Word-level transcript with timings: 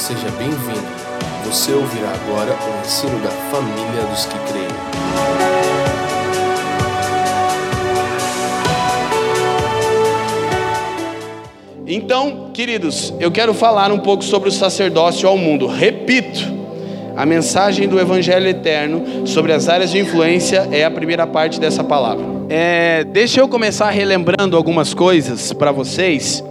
Seja 0.00 0.30
bem-vindo. 0.38 0.80
Você 1.44 1.74
ouvirá 1.74 2.08
agora 2.08 2.52
o 2.52 2.80
ensino 2.80 3.20
da 3.20 3.28
família 3.28 4.02
dos 4.08 4.24
que 4.24 4.38
creem. 4.50 4.66
Então, 11.86 12.50
queridos, 12.54 13.12
eu 13.20 13.30
quero 13.30 13.52
falar 13.52 13.92
um 13.92 13.98
pouco 13.98 14.24
sobre 14.24 14.48
o 14.48 14.52
sacerdócio 14.52 15.28
ao 15.28 15.36
mundo. 15.36 15.66
Repito, 15.66 16.40
a 17.14 17.26
mensagem 17.26 17.86
do 17.86 18.00
Evangelho 18.00 18.48
Eterno 18.48 19.26
sobre 19.26 19.52
as 19.52 19.68
áreas 19.68 19.90
de 19.90 19.98
influência 19.98 20.66
é 20.72 20.82
a 20.82 20.90
primeira 20.90 21.26
parte 21.26 21.60
dessa 21.60 21.84
palavra. 21.84 22.24
É, 22.48 23.04
deixa 23.04 23.40
eu 23.40 23.48
começar 23.48 23.90
relembrando 23.90 24.56
algumas 24.56 24.94
coisas 24.94 25.52
para 25.52 25.70
vocês. 25.70 26.42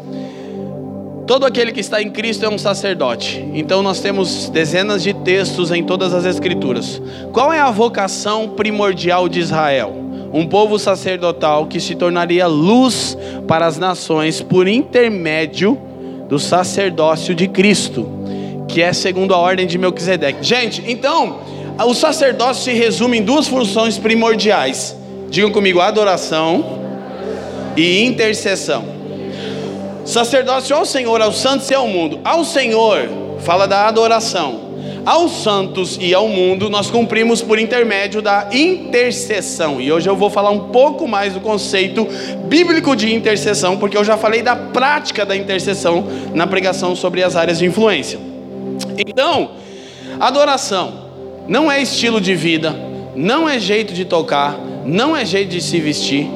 Todo 1.29 1.45
aquele 1.45 1.71
que 1.71 1.79
está 1.79 2.01
em 2.01 2.09
Cristo 2.09 2.43
é 2.43 2.49
um 2.49 2.57
sacerdote. 2.57 3.47
Então 3.53 3.83
nós 3.83 3.99
temos 3.99 4.49
dezenas 4.49 5.03
de 5.03 5.13
textos 5.13 5.71
em 5.71 5.83
todas 5.83 6.11
as 6.11 6.25
escrituras. 6.25 6.99
Qual 7.31 7.53
é 7.53 7.59
a 7.59 7.69
vocação 7.69 8.49
primordial 8.49 9.29
de 9.29 9.39
Israel? 9.39 9.95
Um 10.33 10.47
povo 10.47 10.79
sacerdotal 10.79 11.67
que 11.67 11.79
se 11.79 11.93
tornaria 11.93 12.47
luz 12.47 13.15
para 13.47 13.67
as 13.67 13.77
nações 13.77 14.41
por 14.41 14.67
intermédio 14.67 15.79
do 16.27 16.39
sacerdócio 16.39 17.35
de 17.35 17.47
Cristo, 17.47 18.09
que 18.67 18.81
é 18.81 18.91
segundo 18.91 19.35
a 19.35 19.37
ordem 19.37 19.67
de 19.67 19.77
Melquisedeque. 19.77 20.43
Gente, 20.43 20.83
então, 20.87 21.41
o 21.85 21.93
sacerdócio 21.93 22.63
se 22.63 22.73
resume 22.73 23.19
em 23.19 23.23
duas 23.23 23.47
funções 23.47 23.99
primordiais. 23.99 24.97
Digam 25.29 25.51
comigo, 25.51 25.79
adoração 25.79 26.79
e 27.77 28.03
intercessão. 28.03 28.98
Sacerdócio 30.09 30.75
ao 30.75 30.87
Senhor, 30.87 31.21
aos 31.21 31.37
santos 31.37 31.69
e 31.69 31.75
ao 31.75 31.87
mundo. 31.87 32.19
Ao 32.23 32.43
Senhor, 32.43 33.07
fala 33.41 33.67
da 33.67 33.85
adoração. 33.85 34.59
Aos 35.05 35.43
santos 35.43 35.99
e 36.01 36.15
ao 36.15 36.27
mundo, 36.27 36.67
nós 36.67 36.89
cumprimos 36.89 37.43
por 37.43 37.59
intermédio 37.59 38.19
da 38.19 38.49
intercessão. 38.51 39.79
E 39.79 39.91
hoje 39.91 40.09
eu 40.09 40.15
vou 40.15 40.31
falar 40.31 40.49
um 40.49 40.69
pouco 40.69 41.07
mais 41.07 41.35
do 41.35 41.39
conceito 41.39 42.07
bíblico 42.47 42.95
de 42.95 43.13
intercessão, 43.13 43.77
porque 43.77 43.95
eu 43.95 44.03
já 44.03 44.17
falei 44.17 44.41
da 44.41 44.55
prática 44.55 45.23
da 45.23 45.35
intercessão 45.35 46.03
na 46.33 46.47
pregação 46.47 46.95
sobre 46.95 47.21
as 47.21 47.35
áreas 47.35 47.59
de 47.59 47.67
influência. 47.67 48.19
Então, 48.97 49.51
adoração 50.19 50.91
não 51.47 51.71
é 51.71 51.83
estilo 51.83 52.19
de 52.19 52.33
vida, 52.33 52.75
não 53.15 53.47
é 53.47 53.59
jeito 53.59 53.93
de 53.93 54.05
tocar, 54.05 54.59
não 54.83 55.15
é 55.15 55.23
jeito 55.23 55.49
de 55.49 55.61
se 55.61 55.79
vestir 55.79 56.27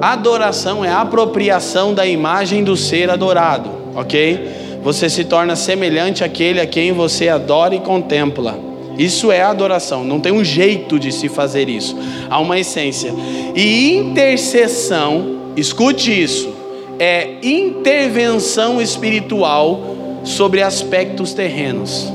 Adoração 0.00 0.84
é 0.84 0.90
apropriação 0.90 1.94
da 1.94 2.06
imagem 2.06 2.62
do 2.62 2.76
ser 2.76 3.10
adorado, 3.10 3.70
ok? 3.94 4.50
Você 4.82 5.08
se 5.08 5.24
torna 5.24 5.56
semelhante 5.56 6.22
àquele 6.22 6.60
a 6.60 6.66
quem 6.66 6.92
você 6.92 7.28
adora 7.28 7.74
e 7.74 7.80
contempla. 7.80 8.58
Isso 8.98 9.32
é 9.32 9.42
adoração, 9.42 10.04
não 10.04 10.20
tem 10.20 10.32
um 10.32 10.44
jeito 10.44 10.98
de 10.98 11.12
se 11.12 11.28
fazer 11.28 11.68
isso, 11.68 11.96
há 12.30 12.38
uma 12.38 12.58
essência. 12.58 13.12
E 13.54 13.94
intercessão, 13.94 15.52
escute 15.56 16.22
isso, 16.22 16.54
é 16.98 17.36
intervenção 17.42 18.80
espiritual 18.80 19.80
sobre 20.24 20.62
aspectos 20.62 21.34
terrenos. 21.34 22.12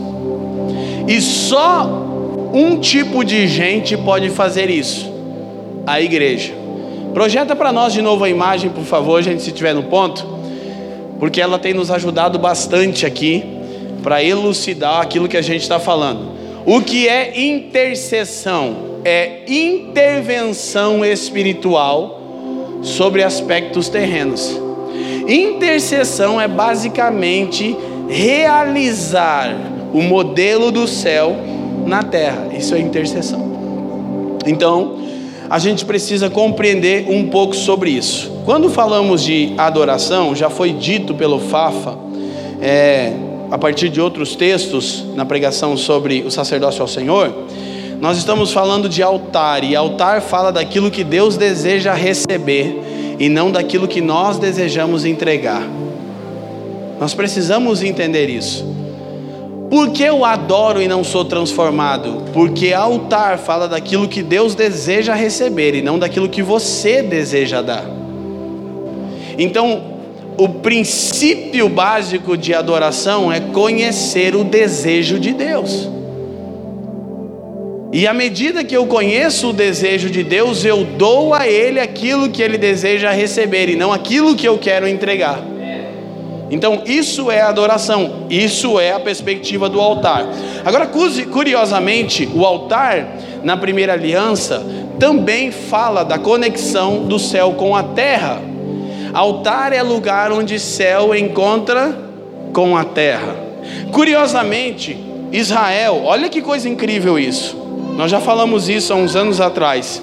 E 1.07 1.19
só 1.21 1.87
um 2.53 2.79
tipo 2.79 3.23
de 3.23 3.47
gente 3.47 3.95
pode 3.97 4.29
fazer 4.29 4.69
isso: 4.69 5.11
a 5.85 6.01
igreja. 6.01 6.60
Projeta 7.13 7.55
para 7.55 7.71
nós 7.71 7.93
de 7.93 8.01
novo 8.01 8.23
a 8.23 8.29
imagem, 8.29 8.69
por 8.69 8.83
favor, 8.83 9.21
gente, 9.21 9.41
se 9.41 9.49
estiver 9.49 9.73
no 9.73 9.83
ponto, 9.83 10.25
porque 11.19 11.41
ela 11.41 11.59
tem 11.59 11.73
nos 11.73 11.91
ajudado 11.91 12.39
bastante 12.39 13.05
aqui 13.05 13.43
para 14.01 14.23
elucidar 14.23 15.01
aquilo 15.01 15.27
que 15.27 15.37
a 15.37 15.41
gente 15.41 15.61
está 15.61 15.79
falando. 15.79 16.31
O 16.65 16.81
que 16.81 17.07
é 17.07 17.39
intercessão? 17.41 18.91
É 19.03 19.43
intervenção 19.47 21.03
espiritual 21.03 22.21
sobre 22.81 23.23
aspectos 23.23 23.89
terrenos. 23.89 24.59
Intercessão 25.27 26.39
é 26.39 26.47
basicamente 26.47 27.75
realizar 28.07 29.55
o 29.93 30.01
modelo 30.01 30.71
do 30.71 30.87
céu 30.87 31.35
na 31.85 32.03
terra. 32.03 32.47
Isso 32.57 32.73
é 32.75 32.79
intercessão. 32.79 33.51
Então, 34.45 34.99
a 35.51 35.59
gente 35.59 35.83
precisa 35.83 36.29
compreender 36.29 37.07
um 37.09 37.27
pouco 37.27 37.53
sobre 37.53 37.89
isso. 37.89 38.31
Quando 38.45 38.69
falamos 38.69 39.21
de 39.21 39.53
adoração, 39.57 40.33
já 40.33 40.49
foi 40.49 40.71
dito 40.71 41.13
pelo 41.13 41.39
Fafa, 41.39 41.97
é, 42.61 43.11
a 43.51 43.57
partir 43.57 43.89
de 43.89 43.99
outros 43.99 44.33
textos 44.33 45.03
na 45.13 45.25
pregação 45.25 45.75
sobre 45.75 46.21
o 46.21 46.31
sacerdócio 46.31 46.81
ao 46.81 46.87
Senhor, 46.87 47.33
nós 47.99 48.17
estamos 48.17 48.53
falando 48.53 48.87
de 48.87 49.03
altar, 49.03 49.65
e 49.65 49.75
altar 49.75 50.21
fala 50.21 50.53
daquilo 50.53 50.89
que 50.89 51.03
Deus 51.03 51.35
deseja 51.35 51.93
receber 51.93 53.17
e 53.19 53.27
não 53.27 53.51
daquilo 53.51 53.89
que 53.89 53.99
nós 53.99 54.39
desejamos 54.39 55.03
entregar. 55.03 55.67
Nós 56.97 57.13
precisamos 57.13 57.83
entender 57.83 58.29
isso. 58.29 58.65
Por 59.71 59.91
que 59.91 60.03
eu 60.03 60.25
adoro 60.25 60.81
e 60.81 60.87
não 60.87 61.01
sou 61.01 61.23
transformado? 61.23 62.25
Porque 62.33 62.73
altar 62.73 63.37
fala 63.37 63.69
daquilo 63.69 64.05
que 64.05 64.21
Deus 64.21 64.53
deseja 64.53 65.13
receber 65.13 65.73
e 65.73 65.81
não 65.81 65.97
daquilo 65.97 66.27
que 66.27 66.43
você 66.43 67.01
deseja 67.01 67.61
dar. 67.61 67.85
Então, 69.37 69.81
o 70.37 70.49
princípio 70.49 71.69
básico 71.69 72.35
de 72.35 72.53
adoração 72.53 73.31
é 73.31 73.39
conhecer 73.39 74.35
o 74.35 74.43
desejo 74.43 75.17
de 75.17 75.31
Deus. 75.31 75.89
E 77.93 78.05
à 78.05 78.13
medida 78.13 78.65
que 78.65 78.75
eu 78.75 78.85
conheço 78.85 79.51
o 79.51 79.53
desejo 79.53 80.09
de 80.09 80.21
Deus, 80.21 80.65
eu 80.65 80.83
dou 80.83 81.33
a 81.33 81.47
Ele 81.47 81.79
aquilo 81.79 82.29
que 82.29 82.43
Ele 82.43 82.57
deseja 82.57 83.09
receber 83.11 83.69
e 83.69 83.77
não 83.77 83.93
aquilo 83.93 84.35
que 84.35 84.45
eu 84.45 84.57
quero 84.57 84.85
entregar. 84.85 85.50
Então, 86.51 86.83
isso 86.85 87.31
é 87.31 87.41
adoração, 87.41 88.27
isso 88.29 88.77
é 88.77 88.91
a 88.91 88.99
perspectiva 88.99 89.69
do 89.69 89.79
altar. 89.79 90.27
Agora, 90.65 90.87
curiosamente, 91.31 92.29
o 92.35 92.45
altar, 92.45 93.15
na 93.41 93.55
primeira 93.55 93.93
aliança, 93.93 94.61
também 94.99 95.49
fala 95.49 96.03
da 96.03 96.19
conexão 96.19 97.05
do 97.05 97.17
céu 97.17 97.53
com 97.53 97.73
a 97.73 97.81
terra. 97.81 98.41
Altar 99.13 99.71
é 99.71 99.81
lugar 99.81 100.31
onde 100.31 100.59
céu 100.59 101.15
encontra 101.15 101.97
com 102.53 102.75
a 102.75 102.83
terra. 102.83 103.35
Curiosamente, 103.93 104.97
Israel, 105.31 106.01
olha 106.03 106.27
que 106.27 106.41
coisa 106.41 106.67
incrível 106.67 107.17
isso. 107.17 107.55
Nós 107.95 108.11
já 108.11 108.19
falamos 108.19 108.67
isso 108.67 108.91
há 108.91 108.95
uns 108.97 109.15
anos 109.15 109.39
atrás. 109.39 110.01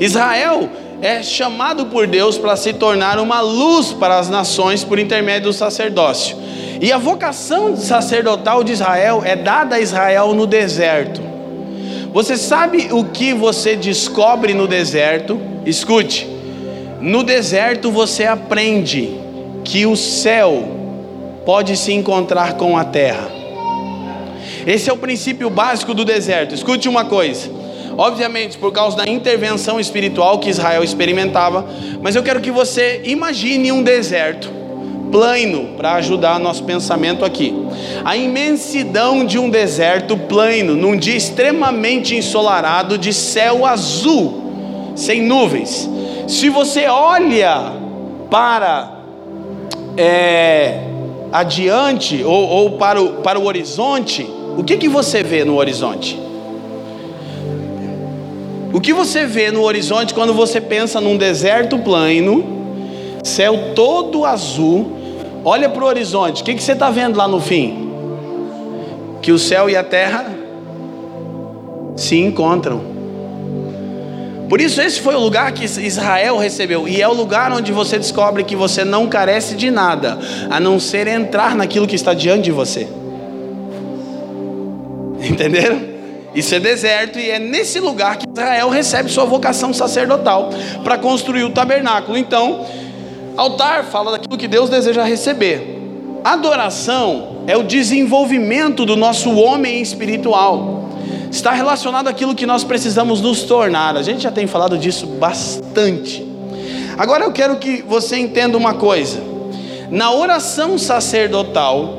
Israel 0.00 0.68
é 1.00 1.22
chamado 1.22 1.86
por 1.86 2.06
Deus 2.06 2.38
para 2.38 2.56
se 2.56 2.72
tornar 2.72 3.18
uma 3.18 3.40
luz 3.40 3.92
para 3.92 4.18
as 4.18 4.28
nações 4.28 4.82
por 4.84 4.98
intermédio 4.98 5.50
do 5.50 5.52
sacerdócio. 5.52 6.36
E 6.80 6.92
a 6.92 6.98
vocação 6.98 7.76
sacerdotal 7.76 8.64
de 8.64 8.72
Israel 8.72 9.22
é 9.24 9.36
dada 9.36 9.76
a 9.76 9.80
Israel 9.80 10.34
no 10.34 10.46
deserto. 10.46 11.20
Você 12.12 12.36
sabe 12.36 12.88
o 12.92 13.04
que 13.04 13.34
você 13.34 13.74
descobre 13.74 14.54
no 14.54 14.68
deserto? 14.68 15.40
Escute. 15.66 16.28
No 17.00 17.22
deserto 17.22 17.90
você 17.90 18.24
aprende 18.24 19.18
que 19.64 19.84
o 19.86 19.96
céu 19.96 20.62
pode 21.44 21.76
se 21.76 21.92
encontrar 21.92 22.54
com 22.54 22.76
a 22.76 22.84
terra. 22.84 23.30
Esse 24.66 24.88
é 24.88 24.92
o 24.92 24.96
princípio 24.96 25.50
básico 25.50 25.92
do 25.92 26.04
deserto. 26.04 26.54
Escute 26.54 26.88
uma 26.88 27.04
coisa. 27.04 27.50
Obviamente, 27.96 28.58
por 28.58 28.72
causa 28.72 28.96
da 28.96 29.06
intervenção 29.06 29.78
espiritual 29.78 30.38
que 30.38 30.50
Israel 30.50 30.82
experimentava, 30.82 31.66
mas 32.00 32.16
eu 32.16 32.22
quero 32.22 32.40
que 32.40 32.50
você 32.50 33.02
imagine 33.04 33.70
um 33.70 33.82
deserto 33.82 34.50
plano 35.12 35.76
para 35.76 35.94
ajudar 35.94 36.40
nosso 36.40 36.64
pensamento 36.64 37.24
aqui. 37.24 37.54
A 38.04 38.16
imensidão 38.16 39.24
de 39.24 39.38
um 39.38 39.48
deserto 39.48 40.16
plano, 40.16 40.74
num 40.74 40.96
dia 40.96 41.16
extremamente 41.16 42.16
ensolarado, 42.16 42.98
de 42.98 43.12
céu 43.12 43.64
azul, 43.64 44.92
sem 44.96 45.22
nuvens. 45.22 45.88
Se 46.26 46.48
você 46.48 46.86
olha 46.86 47.72
para 48.28 49.02
é, 49.96 50.80
adiante 51.30 52.24
ou, 52.24 52.48
ou, 52.48 52.70
para, 52.72 53.00
o, 53.00 53.08
para 53.22 53.38
o 53.38 53.44
horizonte, 53.44 54.28
o 54.56 54.64
que, 54.64 54.76
que 54.76 54.88
você 54.88 55.22
vê 55.22 55.44
no 55.44 55.56
horizonte? 55.56 56.23
O 58.74 58.80
que 58.80 58.92
você 58.92 59.24
vê 59.24 59.52
no 59.52 59.62
horizonte 59.62 60.12
quando 60.12 60.34
você 60.34 60.60
pensa 60.60 61.00
num 61.00 61.16
deserto 61.16 61.78
plano, 61.78 62.44
céu 63.22 63.72
todo 63.72 64.24
azul, 64.24 64.90
olha 65.44 65.68
para 65.68 65.84
o 65.84 65.86
horizonte, 65.86 66.42
o 66.42 66.44
que, 66.44 66.54
que 66.54 66.62
você 66.62 66.72
está 66.72 66.90
vendo 66.90 67.16
lá 67.16 67.28
no 67.28 67.40
fim? 67.40 67.88
Que 69.22 69.30
o 69.30 69.38
céu 69.38 69.70
e 69.70 69.76
a 69.76 69.84
terra 69.84 70.26
se 71.96 72.16
encontram. 72.18 72.80
Por 74.48 74.60
isso, 74.60 74.82
esse 74.82 75.00
foi 75.00 75.14
o 75.14 75.20
lugar 75.20 75.52
que 75.52 75.64
Israel 75.64 76.36
recebeu, 76.36 76.88
e 76.88 77.00
é 77.00 77.06
o 77.06 77.14
lugar 77.14 77.52
onde 77.52 77.70
você 77.70 77.96
descobre 77.96 78.42
que 78.42 78.56
você 78.56 78.84
não 78.84 79.06
carece 79.06 79.54
de 79.54 79.70
nada, 79.70 80.18
a 80.50 80.58
não 80.58 80.80
ser 80.80 81.06
entrar 81.06 81.54
naquilo 81.54 81.86
que 81.86 81.94
está 81.94 82.12
diante 82.12 82.42
de 82.42 82.50
você. 82.50 82.88
Entenderam? 85.22 85.93
Isso 86.34 86.54
é 86.54 86.60
deserto 86.60 87.18
e 87.18 87.30
é 87.30 87.38
nesse 87.38 87.78
lugar 87.78 88.16
que 88.16 88.26
Israel 88.28 88.68
recebe 88.68 89.10
sua 89.10 89.24
vocação 89.24 89.72
sacerdotal 89.72 90.50
para 90.82 90.98
construir 90.98 91.44
o 91.44 91.50
tabernáculo. 91.50 92.18
Então, 92.18 92.66
altar 93.36 93.84
fala 93.84 94.12
daquilo 94.12 94.36
que 94.36 94.48
Deus 94.48 94.68
deseja 94.68 95.04
receber. 95.04 95.80
Adoração 96.24 97.44
é 97.46 97.56
o 97.56 97.62
desenvolvimento 97.62 98.84
do 98.84 98.96
nosso 98.96 99.34
homem 99.34 99.80
espiritual. 99.80 100.88
Está 101.30 101.52
relacionado 101.52 102.08
àquilo 102.08 102.34
que 102.34 102.46
nós 102.46 102.64
precisamos 102.64 103.20
nos 103.20 103.42
tornar. 103.42 103.96
A 103.96 104.02
gente 104.02 104.22
já 104.22 104.32
tem 104.32 104.46
falado 104.46 104.78
disso 104.78 105.06
bastante. 105.06 106.26
Agora 106.96 107.24
eu 107.24 107.32
quero 107.32 107.56
que 107.56 107.82
você 107.82 108.16
entenda 108.16 108.56
uma 108.56 108.74
coisa. 108.74 109.20
Na 109.90 110.12
oração 110.12 110.78
sacerdotal 110.78 111.98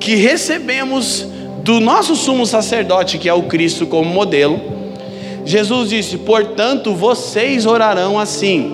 que 0.00 0.16
recebemos 0.16 1.26
do 1.66 1.80
nosso 1.80 2.14
sumo 2.14 2.46
sacerdote, 2.46 3.18
que 3.18 3.28
é 3.28 3.34
o 3.34 3.42
Cristo 3.42 3.88
como 3.88 4.08
modelo, 4.08 4.60
Jesus 5.44 5.90
disse: 5.90 6.16
"Portanto, 6.18 6.94
vocês 6.94 7.66
orarão 7.66 8.18
assim". 8.18 8.72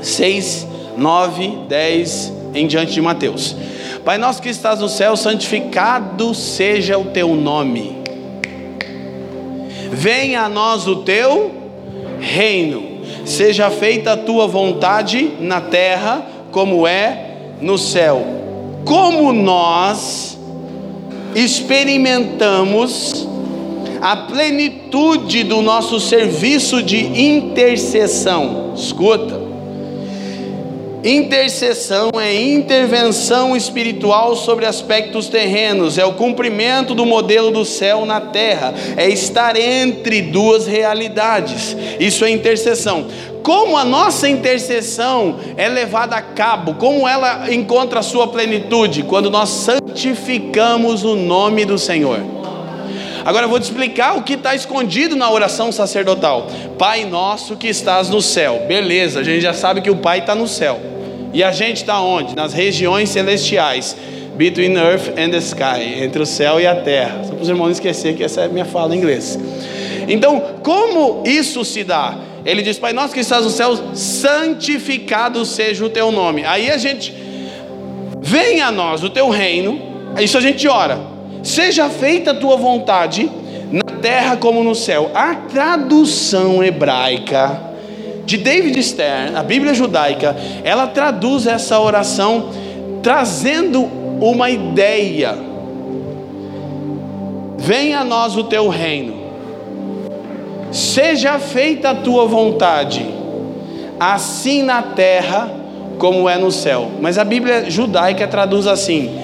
6, 0.00 0.68
9, 0.96 1.58
10 1.68 2.32
em 2.54 2.68
diante 2.68 2.92
de 2.92 3.02
Mateus. 3.02 3.56
Pai 4.04 4.18
nosso 4.18 4.40
que 4.40 4.48
estás 4.48 4.78
no 4.78 4.88
céu, 4.88 5.16
santificado 5.16 6.32
seja 6.32 6.96
o 6.96 7.06
teu 7.06 7.34
nome. 7.34 7.98
Venha 9.90 10.42
a 10.42 10.48
nós 10.48 10.86
o 10.86 10.96
teu 10.96 11.50
reino 12.20 12.92
seja 13.24 13.70
feita 13.70 14.12
a 14.12 14.16
tua 14.16 14.46
vontade 14.46 15.32
na 15.40 15.60
terra, 15.60 16.24
como 16.50 16.86
é 16.86 17.36
no 17.60 17.78
céu. 17.78 18.24
Como 18.84 19.32
nós 19.32 20.31
experimentamos 21.34 23.26
a 24.00 24.16
plenitude 24.16 25.44
do 25.44 25.62
nosso 25.62 26.00
serviço 26.00 26.82
de 26.82 26.98
intercessão. 26.98 28.72
Escuta. 28.74 29.51
Intercessão 31.04 32.10
é 32.14 32.32
intervenção 32.32 33.56
espiritual 33.56 34.36
sobre 34.36 34.66
aspectos 34.66 35.28
terrenos, 35.28 35.98
é 35.98 36.04
o 36.04 36.12
cumprimento 36.12 36.94
do 36.94 37.04
modelo 37.04 37.50
do 37.50 37.64
céu 37.64 38.06
na 38.06 38.20
terra, 38.20 38.72
é 38.96 39.08
estar 39.08 39.56
entre 39.56 40.22
duas 40.22 40.64
realidades. 40.64 41.76
Isso 41.98 42.24
é 42.24 42.30
intercessão. 42.30 43.06
Como 43.42 43.76
a 43.76 43.84
nossa 43.84 44.28
intercessão 44.28 45.36
é 45.56 45.68
levada 45.68 46.14
a 46.14 46.22
cabo, 46.22 46.74
como 46.74 47.08
ela 47.08 47.52
encontra 47.52 47.98
a 47.98 48.02
sua 48.02 48.28
plenitude? 48.28 49.02
Quando 49.02 49.28
nós 49.28 49.48
santificamos 49.48 51.02
o 51.02 51.16
nome 51.16 51.64
do 51.64 51.76
Senhor. 51.76 52.41
Agora 53.24 53.46
eu 53.46 53.48
vou 53.48 53.60
te 53.60 53.64
explicar 53.64 54.16
o 54.16 54.22
que 54.22 54.34
está 54.34 54.54
escondido 54.54 55.14
na 55.14 55.30
oração 55.30 55.70
sacerdotal. 55.70 56.48
Pai 56.78 57.04
nosso 57.04 57.56
que 57.56 57.68
estás 57.68 58.08
no 58.08 58.20
céu. 58.20 58.64
Beleza, 58.66 59.20
a 59.20 59.22
gente 59.22 59.40
já 59.40 59.54
sabe 59.54 59.80
que 59.80 59.90
o 59.90 59.96
Pai 59.96 60.18
está 60.20 60.34
no 60.34 60.48
céu. 60.48 60.80
E 61.32 61.42
a 61.42 61.52
gente 61.52 61.78
está 61.78 62.00
onde? 62.00 62.34
Nas 62.34 62.52
regiões 62.52 63.08
celestiais. 63.10 63.96
Between 64.36 64.76
earth 64.76 65.16
and 65.18 65.30
the 65.30 65.38
sky. 65.38 66.02
Entre 66.02 66.20
o 66.20 66.26
céu 66.26 66.60
e 66.60 66.66
a 66.66 66.74
terra. 66.74 67.22
Só 67.24 67.34
para 67.34 67.42
os 67.42 67.48
irmãos 67.48 67.66
não 67.66 67.72
esquecer 67.72 68.16
que 68.16 68.24
essa 68.24 68.42
é 68.42 68.44
a 68.46 68.48
minha 68.48 68.64
fala 68.64 68.94
em 68.94 68.98
inglês. 68.98 69.38
Então, 70.08 70.58
como 70.62 71.22
isso 71.24 71.64
se 71.64 71.84
dá? 71.84 72.16
Ele 72.44 72.60
diz: 72.60 72.78
Pai 72.78 72.92
nosso 72.92 73.14
que 73.14 73.20
estás 73.20 73.44
no 73.44 73.50
céu, 73.50 73.94
santificado 73.94 75.44
seja 75.44 75.84
o 75.84 75.88
teu 75.88 76.10
nome. 76.10 76.44
Aí 76.44 76.70
a 76.70 76.76
gente, 76.76 77.14
venha 78.20 78.66
a 78.66 78.72
nós 78.72 79.04
o 79.04 79.10
teu 79.10 79.30
reino. 79.30 79.80
Isso 80.20 80.36
a 80.36 80.40
gente 80.40 80.66
ora. 80.66 81.11
Seja 81.42 81.88
feita 81.88 82.30
a 82.30 82.34
tua 82.34 82.56
vontade 82.56 83.30
na 83.70 83.96
terra 84.00 84.36
como 84.36 84.62
no 84.62 84.74
céu. 84.74 85.10
A 85.14 85.34
tradução 85.34 86.62
hebraica 86.62 87.72
de 88.24 88.36
David 88.36 88.80
Stern, 88.82 89.36
a 89.36 89.42
Bíblia 89.42 89.74
judaica, 89.74 90.36
ela 90.62 90.86
traduz 90.86 91.46
essa 91.46 91.80
oração 91.80 92.50
trazendo 93.02 93.82
uma 94.20 94.48
ideia. 94.48 95.36
Venha 97.58 98.00
a 98.00 98.04
nós 98.04 98.36
o 98.36 98.44
teu 98.44 98.68
reino, 98.68 99.14
seja 100.72 101.38
feita 101.38 101.90
a 101.90 101.94
tua 101.94 102.26
vontade, 102.26 103.06
assim 104.00 104.62
na 104.62 104.82
terra 104.82 105.48
como 105.98 106.28
é 106.28 106.36
no 106.36 106.50
céu. 106.50 106.90
Mas 107.00 107.18
a 107.18 107.24
Bíblia 107.24 107.70
judaica 107.70 108.26
traduz 108.26 108.66
assim: 108.66 109.16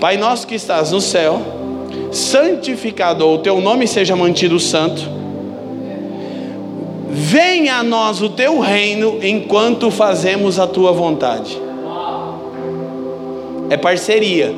Pai 0.00 0.16
nosso 0.16 0.46
que 0.46 0.54
estás 0.54 0.92
no 0.92 1.00
céu, 1.00 1.40
santificado 2.10 3.26
ou 3.26 3.36
o 3.36 3.38
teu 3.38 3.60
nome 3.60 3.86
seja 3.86 4.16
mantido 4.16 4.58
santo 4.58 5.18
Venha 7.10 7.76
a 7.76 7.82
nós 7.82 8.20
o 8.20 8.28
teu 8.28 8.60
reino 8.60 9.18
enquanto 9.22 9.90
fazemos 9.90 10.58
a 10.58 10.66
tua 10.66 10.92
vontade. 10.92 11.60
É 13.70 13.76
parceria. 13.76 14.54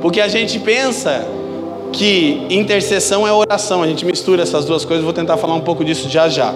Porque 0.00 0.20
a 0.20 0.28
gente 0.28 0.58
pensa 0.60 1.26
que 1.92 2.46
intercessão 2.48 3.26
é 3.26 3.32
oração, 3.32 3.82
a 3.82 3.86
gente 3.86 4.04
mistura 4.04 4.44
essas 4.44 4.64
duas 4.64 4.84
coisas, 4.84 5.04
vou 5.04 5.12
tentar 5.12 5.36
falar 5.36 5.54
um 5.54 5.60
pouco 5.60 5.84
disso 5.84 6.08
já 6.08 6.28
já. 6.28 6.54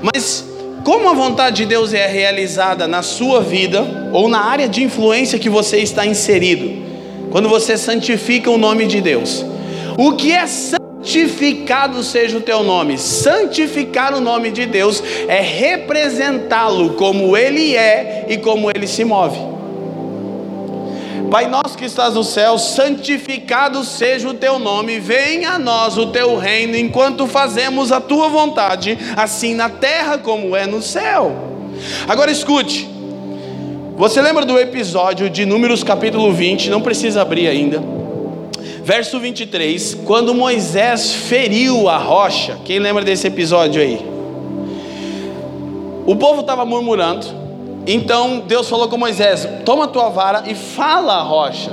Mas 0.00 0.46
como 0.84 1.08
a 1.08 1.14
vontade 1.14 1.56
de 1.56 1.66
Deus 1.66 1.94
é 1.94 2.06
realizada 2.06 2.86
na 2.86 3.02
sua 3.02 3.40
vida 3.40 4.10
ou 4.12 4.28
na 4.28 4.40
área 4.40 4.68
de 4.68 4.82
influência 4.82 5.38
que 5.38 5.48
você 5.48 5.78
está 5.78 6.04
inserido, 6.06 6.91
quando 7.32 7.48
você 7.48 7.78
santifica 7.78 8.50
o 8.50 8.58
nome 8.58 8.86
de 8.86 9.00
Deus. 9.00 9.44
O 9.96 10.12
que 10.12 10.30
é 10.32 10.46
santificado 10.46 12.02
seja 12.04 12.36
o 12.36 12.42
teu 12.42 12.62
nome. 12.62 12.98
Santificar 12.98 14.14
o 14.14 14.20
nome 14.20 14.50
de 14.50 14.66
Deus 14.66 15.02
é 15.26 15.40
representá-lo 15.40 16.90
como 16.90 17.36
ele 17.36 17.74
é 17.74 18.26
e 18.28 18.36
como 18.36 18.70
ele 18.70 18.86
se 18.86 19.02
move. 19.04 19.52
Pai 21.30 21.48
nosso 21.48 21.78
que 21.78 21.86
estás 21.86 22.12
no 22.12 22.22
céu, 22.22 22.58
santificado 22.58 23.82
seja 23.84 24.28
o 24.28 24.34
teu 24.34 24.58
nome, 24.58 25.00
venha 25.00 25.52
a 25.52 25.58
nós 25.58 25.96
o 25.96 26.08
teu 26.08 26.36
reino, 26.36 26.76
enquanto 26.76 27.26
fazemos 27.26 27.90
a 27.90 28.02
tua 28.02 28.28
vontade, 28.28 28.98
assim 29.16 29.54
na 29.54 29.70
terra 29.70 30.18
como 30.18 30.54
é 30.54 30.66
no 30.66 30.82
céu. 30.82 31.34
Agora 32.06 32.30
escute, 32.30 32.91
você 33.96 34.20
lembra 34.20 34.44
do 34.44 34.58
episódio 34.58 35.30
de 35.30 35.44
Números 35.44 35.82
capítulo 35.84 36.32
20? 36.32 36.70
Não 36.70 36.80
precisa 36.80 37.22
abrir 37.22 37.48
ainda 37.48 37.82
Verso 38.84 39.20
23, 39.20 39.94
quando 40.04 40.34
Moisés 40.34 41.12
feriu 41.12 41.88
a 41.88 41.96
rocha, 41.96 42.58
quem 42.64 42.80
lembra 42.80 43.04
desse 43.04 43.28
episódio 43.28 43.80
aí? 43.80 44.04
O 46.04 46.16
povo 46.16 46.40
estava 46.40 46.64
murmurando, 46.64 47.24
então 47.86 48.40
Deus 48.40 48.68
falou 48.68 48.88
com 48.88 48.96
Moisés: 48.96 49.48
Toma 49.64 49.86
tua 49.86 50.08
vara 50.08 50.42
e 50.48 50.54
fala 50.56 51.14
a 51.14 51.22
rocha, 51.22 51.70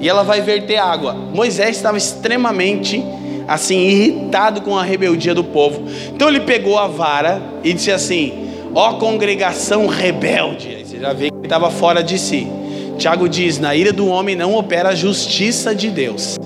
e 0.00 0.08
ela 0.08 0.22
vai 0.22 0.40
verter 0.40 0.78
água. 0.78 1.12
Moisés 1.12 1.76
estava 1.76 1.98
extremamente 1.98 3.04
assim, 3.46 3.80
irritado 3.80 4.62
com 4.62 4.74
a 4.74 4.82
rebeldia 4.82 5.34
do 5.34 5.44
povo. 5.44 5.82
Então 6.14 6.28
ele 6.28 6.40
pegou 6.40 6.78
a 6.78 6.86
vara 6.86 7.42
e 7.62 7.74
disse 7.74 7.92
assim: 7.92 8.48
Ó 8.74 8.94
congregação 8.94 9.86
rebelde. 9.86 10.77
Já 11.00 11.12
vê 11.12 11.30
que 11.30 11.46
estava 11.46 11.70
fora 11.70 12.02
de 12.02 12.18
si. 12.18 12.48
Tiago 12.98 13.28
diz: 13.28 13.58
Na 13.58 13.74
ira 13.74 13.92
do 13.92 14.08
homem 14.08 14.34
não 14.34 14.54
opera 14.54 14.90
a 14.90 14.94
justiça 14.94 15.74
de 15.74 15.90
Deus. 15.90 16.36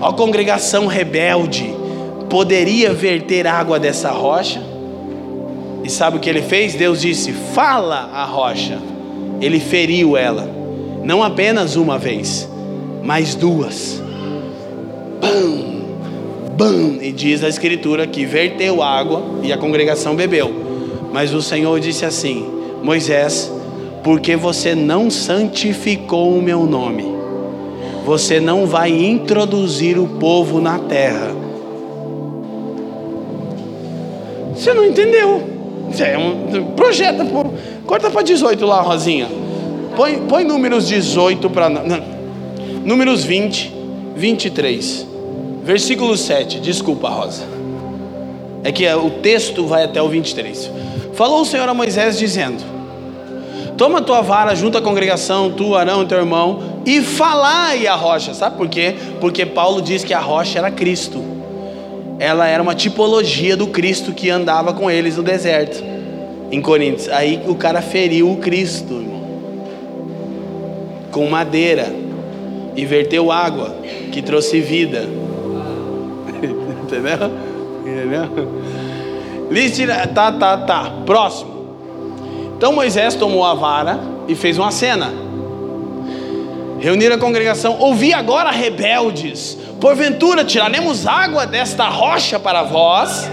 A 0.00 0.12
congregação 0.12 0.86
rebelde 0.86 1.72
poderia 2.28 2.92
verter 2.92 3.46
água 3.46 3.78
dessa 3.78 4.10
rocha? 4.10 4.60
E 5.84 5.90
sabe 5.90 6.16
o 6.16 6.20
que 6.20 6.28
ele 6.28 6.42
fez? 6.42 6.74
Deus 6.74 7.00
disse: 7.00 7.32
Fala 7.32 8.10
a 8.12 8.24
rocha. 8.24 8.78
Ele 9.40 9.60
feriu 9.60 10.16
ela, 10.16 10.50
não 11.04 11.22
apenas 11.22 11.76
uma 11.76 11.96
vez, 11.96 12.48
mas 13.04 13.36
duas. 13.36 14.02
Bam, 15.20 16.56
bam, 16.56 16.98
e 17.00 17.12
diz 17.12 17.44
a 17.44 17.48
Escritura 17.48 18.04
que 18.04 18.26
verteu 18.26 18.82
água 18.82 19.22
e 19.44 19.52
a 19.52 19.56
congregação 19.56 20.16
bebeu. 20.16 20.52
Mas 21.12 21.32
o 21.32 21.40
Senhor 21.40 21.78
disse 21.78 22.04
assim: 22.04 22.57
Moisés, 22.82 23.52
porque 24.02 24.36
você 24.36 24.74
não 24.74 25.10
santificou 25.10 26.36
o 26.36 26.42
meu 26.42 26.64
nome, 26.64 27.04
você 28.04 28.40
não 28.40 28.66
vai 28.66 28.90
introduzir 28.90 29.98
o 29.98 30.06
povo 30.06 30.60
na 30.60 30.78
terra. 30.78 31.36
Você 34.54 34.72
não 34.74 34.84
entendeu? 34.84 35.42
É 35.98 36.18
um, 36.18 36.72
projeta, 36.74 37.24
corta 37.86 38.10
para 38.10 38.22
18 38.22 38.66
lá, 38.66 38.80
Rosinha. 38.80 39.28
Põe, 39.96 40.18
põe 40.28 40.44
números 40.44 40.86
18 40.86 41.50
para. 41.50 41.68
Números 42.84 43.24
20, 43.24 43.74
23. 44.16 45.06
Versículo 45.62 46.16
7. 46.16 46.60
Desculpa, 46.60 47.08
Rosa. 47.08 47.44
É 48.64 48.72
que 48.72 48.86
o 48.94 49.10
texto 49.10 49.66
vai 49.66 49.84
até 49.84 50.02
o 50.02 50.08
23. 50.08 50.70
Falou 51.18 51.40
o 51.40 51.44
Senhor 51.44 51.68
a 51.68 51.74
Moisés 51.74 52.16
dizendo: 52.16 52.62
Toma 53.76 54.00
tua 54.00 54.20
vara 54.20 54.54
junto 54.54 54.78
à 54.78 54.80
congregação, 54.80 55.50
tu, 55.50 55.74
Arão 55.74 56.04
e 56.04 56.06
teu 56.06 56.18
irmão, 56.18 56.60
e 56.86 57.02
falai 57.02 57.88
a 57.88 57.96
rocha. 57.96 58.32
Sabe 58.32 58.56
por 58.56 58.68
quê? 58.68 58.94
Porque 59.20 59.44
Paulo 59.44 59.82
diz 59.82 60.04
que 60.04 60.14
a 60.14 60.20
rocha 60.20 60.60
era 60.60 60.70
Cristo. 60.70 61.20
Ela 62.20 62.46
era 62.46 62.62
uma 62.62 62.72
tipologia 62.72 63.56
do 63.56 63.66
Cristo 63.66 64.12
que 64.12 64.30
andava 64.30 64.72
com 64.72 64.88
eles 64.88 65.16
no 65.16 65.24
deserto, 65.24 65.82
em 66.52 66.62
Coríntios. 66.62 67.08
Aí 67.08 67.42
o 67.48 67.56
cara 67.56 67.82
feriu 67.82 68.30
o 68.30 68.36
Cristo, 68.36 68.94
irmão, 68.94 69.22
com 71.10 71.28
madeira 71.28 71.92
e 72.76 72.84
verteu 72.84 73.32
água 73.32 73.74
que 74.12 74.22
trouxe 74.22 74.60
vida. 74.60 75.00
Entendeu? 76.84 77.32
Entendeu? 77.84 78.67
Listira, 79.50 80.06
tá, 80.06 80.32
tá, 80.32 80.56
tá. 80.58 80.92
Próximo. 81.06 81.58
Então 82.56 82.72
Moisés 82.72 83.14
tomou 83.14 83.44
a 83.44 83.54
vara 83.54 84.00
e 84.26 84.34
fez 84.34 84.58
uma 84.58 84.70
cena. 84.70 85.12
Reuniram 86.78 87.16
a 87.16 87.18
congregação. 87.18 87.78
Ouvi 87.78 88.12
agora, 88.12 88.50
rebeldes. 88.50 89.56
Porventura 89.80 90.44
tiraremos 90.44 91.06
água 91.06 91.46
desta 91.46 91.88
rocha 91.88 92.38
para 92.38 92.62
vós. 92.62 93.30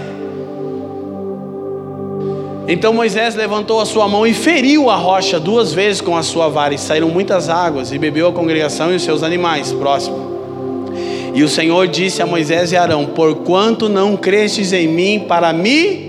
Então 2.68 2.92
Moisés 2.92 3.36
levantou 3.36 3.80
a 3.80 3.86
sua 3.86 4.08
mão 4.08 4.26
e 4.26 4.34
feriu 4.34 4.90
a 4.90 4.96
rocha 4.96 5.38
duas 5.38 5.72
vezes 5.72 6.00
com 6.00 6.16
a 6.16 6.22
sua 6.22 6.48
vara, 6.48 6.74
e 6.74 6.78
saíram 6.78 7.08
muitas 7.08 7.48
águas, 7.48 7.92
e 7.92 7.98
bebeu 7.98 8.28
a 8.28 8.32
congregação 8.32 8.92
e 8.92 8.96
os 8.96 9.02
seus 9.02 9.22
animais. 9.22 9.72
Próximo. 9.72 10.36
E 11.32 11.44
o 11.44 11.48
Senhor 11.48 11.86
disse 11.86 12.22
a 12.22 12.26
Moisés 12.26 12.72
e 12.72 12.76
Arão: 12.76 13.06
Porquanto 13.06 13.88
não 13.88 14.16
crestes 14.16 14.72
em 14.72 14.88
mim 14.88 15.26
para 15.28 15.52
me, 15.52 16.05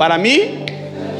para 0.00 0.16
me 0.16 0.64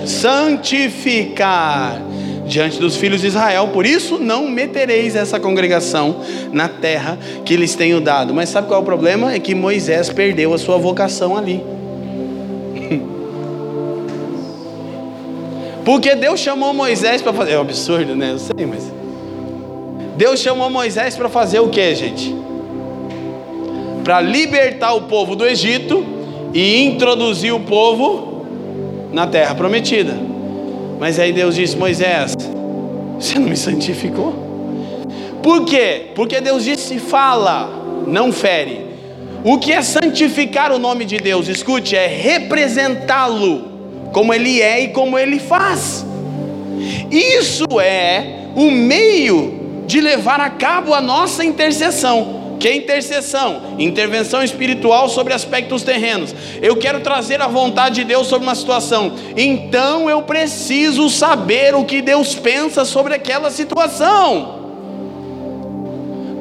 santificar 0.06 2.00
diante 2.46 2.80
dos 2.80 2.96
filhos 2.96 3.20
de 3.20 3.26
Israel. 3.26 3.68
Por 3.75 3.84
isso 3.84 4.16
não 4.16 4.49
metereis 4.49 5.14
essa 5.14 5.38
congregação 5.38 6.16
na 6.50 6.66
terra 6.66 7.18
que 7.44 7.58
lhes 7.58 7.75
tenho 7.75 8.00
dado. 8.00 8.32
Mas 8.32 8.49
sabe 8.49 8.68
qual 8.68 8.80
é 8.80 8.82
o 8.82 8.87
problema? 8.87 9.34
É 9.34 9.38
que 9.38 9.54
Moisés 9.54 10.08
perdeu 10.08 10.54
a 10.54 10.58
sua 10.58 10.78
vocação 10.78 11.37
ali. 11.37 11.62
Porque 15.84 16.14
Deus 16.14 16.40
chamou 16.40 16.72
Moisés 16.72 17.20
para 17.20 17.34
fazer. 17.34 17.52
É 17.52 17.58
um 17.58 17.60
absurdo, 17.60 18.16
né? 18.16 18.30
Eu 18.30 18.38
sei, 18.38 18.64
mas. 18.64 18.90
Deus 20.16 20.40
chamou 20.40 20.70
Moisés 20.70 21.14
para 21.16 21.28
fazer 21.28 21.60
o 21.60 21.68
que, 21.68 21.94
gente? 21.94 22.34
Para 24.02 24.22
libertar 24.22 24.94
o 24.94 25.02
povo 25.02 25.37
do 25.37 25.46
Egito 25.46 26.02
e 26.54 26.82
introduzir 26.87 27.52
o 27.52 27.60
povo 27.60 28.29
na 29.12 29.26
terra 29.26 29.55
prometida. 29.55 30.17
Mas 30.99 31.19
aí 31.19 31.33
Deus 31.33 31.55
disse: 31.55 31.76
Moisés, 31.76 32.35
você 33.19 33.38
não 33.38 33.49
me 33.49 33.57
santificou? 33.57 34.50
Por 35.43 35.64
quê? 35.64 36.12
Porque 36.14 36.40
Deus 36.40 36.64
disse: 36.64 36.99
fala, 36.99 37.71
não 38.07 38.33
fere. 38.33 38.90
O 39.43 39.59
que 39.59 39.73
é 39.73 39.81
santificar 39.81 40.71
o 40.71 40.79
nome 40.79 41.05
de 41.05 41.17
Deus? 41.17 41.49
Escute, 41.49 41.97
é 41.97 42.07
representá-lo 42.07 43.71
como 44.12 44.35
ele 44.35 44.61
é 44.61 44.83
e 44.83 44.88
como 44.88 45.19
ele 45.19 45.38
faz. 45.38 46.05
Isso 47.11 47.81
é 47.81 48.49
o 48.55 48.71
meio 48.71 49.85
de 49.87 50.00
levar 50.00 50.40
a 50.40 50.50
cabo 50.50 50.93
a 50.93 51.00
nossa 51.00 51.45
intercessão. 51.45 52.39
Que 52.61 52.69
é 52.69 52.76
intercessão? 52.76 53.75
Intervenção 53.79 54.45
espiritual 54.45 55.09
sobre 55.09 55.33
aspectos 55.33 55.83
terrenos. 55.83 56.35
Eu 56.61 56.76
quero 56.76 57.00
trazer 57.00 57.40
a 57.40 57.49
vontade 57.49 57.95
de 57.95 58.05
Deus 58.05 58.26
sobre 58.26 58.47
uma 58.47 58.55
situação. 58.55 59.14
Então 59.35 60.11
eu 60.11 60.21
preciso 60.21 61.09
saber 61.09 61.75
o 61.75 61.87
que 61.87 62.02
Deus 62.02 62.35
pensa 62.35 62.85
sobre 62.85 63.14
aquela 63.14 63.50
situação. 63.50 64.61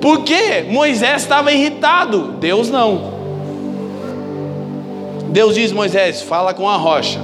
Porque 0.01 0.65
Moisés 0.67 1.21
estava 1.21 1.53
irritado, 1.53 2.33
Deus 2.33 2.69
não. 2.69 3.13
Deus 5.29 5.55
diz: 5.55 5.71
Moisés, 5.71 6.21
fala 6.21 6.53
com 6.53 6.67
a 6.67 6.75
rocha. 6.75 7.19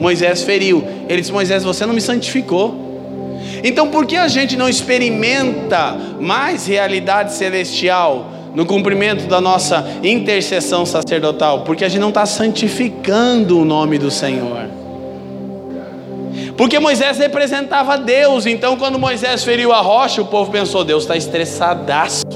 Moisés 0.00 0.42
feriu. 0.42 0.82
Ele 1.06 1.20
disse: 1.20 1.32
Moisés, 1.32 1.64
você 1.64 1.84
não 1.84 1.92
me 1.92 2.00
santificou. 2.00 2.89
Então, 3.62 3.88
por 3.88 4.06
que 4.06 4.16
a 4.16 4.28
gente 4.28 4.56
não 4.56 4.68
experimenta 4.68 5.96
mais 6.18 6.66
realidade 6.66 7.34
celestial 7.34 8.30
no 8.54 8.66
cumprimento 8.66 9.26
da 9.26 9.40
nossa 9.40 9.86
intercessão 10.02 10.86
sacerdotal? 10.86 11.62
Porque 11.62 11.84
a 11.84 11.88
gente 11.88 12.00
não 12.00 12.08
está 12.08 12.26
santificando 12.26 13.58
o 13.58 13.64
nome 13.64 13.98
do 13.98 14.10
Senhor. 14.10 14.68
Porque 16.56 16.78
Moisés 16.78 17.18
representava 17.18 17.96
Deus, 17.96 18.44
então 18.44 18.76
quando 18.76 18.98
Moisés 18.98 19.42
feriu 19.42 19.72
a 19.72 19.80
rocha, 19.80 20.20
o 20.20 20.26
povo 20.26 20.50
pensou: 20.50 20.84
Deus 20.84 21.04
está 21.04 21.16
estressadaço. 21.16 22.26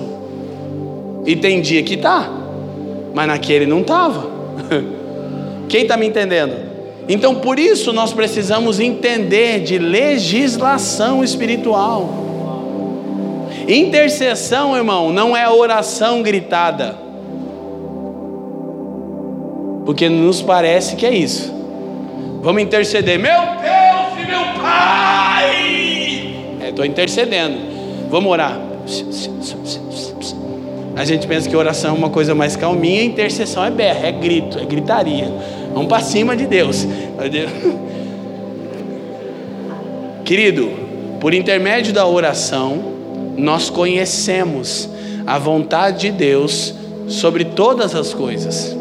E 1.26 1.36
tem 1.36 1.60
dia 1.60 1.82
que 1.82 1.94
está, 1.94 2.30
mas 3.14 3.26
naquele 3.26 3.66
não 3.66 3.80
estava. 3.80 4.30
Quem 5.68 5.82
está 5.82 5.96
me 5.96 6.06
entendendo? 6.06 6.73
Então, 7.08 7.34
por 7.36 7.58
isso, 7.58 7.92
nós 7.92 8.12
precisamos 8.12 8.80
entender 8.80 9.60
de 9.60 9.78
legislação 9.78 11.22
espiritual. 11.22 12.08
Intercessão, 13.68 14.76
irmão, 14.76 15.12
não 15.12 15.36
é 15.36 15.48
oração 15.48 16.22
gritada. 16.22 16.96
Porque 19.84 20.08
nos 20.08 20.40
parece 20.40 20.96
que 20.96 21.04
é 21.04 21.14
isso. 21.14 21.52
Vamos 22.42 22.62
interceder, 22.62 23.18
meu 23.18 23.32
Deus 23.32 24.22
e 24.22 24.26
meu 24.26 24.62
Pai. 24.62 26.34
É, 26.62 26.70
estou 26.70 26.84
intercedendo. 26.84 27.58
Vamos 28.10 28.30
orar. 28.30 28.58
A 30.96 31.04
gente 31.04 31.26
pensa 31.26 31.48
que 31.48 31.56
oração 31.56 31.94
é 31.94 31.98
uma 31.98 32.10
coisa 32.10 32.34
mais 32.34 32.54
calminha, 32.54 33.02
intercessão 33.02 33.64
é 33.64 33.70
berra, 33.70 34.06
é 34.06 34.12
grito, 34.12 34.58
é 34.58 34.64
gritaria. 34.64 35.32
Vamos 35.74 35.88
para 35.88 36.00
cima 36.00 36.36
de 36.36 36.46
Deus. 36.46 36.86
Querido, 40.24 40.70
por 41.20 41.34
intermédio 41.34 41.92
da 41.92 42.06
oração, 42.06 42.94
nós 43.36 43.68
conhecemos 43.68 44.88
a 45.26 45.38
vontade 45.38 46.10
de 46.10 46.12
Deus 46.12 46.74
sobre 47.08 47.44
todas 47.44 47.94
as 47.94 48.14
coisas. 48.14 48.76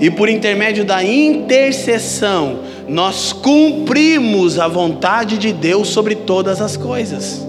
E 0.00 0.10
por 0.10 0.28
intermédio 0.28 0.84
da 0.84 1.04
intercessão, 1.04 2.60
nós 2.88 3.32
cumprimos 3.32 4.58
a 4.58 4.68
vontade 4.68 5.36
de 5.36 5.52
Deus 5.52 5.88
sobre 5.88 6.14
todas 6.14 6.60
as 6.60 6.76
coisas. 6.76 7.46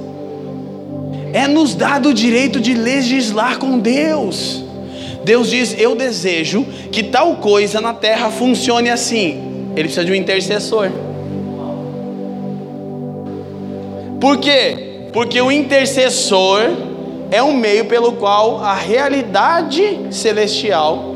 É 1.34 1.48
nos 1.48 1.76
dado 1.76 2.10
o 2.10 2.14
direito 2.14 2.60
de 2.60 2.74
legislar 2.74 3.58
com 3.58 3.80
Deus. 3.80 4.67
Deus 5.28 5.50
diz: 5.50 5.76
Eu 5.78 5.94
desejo 5.94 6.66
que 6.90 7.04
tal 7.04 7.36
coisa 7.36 7.82
na 7.82 7.94
terra 7.94 8.32
funcione 8.32 8.90
assim. 8.90 9.72
Ele 9.76 9.84
precisa 9.84 10.06
de 10.06 10.12
um 10.14 10.16
intercessor. 10.16 10.90
Por 14.22 14.38
quê? 14.38 15.10
Porque 15.12 15.40
o 15.42 15.52
intercessor 15.52 16.62
é 17.30 17.44
um 17.44 17.54
meio 17.54 17.86
pelo 17.86 18.14
qual 18.14 18.64
a 18.64 18.74
realidade 18.74 20.00
celestial 20.12 21.14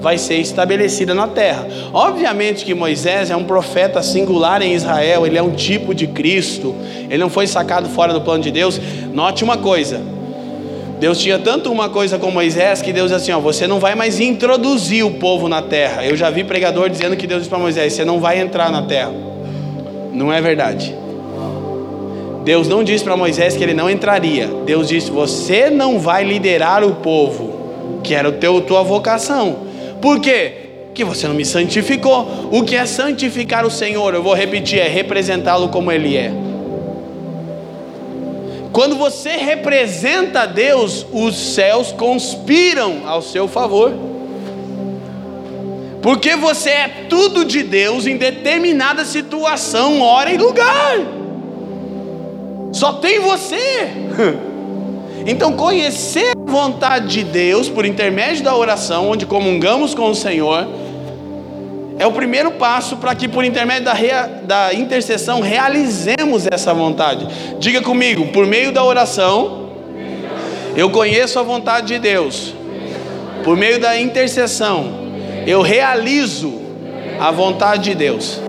vai 0.00 0.16
ser 0.16 0.36
estabelecida 0.36 1.12
na 1.12 1.26
terra. 1.26 1.66
Obviamente 1.92 2.64
que 2.64 2.72
Moisés 2.74 3.28
é 3.28 3.36
um 3.36 3.42
profeta 3.42 4.00
singular 4.04 4.62
em 4.62 4.72
Israel, 4.72 5.26
ele 5.26 5.36
é 5.36 5.42
um 5.42 5.50
tipo 5.50 5.92
de 5.92 6.06
Cristo, 6.06 6.76
ele 7.10 7.18
não 7.18 7.28
foi 7.28 7.48
sacado 7.48 7.88
fora 7.88 8.12
do 8.12 8.20
plano 8.20 8.42
de 8.42 8.52
Deus. 8.52 8.80
Note 9.12 9.42
uma 9.42 9.58
coisa: 9.58 10.00
Deus 10.98 11.18
tinha 11.18 11.38
tanto 11.38 11.70
uma 11.70 11.88
coisa 11.88 12.18
com 12.18 12.30
Moisés 12.30 12.82
que 12.82 12.92
Deus 12.92 13.10
disse 13.10 13.30
assim: 13.30 13.32
ó, 13.32 13.40
você 13.40 13.66
não 13.66 13.78
vai 13.78 13.94
mais 13.94 14.18
introduzir 14.18 15.04
o 15.04 15.12
povo 15.12 15.48
na 15.48 15.62
terra. 15.62 16.04
Eu 16.04 16.16
já 16.16 16.28
vi 16.28 16.42
pregador 16.42 16.90
dizendo 16.90 17.16
que 17.16 17.26
Deus 17.26 17.40
disse 17.40 17.50
para 17.50 17.58
Moisés: 17.58 17.92
você 17.92 18.04
não 18.04 18.18
vai 18.18 18.40
entrar 18.40 18.70
na 18.70 18.82
terra. 18.82 19.12
Não 20.12 20.32
é 20.32 20.40
verdade. 20.40 20.94
Deus 22.44 22.66
não 22.66 22.82
disse 22.82 23.04
para 23.04 23.16
Moisés 23.16 23.56
que 23.56 23.62
ele 23.62 23.74
não 23.74 23.88
entraria. 23.88 24.48
Deus 24.66 24.88
disse: 24.88 25.10
você 25.10 25.70
não 25.70 26.00
vai 26.00 26.24
liderar 26.24 26.82
o 26.82 26.96
povo, 26.96 28.00
que 28.02 28.14
era 28.14 28.28
o 28.28 28.32
teu 28.32 28.60
tua 28.60 28.82
vocação. 28.82 29.56
Por 30.02 30.18
quê? 30.18 30.52
Que 30.94 31.04
você 31.04 31.28
não 31.28 31.34
me 31.34 31.44
santificou. 31.44 32.48
O 32.50 32.64
que 32.64 32.74
é 32.74 32.84
santificar 32.86 33.64
o 33.64 33.70
Senhor? 33.70 34.14
Eu 34.14 34.22
vou 34.22 34.34
repetir: 34.34 34.80
é 34.80 34.88
representá-lo 34.88 35.68
como 35.68 35.92
Ele 35.92 36.16
é. 36.16 36.47
Quando 38.78 38.94
você 38.94 39.30
representa 39.30 40.46
Deus, 40.46 41.04
os 41.12 41.36
céus 41.36 41.90
conspiram 41.90 43.08
ao 43.08 43.20
seu 43.20 43.48
favor. 43.48 43.92
Porque 46.00 46.36
você 46.36 46.70
é 46.70 46.88
tudo 47.08 47.44
de 47.44 47.64
Deus 47.64 48.06
em 48.06 48.16
determinada 48.16 49.04
situação, 49.04 50.00
hora 50.00 50.32
e 50.32 50.36
lugar. 50.36 50.94
Só 52.72 52.92
tem 52.92 53.18
você. 53.18 53.56
Então, 55.26 55.52
conhecer 55.54 56.32
a 56.34 56.50
vontade 56.50 57.08
de 57.08 57.24
Deus 57.24 57.68
por 57.68 57.84
intermédio 57.84 58.44
da 58.44 58.56
oração, 58.56 59.10
onde 59.10 59.26
comungamos 59.26 59.92
com 59.92 60.08
o 60.08 60.14
Senhor, 60.14 60.66
é 61.98 62.06
o 62.06 62.12
primeiro 62.12 62.52
passo 62.52 62.96
para 62.96 63.14
que, 63.14 63.26
por 63.26 63.44
intermédio 63.44 63.84
da, 63.84 63.92
rea, 63.92 64.42
da 64.44 64.72
intercessão, 64.72 65.40
realizemos 65.40 66.46
essa 66.50 66.72
vontade. 66.72 67.26
Diga 67.58 67.82
comigo, 67.82 68.28
por 68.28 68.46
meio 68.46 68.70
da 68.72 68.84
oração, 68.84 69.70
eu 70.76 70.90
conheço 70.90 71.38
a 71.38 71.42
vontade 71.42 71.88
de 71.88 71.98
Deus. 71.98 72.54
Por 73.42 73.56
meio 73.56 73.80
da 73.80 73.98
intercessão, 73.98 75.08
eu 75.46 75.60
realizo 75.60 76.60
a 77.18 77.30
vontade 77.30 77.84
de 77.84 77.94
Deus. 77.96 78.40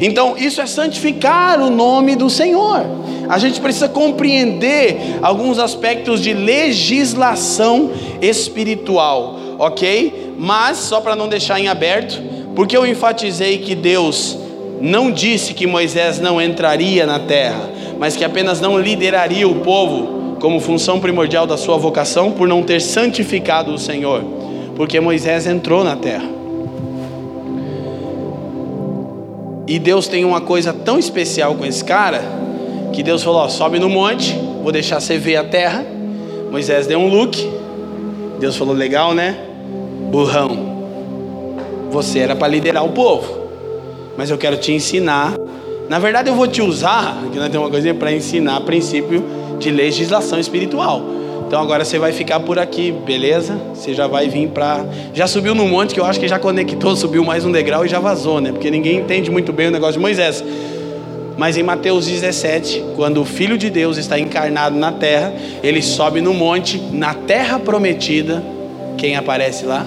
Então, 0.00 0.36
isso 0.36 0.60
é 0.60 0.66
santificar 0.66 1.60
o 1.60 1.70
nome 1.70 2.14
do 2.14 2.28
Senhor. 2.28 2.84
A 3.28 3.38
gente 3.38 3.60
precisa 3.60 3.88
compreender 3.88 5.18
alguns 5.22 5.58
aspectos 5.58 6.20
de 6.20 6.32
legislação 6.32 7.90
espiritual, 8.20 9.40
ok? 9.58 10.34
Mas, 10.38 10.78
só 10.78 11.00
para 11.00 11.16
não 11.16 11.28
deixar 11.28 11.58
em 11.60 11.68
aberto, 11.68 12.20
porque 12.54 12.76
eu 12.76 12.86
enfatizei 12.86 13.58
que 13.58 13.74
Deus 13.74 14.38
não 14.80 15.10
disse 15.10 15.54
que 15.54 15.66
Moisés 15.66 16.20
não 16.20 16.40
entraria 16.40 17.06
na 17.06 17.18
terra, 17.18 17.70
mas 17.98 18.16
que 18.16 18.24
apenas 18.24 18.60
não 18.60 18.78
lideraria 18.78 19.48
o 19.48 19.56
povo 19.56 20.36
como 20.40 20.60
função 20.60 21.00
primordial 21.00 21.46
da 21.46 21.56
sua 21.56 21.76
vocação 21.76 22.32
por 22.32 22.46
não 22.46 22.62
ter 22.62 22.80
santificado 22.80 23.72
o 23.72 23.78
Senhor, 23.78 24.22
porque 24.74 25.00
Moisés 25.00 25.46
entrou 25.46 25.82
na 25.82 25.96
terra. 25.96 26.28
E 29.66 29.78
Deus 29.78 30.06
tem 30.06 30.24
uma 30.24 30.40
coisa 30.40 30.72
tão 30.72 30.98
especial 30.98 31.54
com 31.54 31.64
esse 31.64 31.84
cara, 31.84 32.22
que 32.92 33.02
Deus 33.02 33.22
falou: 33.22 33.40
ó, 33.40 33.48
sobe 33.48 33.78
no 33.78 33.88
monte, 33.88 34.38
vou 34.62 34.70
deixar 34.70 35.00
você 35.00 35.18
ver 35.18 35.36
a 35.36 35.44
terra. 35.44 35.84
Moisés 36.50 36.86
deu 36.86 37.00
um 37.00 37.08
look. 37.08 37.36
Deus 38.38 38.56
falou: 38.56 38.74
legal, 38.74 39.12
né? 39.12 39.45
Burrão. 40.10 40.76
Você 41.90 42.18
era 42.18 42.34
para 42.34 42.48
liderar 42.48 42.84
o 42.84 42.90
povo, 42.90 43.48
mas 44.16 44.30
eu 44.30 44.38
quero 44.38 44.56
te 44.56 44.72
ensinar. 44.72 45.34
Na 45.88 45.98
verdade, 45.98 46.28
eu 46.28 46.34
vou 46.34 46.46
te 46.46 46.60
usar, 46.60 47.16
que 47.32 47.38
nós 47.38 47.48
temos 47.48 47.66
uma 47.66 47.70
coisinha 47.70 47.94
para 47.94 48.12
ensinar 48.12 48.60
princípio 48.62 49.24
de 49.58 49.70
legislação 49.70 50.38
espiritual. 50.38 51.02
Então 51.46 51.62
agora 51.62 51.84
você 51.84 51.96
vai 51.96 52.12
ficar 52.12 52.40
por 52.40 52.58
aqui, 52.58 52.90
beleza? 52.90 53.56
Você 53.72 53.94
já 53.94 54.08
vai 54.08 54.28
vir 54.28 54.48
para. 54.48 54.84
Já 55.14 55.28
subiu 55.28 55.54
no 55.54 55.66
monte 55.68 55.94
que 55.94 56.00
eu 56.00 56.04
acho 56.04 56.18
que 56.18 56.26
já 56.26 56.40
conectou, 56.40 56.96
subiu 56.96 57.24
mais 57.24 57.44
um 57.44 57.52
degrau 57.52 57.86
e 57.86 57.88
já 57.88 58.00
vazou, 58.00 58.40
né? 58.40 58.50
Porque 58.50 58.68
ninguém 58.68 58.98
entende 58.98 59.30
muito 59.30 59.52
bem 59.52 59.68
o 59.68 59.70
negócio 59.70 59.94
de 59.94 60.00
Moisés. 60.00 60.42
Mas 61.38 61.56
em 61.56 61.62
Mateus 61.62 62.06
17, 62.06 62.82
quando 62.96 63.20
o 63.20 63.24
Filho 63.24 63.56
de 63.56 63.70
Deus 63.70 63.96
está 63.96 64.18
encarnado 64.18 64.76
na 64.76 64.90
terra, 64.90 65.32
ele 65.62 65.82
sobe 65.82 66.20
no 66.20 66.34
monte, 66.34 66.78
na 66.90 67.14
terra 67.14 67.60
prometida. 67.60 68.42
Quem 68.96 69.16
aparece 69.16 69.64
lá? 69.64 69.86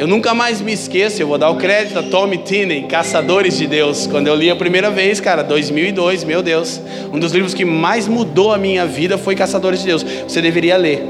Eu 0.00 0.06
nunca 0.06 0.32
mais 0.32 0.62
me 0.62 0.72
esqueço, 0.72 1.20
eu 1.20 1.26
vou 1.26 1.36
dar 1.36 1.50
o 1.50 1.56
crédito 1.56 1.98
a 1.98 2.02
Tommy 2.02 2.38
Tinney, 2.38 2.84
Caçadores 2.84 3.58
de 3.58 3.66
Deus. 3.66 4.06
Quando 4.06 4.28
eu 4.28 4.34
li 4.34 4.50
a 4.50 4.56
primeira 4.56 4.90
vez, 4.90 5.20
cara, 5.20 5.42
2002, 5.42 6.24
meu 6.24 6.42
Deus. 6.42 6.80
Um 7.12 7.18
dos 7.18 7.32
livros 7.32 7.52
que 7.52 7.66
mais 7.66 8.08
mudou 8.08 8.50
a 8.50 8.56
minha 8.56 8.86
vida 8.86 9.18
foi 9.18 9.34
Caçadores 9.34 9.80
de 9.80 9.86
Deus. 9.86 10.02
Você 10.02 10.40
deveria 10.40 10.78
ler. 10.78 11.06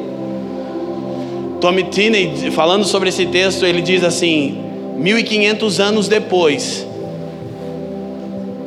Tommy 1.60 1.84
Tinney, 1.84 2.50
falando 2.50 2.84
sobre 2.84 3.10
esse 3.10 3.26
texto, 3.26 3.64
ele 3.64 3.80
diz 3.80 4.02
assim: 4.02 4.58
1500 4.96 5.78
anos 5.78 6.08
depois, 6.08 6.84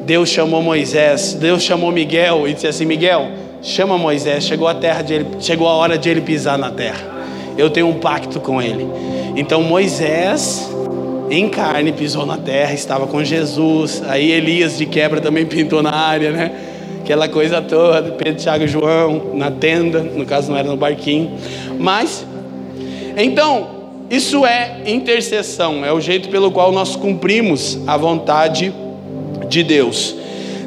Deus 0.06 0.30
chamou 0.30 0.62
Moisés, 0.62 1.34
Deus 1.34 1.64
chamou 1.64 1.92
Miguel 1.92 2.48
e 2.48 2.54
disse 2.54 2.68
assim: 2.68 2.86
Miguel, 2.86 3.30
chama 3.64 3.98
Moisés, 3.98 4.44
chegou 4.44 4.68
a 4.68 4.76
terra 4.76 5.02
de 5.02 5.14
ele, 5.14 5.26
chegou 5.40 5.68
a 5.68 5.74
hora 5.74 5.98
de 5.98 6.10
ele 6.10 6.22
pisar 6.22 6.58
na 6.58 6.70
terra. 6.70 7.02
Eu 7.58 7.70
tenho 7.70 7.88
um 7.88 7.94
pacto 7.94 8.40
com 8.40 8.62
ele. 8.62 8.86
Então 9.36 9.64
Moisés, 9.64 10.70
em 11.32 11.48
carne, 11.50 11.94
pisou 11.94 12.26
na 12.26 12.38
terra, 12.38 12.74
estava 12.74 13.08
com 13.08 13.24
Jesus. 13.24 14.04
Aí 14.08 14.32
Elias 14.32 14.78
de 14.78 14.86
quebra 14.86 15.22
também 15.22 15.46
pintou 15.46 15.82
na 15.82 15.96
área, 15.96 16.32
né? 16.32 16.52
Aquela 17.02 17.28
coisa 17.28 17.62
toda, 17.62 18.12
Pedro, 18.12 18.36
Tiago 18.36 18.68
João, 18.68 19.32
na 19.34 19.52
tenda, 19.52 20.02
no 20.02 20.26
caso 20.26 20.52
não 20.52 20.58
era 20.58 20.70
no 20.70 20.78
barquinho. 20.78 21.32
Mas, 21.78 22.26
então, 23.18 23.68
isso 24.10 24.46
é 24.46 24.84
intercessão, 24.86 25.84
é 25.84 25.92
o 25.92 26.00
jeito 26.00 26.30
pelo 26.30 26.50
qual 26.52 26.72
nós 26.72 26.96
cumprimos 26.96 27.78
a 27.86 27.98
vontade 27.98 28.74
de 29.50 29.64
Deus. 29.64 30.16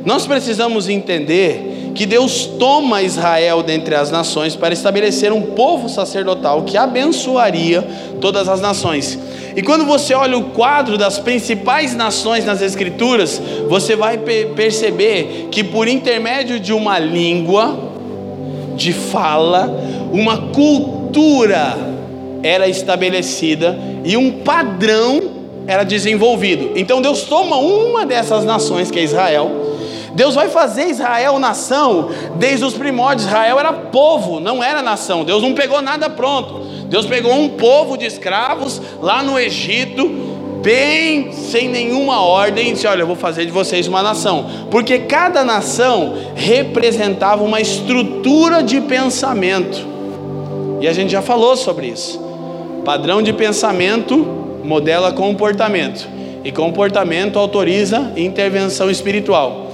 Nós 0.05 0.27
precisamos 0.27 0.91
entender 0.91 1.76
que 1.97 2.07
Deus 2.07 2.45
toma 2.45 3.03
Israel 3.03 3.63
dentre 3.63 3.95
as 3.95 4.11
nações 4.11 4.55
para 4.55 4.75
estabelecer 4.75 5.33
um 5.33 5.41
povo 5.41 5.89
sacerdotal 5.89 6.63
que 6.63 6.77
abençoaria 6.77 7.83
todas 8.21 8.49
as 8.49 8.61
nações. 8.61 9.19
E 9.57 9.63
quando 9.63 9.87
você 9.87 10.13
olha 10.13 10.37
o 10.37 10.51
quadro 10.51 10.99
das 10.99 11.19
principais 11.19 11.97
nações 11.97 12.45
nas 12.45 12.61
Escrituras, 12.61 13.41
você 13.69 13.97
vai 13.97 14.19
perceber 14.19 15.49
que 15.51 15.65
por 15.65 15.89
intermédio 15.89 16.61
de 16.61 16.75
uma 16.75 16.99
língua, 16.99 17.75
de 18.77 18.93
fala, 18.93 19.75
uma 20.13 20.37
cultura 20.53 21.79
era 22.43 22.69
estabelecida 22.69 23.79
e 24.05 24.17
um 24.19 24.43
padrão 24.43 25.23
era 25.67 25.83
desenvolvido. 25.83 26.73
Então 26.77 27.01
Deus 27.01 27.23
toma 27.23 27.57
uma 27.57 28.05
dessas 28.05 28.45
nações, 28.45 28.91
que 28.91 28.99
é 28.99 29.03
Israel, 29.03 29.66
Deus 30.17 30.35
vai 30.35 30.49
fazer 30.49 30.89
Israel 30.89 31.39
nação 31.39 32.09
desde 32.37 32.65
os 32.65 32.73
primórdios. 32.73 33.27
Israel 33.27 33.61
era 33.61 33.71
povo, 33.71 34.41
não 34.41 34.65
era 34.65 34.81
nação. 34.81 35.25
Deus 35.25 35.43
não 35.43 35.53
pegou 35.53 35.83
nada 35.83 36.09
pronto. 36.09 36.61
Deus 36.87 37.05
pegou 37.05 37.35
um 37.35 37.51
povo 37.51 37.99
de 37.99 38.07
escravos 38.07 38.81
lá 39.03 39.23
no 39.23 39.39
Egito, 39.39 40.09
bem 40.63 41.33
sem 41.33 41.69
nenhuma 41.69 42.23
ordem, 42.23 42.71
e 42.71 42.73
disse: 42.73 42.87
Olha, 42.87 43.03
eu 43.03 43.07
vou 43.07 43.15
fazer 43.15 43.45
de 43.45 43.53
vocês 43.53 43.87
uma 43.87 44.03
nação. 44.03 44.47
Porque 44.71 45.01
cada 45.01 45.45
nação 45.45 46.15
representava 46.35 47.45
uma 47.45 47.61
estrutura 47.61 48.63
de 48.63 48.81
pensamento. 48.81 49.87
E 50.81 50.89
a 50.89 50.95
gente 50.95 51.13
já 51.13 51.21
falou 51.21 51.59
sobre 51.59 51.89
isso. 51.89 52.19
Padrão 52.87 53.21
de 53.21 53.35
pensamento 53.35 54.17
modela 54.65 55.13
comportamento. 55.13 56.09
E 56.43 56.51
comportamento 56.51 57.39
autoriza 57.39 58.13
intervenção 58.17 58.91
espiritual. 58.91 59.66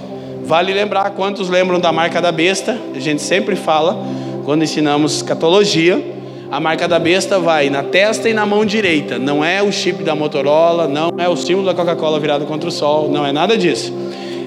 Vale 0.45 0.75
lembrar, 0.75 1.11
quantos 1.11 1.49
lembram 1.49 1.79
da 1.79 1.93
marca 1.93 2.21
da 2.21 2.33
besta? 2.33 2.77
A 2.95 2.99
gente 2.99 3.23
sempre 3.23 3.55
fala, 3.55 3.97
quando 4.45 4.65
ensinamos 4.65 5.23
catologia, 5.23 6.03
a 6.51 6.59
marca 6.59 6.89
da 6.89 6.99
besta 6.99 7.39
vai 7.39 7.71
na 7.71 7.85
testa 7.85 8.29
e 8.29 8.35
na 8.35 8.45
mão 8.45 8.65
direita. 8.67 9.19
Não 9.19 9.45
é 9.45 9.63
o 9.63 9.71
chip 9.71 10.03
da 10.03 10.15
Motorola, 10.15 10.89
não 10.89 11.13
é 11.17 11.29
o 11.29 11.37
símbolo 11.37 11.67
da 11.67 11.75
Coca-Cola 11.75 12.19
virado 12.19 12.45
contra 12.45 12.69
o 12.69 12.73
sol, 12.73 13.09
não 13.09 13.25
é 13.25 13.33
nada 13.33 13.57
disso. 13.57 13.95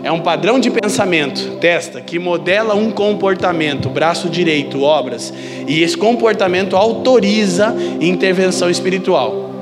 É 0.03 0.11
um 0.11 0.19
padrão 0.19 0.59
de 0.59 0.69
pensamento, 0.69 1.57
testa, 1.59 2.01
que 2.01 2.19
modela 2.19 2.75
um 2.75 2.91
comportamento, 2.91 3.89
braço 3.89 4.29
direito, 4.29 4.83
obras, 4.83 5.33
e 5.65 5.81
esse 5.81 5.97
comportamento 5.97 6.75
autoriza 6.75 7.75
intervenção 8.01 8.69
espiritual. 8.69 9.54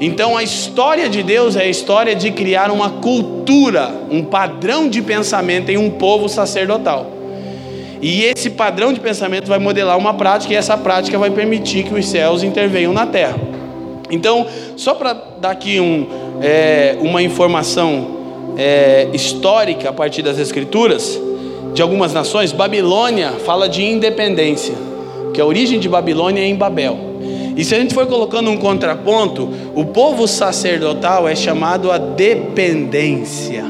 Então 0.00 0.36
a 0.36 0.42
história 0.42 1.08
de 1.08 1.22
Deus 1.22 1.56
é 1.56 1.62
a 1.62 1.68
história 1.68 2.14
de 2.14 2.30
criar 2.30 2.70
uma 2.70 2.90
cultura, 2.90 3.92
um 4.10 4.22
padrão 4.22 4.88
de 4.88 5.02
pensamento 5.02 5.70
em 5.70 5.76
um 5.76 5.90
povo 5.90 6.28
sacerdotal. 6.28 7.18
E 8.00 8.24
esse 8.24 8.50
padrão 8.50 8.92
de 8.92 9.00
pensamento 9.00 9.48
vai 9.48 9.58
modelar 9.58 9.98
uma 9.98 10.14
prática, 10.14 10.52
e 10.52 10.56
essa 10.56 10.76
prática 10.76 11.18
vai 11.18 11.30
permitir 11.30 11.82
que 11.82 11.94
os 11.94 12.06
céus 12.06 12.44
intervenham 12.44 12.92
na 12.92 13.06
terra. 13.06 13.36
Então, 14.10 14.46
só 14.76 14.94
para 14.94 15.12
dar 15.40 15.50
aqui 15.50 15.80
um, 15.80 16.06
é, 16.40 16.96
uma 17.00 17.20
informação 17.20 18.18
é, 18.56 19.08
histórica 19.12 19.90
a 19.90 19.92
partir 19.92 20.22
das 20.22 20.38
Escrituras, 20.38 21.20
de 21.74 21.82
algumas 21.82 22.12
nações, 22.12 22.52
Babilônia 22.52 23.32
fala 23.44 23.68
de 23.68 23.84
independência, 23.84 24.74
que 25.34 25.40
a 25.40 25.44
origem 25.44 25.78
de 25.78 25.88
Babilônia 25.88 26.40
é 26.40 26.46
em 26.46 26.54
Babel. 26.54 27.07
E 27.58 27.64
se 27.64 27.74
a 27.74 27.80
gente 27.80 27.92
for 27.92 28.06
colocando 28.06 28.48
um 28.50 28.56
contraponto, 28.56 29.48
o 29.74 29.86
povo 29.86 30.28
sacerdotal 30.28 31.28
é 31.28 31.34
chamado 31.34 31.90
a 31.90 31.98
dependência. 31.98 33.64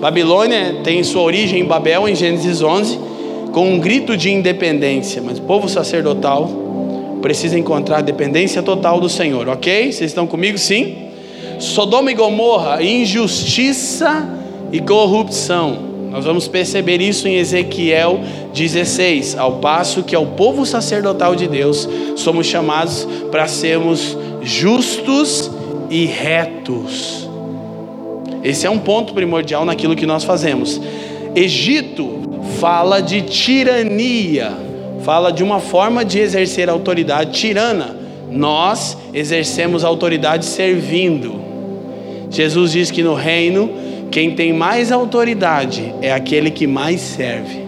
Babilônia 0.00 0.76
tem 0.82 1.04
sua 1.04 1.20
origem 1.20 1.60
em 1.60 1.64
Babel, 1.66 2.08
em 2.08 2.14
Gênesis 2.14 2.62
11, 2.62 2.98
com 3.52 3.74
um 3.74 3.78
grito 3.78 4.16
de 4.16 4.30
independência, 4.30 5.20
mas 5.20 5.38
o 5.38 5.42
povo 5.42 5.68
sacerdotal 5.68 6.48
precisa 7.20 7.58
encontrar 7.58 8.00
dependência 8.00 8.62
total 8.62 8.98
do 8.98 9.10
Senhor, 9.10 9.50
ok? 9.50 9.92
Vocês 9.92 10.10
estão 10.10 10.26
comigo? 10.26 10.56
Sim? 10.56 11.10
Sodoma 11.58 12.10
e 12.10 12.14
Gomorra, 12.14 12.82
injustiça 12.82 14.26
e 14.72 14.80
corrupção. 14.80 15.93
Nós 16.14 16.24
vamos 16.24 16.46
perceber 16.46 17.00
isso 17.00 17.26
em 17.26 17.38
Ezequiel 17.38 18.20
16, 18.54 19.36
ao 19.36 19.54
passo 19.54 20.04
que 20.04 20.14
ao 20.14 20.24
povo 20.24 20.64
sacerdotal 20.64 21.34
de 21.34 21.48
Deus 21.48 21.88
somos 22.14 22.46
chamados 22.46 23.04
para 23.32 23.48
sermos 23.48 24.16
justos 24.40 25.50
e 25.90 26.04
retos. 26.06 27.28
Esse 28.44 28.64
é 28.64 28.70
um 28.70 28.78
ponto 28.78 29.12
primordial 29.12 29.64
naquilo 29.64 29.96
que 29.96 30.06
nós 30.06 30.22
fazemos. 30.22 30.80
Egito 31.34 32.20
fala 32.60 33.02
de 33.02 33.22
tirania, 33.22 34.52
fala 35.02 35.32
de 35.32 35.42
uma 35.42 35.58
forma 35.58 36.04
de 36.04 36.20
exercer 36.20 36.70
autoridade 36.70 37.32
tirana 37.32 37.96
Nós 38.30 38.96
exercemos 39.12 39.82
autoridade 39.82 40.44
servindo. 40.44 41.42
Jesus 42.30 42.70
diz 42.70 42.92
que 42.92 43.02
no 43.02 43.14
reino, 43.14 43.68
quem 44.14 44.30
tem 44.30 44.52
mais 44.52 44.92
autoridade 44.92 45.92
é 46.00 46.12
aquele 46.12 46.48
que 46.48 46.68
mais 46.68 47.00
serve. 47.00 47.64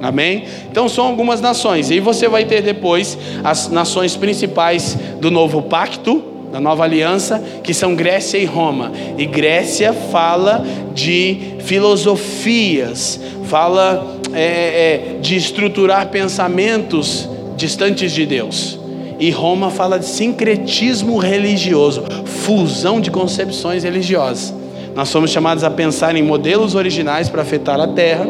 Amém? 0.00 0.44
Então 0.70 0.88
são 0.88 1.08
algumas 1.08 1.40
nações. 1.40 1.90
E 1.90 1.98
você 1.98 2.28
vai 2.28 2.44
ter 2.44 2.62
depois 2.62 3.18
as 3.42 3.68
nações 3.68 4.14
principais 4.14 4.96
do 5.20 5.28
novo 5.28 5.60
pacto, 5.60 6.22
da 6.52 6.60
nova 6.60 6.84
aliança, 6.84 7.42
que 7.64 7.74
são 7.74 7.96
Grécia 7.96 8.38
e 8.38 8.44
Roma. 8.44 8.92
E 9.18 9.26
Grécia 9.26 9.92
fala 9.92 10.64
de 10.94 11.56
filosofias, 11.64 13.18
fala 13.46 14.20
é, 14.32 14.40
é, 14.40 15.18
de 15.20 15.34
estruturar 15.34 16.10
pensamentos 16.10 17.28
distantes 17.56 18.12
de 18.12 18.24
Deus. 18.24 18.78
E 19.18 19.32
Roma 19.32 19.68
fala 19.68 19.98
de 19.98 20.06
sincretismo 20.06 21.16
religioso, 21.16 22.04
fusão 22.24 23.00
de 23.00 23.10
concepções 23.10 23.82
religiosas. 23.82 24.61
Nós 24.94 25.08
somos 25.08 25.30
chamados 25.30 25.64
a 25.64 25.70
pensar 25.70 26.14
em 26.16 26.22
modelos 26.22 26.74
originais 26.74 27.28
para 27.28 27.42
afetar 27.42 27.80
a 27.80 27.88
terra 27.88 28.26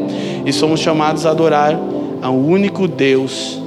e 0.47 0.53
somos 0.53 0.81
chamados 0.81 1.27
a 1.27 1.31
adorar 1.31 1.79
ao 2.23 2.35
único 2.35 2.87
Deus 2.87 3.61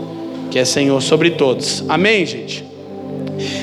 que 0.50 0.60
é 0.60 0.64
Senhor 0.64 1.02
sobre 1.02 1.32
todos. 1.32 1.84
Amém, 1.90 2.26
gente? 2.26 2.64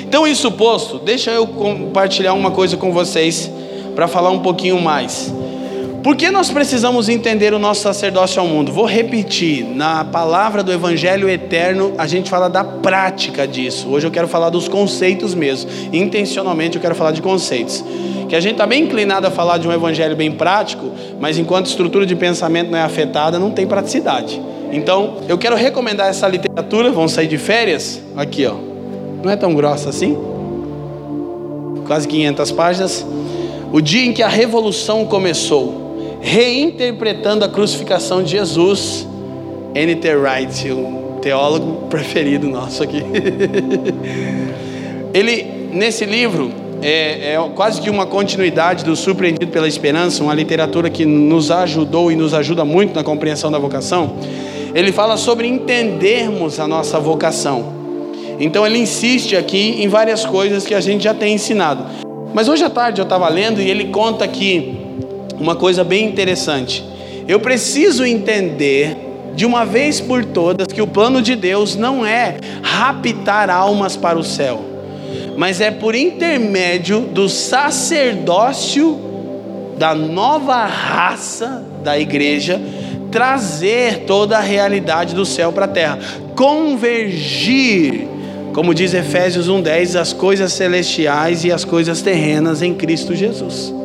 Então, 0.07 0.27
isso 0.27 0.53
posto, 0.53 0.99
deixa 0.99 1.31
eu 1.31 1.47
compartilhar 1.47 2.35
uma 2.35 2.51
coisa 2.51 2.77
com 2.77 2.93
vocês 2.93 3.51
para 3.95 4.07
falar 4.07 4.31
um 4.31 4.41
pouquinho 4.41 4.79
mais. 4.79 5.33
Por 6.03 6.17
que 6.17 6.33
nós 6.33 6.51
precisamos 6.51 7.09
entender 7.09 7.55
o 7.55 7.61
nosso 7.61 7.83
sacerdócio 7.83 8.41
ao 8.41 8.49
mundo? 8.49 8.73
Vou 8.73 8.87
repetir, 8.87 9.65
na 9.65 10.05
palavra 10.05 10.61
do 10.61 10.73
Evangelho 10.73 11.31
Eterno, 11.31 11.95
a 11.97 12.09
gente 12.09 12.29
fala 12.29 12.49
da 12.49 12.65
prática 12.65 13.47
disso. 13.47 13.89
Hoje 13.89 14.09
eu 14.09 14.11
quero 14.11 14.27
falar 14.27 14.51
dos 14.51 14.67
conceitos 14.67 15.33
mesmo. 15.33 15.71
Intencionalmente 15.93 16.75
eu 16.75 16.83
quero 16.83 16.97
falar 16.97 17.13
de 17.13 17.23
conceitos. 17.23 17.85
Que 18.29 18.35
a 18.35 18.41
gente 18.41 18.55
está 18.55 18.67
bem 18.67 18.83
inclinado 18.83 19.29
a 19.29 19.31
falar 19.31 19.59
de 19.59 19.69
um 19.69 19.73
Evangelho 19.73 20.17
bem 20.17 20.33
prático, 20.33 20.91
mas 21.21 21.39
enquanto 21.39 21.67
estrutura 21.67 22.05
de 22.05 22.17
pensamento 22.17 22.69
não 22.69 22.79
é 22.79 22.83
afetada, 22.83 23.39
não 23.39 23.53
tem 23.53 23.65
praticidade. 23.65 24.43
Então, 24.73 25.19
eu 25.29 25.39
quero 25.39 25.55
recomendar 25.55 26.09
essa 26.09 26.27
literatura. 26.27 26.91
Vamos 26.91 27.13
sair 27.13 27.29
de 27.29 27.39
férias? 27.39 28.01
Aqui, 28.17 28.45
ó. 28.45 28.55
Não 29.23 29.31
é 29.31 29.37
tão 29.37 29.55
grossa 29.55 29.91
assim? 29.91 30.19
Quase 31.87 32.09
500 32.09 32.51
páginas. 32.51 33.07
O 33.73 33.81
dia 33.81 34.05
em 34.05 34.13
que 34.13 34.23
a 34.23 34.29
revolução 34.29 35.07
começou 35.07 35.82
reinterpretando 36.23 37.45
a 37.45 37.49
crucificação 37.49 38.23
de 38.23 38.31
Jesus. 38.31 39.07
N.T. 39.75 40.15
Wright, 40.15 40.71
o 40.71 41.19
teólogo 41.21 41.89
preferido 41.89 42.49
nosso 42.49 42.83
aqui. 42.83 43.03
Ele, 45.13 45.69
nesse 45.73 46.05
livro, 46.05 46.53
é, 46.81 47.35
é, 47.35 47.51
quase 47.55 47.81
que 47.81 47.91
uma 47.91 48.07
continuidade 48.07 48.85
do 48.85 48.95
Surpreendido 48.95 49.49
pela 49.49 49.67
Esperança, 49.67 50.23
uma 50.23 50.35
literatura 50.35 50.89
que 50.89 51.05
nos 51.05 51.51
ajudou 51.51 52.13
e 52.13 52.17
nos 52.17 52.35
ajuda 52.35 52.65
muito 52.65 52.95
na 52.95 53.03
compreensão 53.03 53.51
da 53.51 53.59
vocação. 53.59 54.17
Ele 54.75 54.93
fala 54.93 55.17
sobre 55.17 55.47
entendermos 55.47 56.61
a 56.61 56.67
nossa 56.67 56.99
vocação. 56.99 57.83
Então 58.39 58.67
ele 58.67 58.79
insiste 58.79 59.37
aqui 59.37 59.83
em 59.83 59.89
várias 59.89 60.25
coisas 60.25 60.65
que 60.65 60.75
a 60.75 60.81
gente 60.81 61.05
já 61.05 61.15
tem 61.15 61.35
ensinado. 61.35 61.85
Mas 62.33 62.49
hoje 62.49 62.65
à 62.65 62.71
tarde 62.71 63.01
eu 63.01 63.05
estava 63.05 63.29
lendo 63.29 63.61
e 63.61 63.71
ele 63.71 63.87
conta 63.87 64.27
que 64.27 64.82
uma 65.39 65.57
coisa 65.57 65.83
bem 65.83 66.07
interessante. 66.07 66.85
Eu 67.27 67.41
preciso 67.41 68.05
entender 68.05 68.97
de 69.35 69.47
uma 69.47 69.65
vez 69.65 70.01
por 70.01 70.25
todas 70.25 70.67
que 70.67 70.83
o 70.83 70.87
plano 70.87 71.23
de 71.23 71.35
Deus 71.35 71.77
não 71.77 72.05
é 72.05 72.37
raptar 72.63 73.49
almas 73.49 73.97
para 73.97 74.19
o 74.19 74.25
céu, 74.25 74.61
mas 75.37 75.61
é 75.61 75.71
por 75.71 75.95
intermédio 75.95 77.01
do 77.01 77.29
sacerdócio 77.29 79.01
da 79.79 79.95
nova 79.95 80.65
raça 80.67 81.65
da 81.83 81.99
igreja 81.99 82.61
trazer 83.11 84.05
toda 84.07 84.39
a 84.39 84.41
realidade 84.41 85.15
do 85.15 85.27
céu 85.27 85.53
para 85.53 85.67
a 85.67 85.69
terra, 85.69 85.99
convergir, 86.35 88.09
como 88.55 88.75
diz 88.75 88.95
Efésios 88.95 89.49
1:10, 89.49 89.97
as 89.97 90.13
coisas 90.13 90.53
celestiais 90.53 91.45
e 91.45 91.53
as 91.53 91.65
coisas 91.65 92.01
terrenas 92.01 92.63
em 92.63 92.75
Cristo 92.75 93.15
Jesus. 93.15 93.82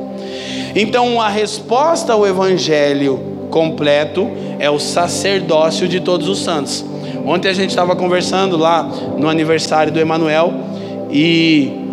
Então, 0.80 1.20
a 1.20 1.28
resposta 1.28 2.14
ao 2.14 2.24
evangelho 2.28 3.20
completo 3.50 4.30
é 4.60 4.70
o 4.70 4.78
sacerdócio 4.78 5.88
de 5.88 6.00
todos 6.00 6.30
os 6.30 6.38
santos. 6.44 6.86
Ontem 7.26 7.50
a 7.50 7.54
gente 7.54 7.72
estava 7.72 7.96
conversando 7.96 8.56
lá 8.56 8.84
no 9.18 9.28
aniversário 9.28 9.92
do 9.92 10.00
Emanuel 10.00 10.54
e 11.10 11.84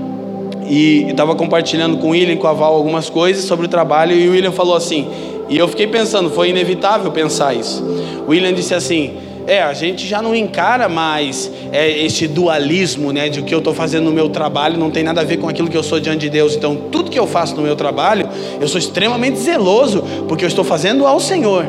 e 0.67 1.11
estava 1.11 1.35
compartilhando 1.35 1.99
com 1.99 2.09
o 2.09 2.11
William, 2.11 2.37
com 2.37 2.47
a 2.47 2.53
Val, 2.53 2.75
algumas 2.75 3.11
coisas 3.11 3.45
sobre 3.45 3.67
o 3.67 3.69
trabalho 3.69 4.15
e 4.17 4.29
o 4.29 4.33
William 4.33 4.53
falou 4.53 4.75
assim, 4.75 5.07
e 5.49 5.59
eu 5.59 5.69
fiquei 5.69 5.87
pensando, 5.87 6.31
foi 6.31 6.51
inevitável 6.51 7.11
pensar 7.11 7.55
isso. 7.55 7.85
O 8.27 8.31
William 8.31 8.53
disse 8.53 8.75
assim: 8.75 9.15
é, 9.47 9.63
a 9.63 9.73
gente 9.73 10.07
já 10.07 10.23
não 10.23 10.35
encara 10.35 10.89
mais 10.89 11.51
é, 11.73 12.05
esse 12.05 12.27
dualismo, 12.27 13.13
né, 13.13 13.29
de 13.29 13.41
o 13.41 13.43
que 13.43 13.55
eu 13.55 13.59
estou 13.59 13.75
fazendo 13.75 14.05
no 14.05 14.13
meu 14.13 14.29
trabalho 14.29 14.79
não 14.79 14.91
tem 14.91 15.03
nada 15.03 15.21
a 15.21 15.25
ver 15.25 15.37
com 15.37 15.49
aquilo 15.49 15.69
que 15.69 15.77
eu 15.77 15.83
sou 15.83 16.01
diante 16.01 16.21
de 16.21 16.31
Deus. 16.31 16.55
Então, 16.55 16.77
tudo 16.91 17.11
que 17.11 17.19
eu 17.19 17.27
faço 17.27 17.55
no 17.55 17.63
meu 17.63 17.77
trabalho, 17.77 18.29
eu 18.61 18.69
sou 18.69 18.79
extremamente 18.79 19.39
zeloso, 19.39 20.03
porque 20.27 20.45
eu 20.45 20.49
estou 20.49 20.65
fazendo 20.65 21.07
ao 21.07 21.21
Senhor. 21.21 21.67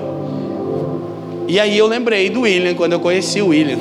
E 1.48 1.60
aí 1.60 1.78
eu 1.78 1.88
lembrei 1.88 2.30
do 2.30 2.42
William 2.42 2.74
quando 2.74 2.94
eu 2.94 3.00
conheci 3.00 3.42
o 3.42 3.48
William. 3.48 3.78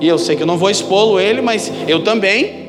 E 0.00 0.08
eu 0.08 0.18
sei 0.18 0.36
que 0.36 0.42
eu 0.42 0.46
não 0.46 0.58
vou 0.58 0.70
expô-lo 0.70 1.20
ele, 1.20 1.40
mas 1.40 1.72
eu 1.86 2.02
também 2.02 2.65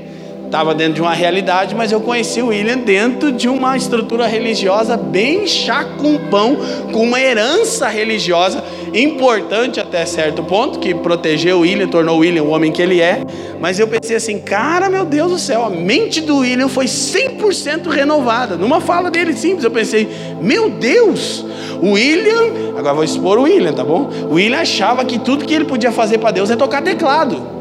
estava 0.48 0.74
dentro 0.74 0.94
de 0.94 1.02
uma 1.02 1.14
realidade, 1.14 1.76
mas 1.76 1.92
eu 1.92 2.02
conheci 2.02 2.42
o 2.42 2.48
William 2.48 2.78
dentro 2.78 3.32
de 3.32 3.48
uma 3.48 3.78
estrutura 3.78 4.26
religiosa 4.26 4.98
bem 4.98 5.46
chá 5.46 5.84
com 5.84 6.18
pão, 6.30 6.58
com 6.92 7.04
uma 7.04 7.20
herança 7.20 7.88
religiosa 7.88 8.64
importante 8.94 9.80
até 9.80 10.06
certo 10.06 10.42
ponto, 10.44 10.80
que 10.80 10.96
protegeu 10.96 11.58
o 11.58 11.62
William, 11.62 11.88
tornou 11.88 12.16
o 12.16 12.20
William 12.20 12.44
o 12.44 12.50
homem 12.50 12.72
que 12.72 12.82
ele 12.82 13.02
é. 13.02 13.22
Mas 13.60 13.78
eu 13.78 13.88
pensei 13.88 14.16
assim, 14.16 14.40
cara, 14.40 14.90
meu 14.90 15.06
Deus 15.06 15.32
do 15.32 15.38
céu, 15.38 15.66
a 15.66 15.70
mente 15.70 16.22
do 16.22 16.38
William 16.38 16.70
foi 16.70 16.86
100% 16.86 17.90
renovada. 17.90 18.56
Numa 18.56 18.80
fala 18.80 19.12
dele 19.12 19.34
simples, 19.34 19.66
eu 19.66 19.72
pensei, 19.72 20.08
meu 20.42 20.70
Deus, 20.70 21.46
o 21.82 21.92
William, 21.92 22.78
agora 22.78 22.94
vou 22.94 23.04
expor 23.04 23.38
o 23.38 23.44
William, 23.44 23.74
tá 23.74 23.84
bom? 23.84 24.10
O 24.30 24.36
William 24.36 24.60
achava 24.60 25.04
que 25.04 25.20
tudo 25.20 25.46
que 25.46 25.54
ele 25.54 25.66
podia 25.66 25.92
fazer 25.92 26.18
para 26.20 26.32
Deus 26.32 26.50
é 26.50 26.56
tocar 26.56 26.82
teclado. 26.82 27.57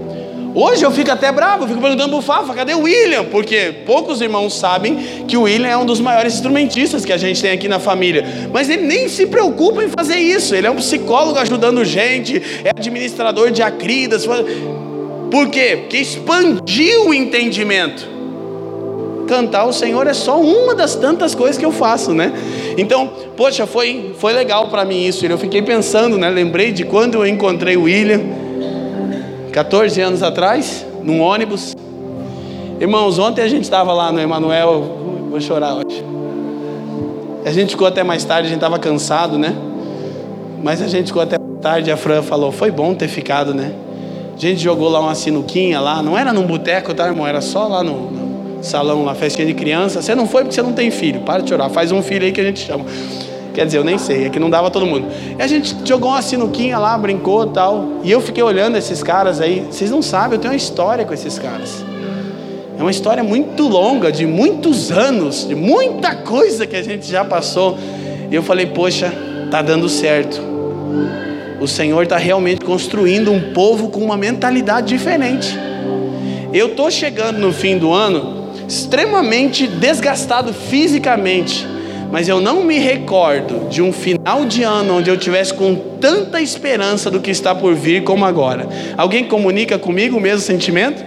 Hoje 0.59 0.83
eu 0.83 0.91
fico 0.91 1.11
até 1.11 1.31
bravo, 1.31 1.65
eu 1.65 1.69
fico 1.69 1.83
perguntando 1.83 2.09
pro 2.09 2.23
Fafa, 2.23 2.55
cadê 2.55 2.73
o 2.73 2.85
William? 2.85 3.27
Porque 3.27 3.75
poucos 3.85 4.23
irmãos 4.23 4.59
sabem 4.59 4.97
que 5.29 5.37
o 5.37 5.43
William 5.43 5.69
é 5.69 5.77
um 5.77 5.85
dos 5.85 6.01
maiores 6.01 6.33
instrumentistas 6.33 7.05
que 7.05 7.13
a 7.13 7.19
gente 7.19 7.43
tem 7.43 7.51
aqui 7.51 7.69
na 7.69 7.79
família. 7.79 8.25
Mas 8.51 8.71
ele 8.71 8.87
nem 8.87 9.07
se 9.07 9.27
preocupa 9.27 9.85
em 9.85 9.91
fazer 9.91 10.17
isso. 10.17 10.55
Ele 10.55 10.67
é 10.67 10.71
um 10.71 10.77
psicólogo 10.77 11.39
ajudando 11.39 11.85
gente, 11.85 12.43
é 12.65 12.71
administrador 12.71 13.51
de 13.51 13.61
acridas. 13.63 14.27
Por 15.31 15.51
quê? 15.51 15.77
Porque 15.83 15.99
expandiu 15.99 17.09
o 17.09 17.13
entendimento. 17.13 18.09
Cantar 19.29 19.67
o 19.67 19.75
Senhor 19.75 20.07
é 20.07 20.15
só 20.15 20.41
uma 20.41 20.75
das 20.75 20.95
tantas 20.95 21.35
coisas 21.35 21.59
que 21.59 21.67
eu 21.67 21.73
faço, 21.73 22.15
né? 22.15 22.33
Então, 22.79 23.13
poxa, 23.37 23.67
foi, 23.67 24.15
foi 24.19 24.33
legal 24.33 24.69
para 24.69 24.87
mim 24.87 25.05
isso. 25.05 25.27
Eu 25.27 25.37
fiquei 25.37 25.61
pensando, 25.61 26.17
né? 26.17 26.31
Lembrei 26.31 26.73
de 26.73 26.83
quando 26.83 27.17
eu 27.17 27.27
encontrei 27.27 27.77
o 27.77 27.83
William 27.83 28.46
14 29.57 29.99
anos 30.03 30.23
atrás, 30.23 30.85
num 31.03 31.23
ônibus. 31.23 31.75
Irmãos, 32.79 33.19
ontem 33.19 33.41
a 33.41 33.49
gente 33.49 33.63
estava 33.63 33.91
lá 33.95 34.13
no 34.13 34.21
Emanuel, 34.21 34.83
vou 35.31 35.41
chorar 35.41 35.77
hoje. 35.77 36.05
A 37.43 37.51
gente 37.51 37.71
ficou 37.71 37.87
até 37.87 38.03
mais 38.05 38.23
tarde, 38.23 38.49
a 38.49 38.51
gente 38.51 38.59
estava 38.59 38.79
cansado, 38.79 39.39
né? 39.39 39.57
Mas 40.63 40.83
a 40.83 40.87
gente 40.87 41.07
ficou 41.07 41.23
até 41.23 41.39
mais 41.39 41.59
tarde, 41.63 41.91
a 41.91 41.97
Fran 41.97 42.21
falou, 42.21 42.53
foi 42.53 42.71
bom 42.71 42.95
ter 42.95 43.09
ficado, 43.09 43.55
né? 43.55 43.73
A 44.37 44.39
gente 44.39 44.61
jogou 44.61 44.91
lá 44.91 45.01
uma 45.01 45.15
sinuquinha 45.15 45.81
lá, 45.81 46.03
não 46.03 46.19
era 46.19 46.35
num 46.35 46.47
boteco, 46.47 46.93
tá, 46.93 47.07
irmão? 47.07 47.27
Era 47.27 47.41
só 47.41 47.67
lá 47.67 47.83
no, 47.83 48.11
no 48.11 48.63
salão, 48.63 49.07
lá, 49.07 49.15
festinha 49.15 49.47
de 49.47 49.55
criança. 49.55 50.03
Você 50.03 50.15
não 50.15 50.27
foi 50.27 50.43
porque 50.43 50.55
você 50.55 50.61
não 50.61 50.75
tem 50.75 50.91
filho, 50.91 51.21
para 51.21 51.43
de 51.43 51.49
chorar, 51.49 51.71
faz 51.71 51.91
um 51.93 52.03
filho 52.03 52.27
aí 52.27 52.33
que 52.33 52.43
a 52.43 52.45
gente 52.45 52.61
chama. 52.61 52.85
Quer 53.57 53.65
dizer, 53.65 53.79
eu 53.79 53.85
nem 53.85 53.97
sei, 53.97 54.27
é 54.27 54.29
que 54.29 54.39
não 54.39 54.51
dava 54.51 54.71
todo 54.71 54.85
mundo. 54.85 55.09
E 55.39 55.43
a 55.43 55.47
gente 55.47 55.75
jogou 55.83 56.11
uma 56.11 56.21
sinuquinha 56.21 56.79
lá, 56.79 56.99
brincou 56.99 57.47
e 57.47 57.51
tal. 57.55 57.89
E 58.05 58.13
eu 58.13 58.21
fiquei 58.21 58.45
olhando 58.45 58.77
esses 58.77 59.03
caras 59.03 59.41
aí. 59.41 59.67
Vocês 59.71 59.91
não 59.91 60.03
sabem, 60.03 60.37
eu 60.37 60.39
tenho 60.39 60.53
uma 60.53 60.59
história 60.59 61.07
com 61.07 61.15
esses 61.15 61.39
caras. 61.39 61.83
É 62.79 62.83
uma 62.83 62.91
história 62.91 63.25
muito 63.25 63.67
longa, 63.67 64.13
de 64.13 64.27
muitos 64.27 64.93
anos, 64.93 65.49
de 65.49 65.55
muita 65.55 66.15
coisa 66.17 66.67
que 66.67 66.77
a 66.77 66.83
gente 66.83 67.11
já 67.11 67.25
passou. 67.25 67.79
E 68.31 68.35
eu 68.35 68.43
falei, 68.43 68.67
poxa, 68.67 69.11
tá 69.51 69.63
dando 69.63 69.89
certo. 69.89 70.39
O 71.59 71.67
Senhor 71.67 72.03
está 72.03 72.19
realmente 72.19 72.63
construindo 72.63 73.33
um 73.33 73.55
povo 73.55 73.89
com 73.89 74.01
uma 74.01 74.19
mentalidade 74.19 74.89
diferente. 74.89 75.59
Eu 76.53 76.67
estou 76.67 76.91
chegando 76.91 77.39
no 77.39 77.55
fim 77.55 77.79
do 77.79 77.91
ano 77.91 78.51
extremamente 78.69 79.67
desgastado 79.67 80.53
fisicamente 80.53 81.76
mas 82.11 82.29
eu 82.29 82.41
não 82.41 82.65
me 82.65 82.79
recordo 82.79 83.69
de 83.69 83.83
um 83.83 83.93
final 83.93 84.45
de 84.45 84.63
ano 84.63 84.99
onde 84.99 85.11
eu 85.11 85.17
tivesse 85.17 85.53
com 85.53 85.75
tanta 86.01 86.41
esperança 86.41 87.11
do 87.11 87.21
que 87.21 87.31
está 87.31 87.55
por 87.55 87.75
vir 87.75 88.05
como 88.05 88.25
agora. 88.25 88.69
Alguém 88.97 89.25
comunica 89.25 89.79
comigo 89.79 90.17
o 90.17 90.21
mesmo 90.21 90.41
sentimento? 90.41 91.05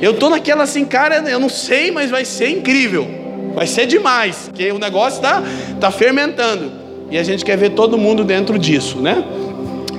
Eu 0.00 0.14
tô 0.14 0.30
naquela 0.30 0.64
assim, 0.64 0.84
cara, 0.84 1.16
eu 1.28 1.40
não 1.40 1.48
sei, 1.48 1.90
mas 1.90 2.10
vai 2.10 2.24
ser 2.24 2.50
incrível. 2.50 3.06
Vai 3.54 3.66
ser 3.66 3.86
demais, 3.86 4.48
porque 4.48 4.70
o 4.70 4.78
negócio 4.78 5.18
está 5.18 5.42
tá 5.80 5.90
fermentando. 5.90 6.70
E 7.10 7.18
a 7.18 7.22
gente 7.22 7.44
quer 7.44 7.56
ver 7.56 7.70
todo 7.70 7.98
mundo 7.98 8.22
dentro 8.22 8.58
disso, 8.58 8.98
né? 8.98 9.24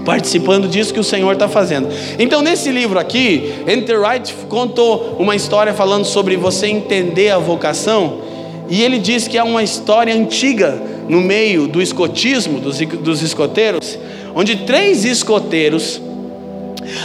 Participando 0.06 0.68
disso 0.68 0.94
que 0.94 1.00
o 1.00 1.04
Senhor 1.04 1.34
está 1.34 1.48
fazendo. 1.48 1.90
Então, 2.18 2.42
nesse 2.42 2.72
livro 2.72 2.98
aqui, 2.98 3.54
Enter 3.68 4.00
Wright 4.00 4.34
contou 4.48 5.18
uma 5.20 5.36
história 5.36 5.74
falando 5.74 6.06
sobre 6.06 6.38
você 6.38 6.68
entender 6.68 7.30
a 7.32 7.38
vocação. 7.38 8.29
E 8.70 8.84
ele 8.84 9.00
diz 9.00 9.28
que 9.28 9.38
é 9.38 9.44
uma 9.44 9.64
história 9.64 10.14
antiga 10.14 10.80
no 11.08 11.20
meio 11.20 11.68
do 11.68 11.82
escotismo, 11.82 12.60
dos, 12.60 12.78
dos 12.78 13.22
escoteiros, 13.22 13.98
onde 14.36 14.58
três 14.58 15.04
escoteiros 15.06 16.00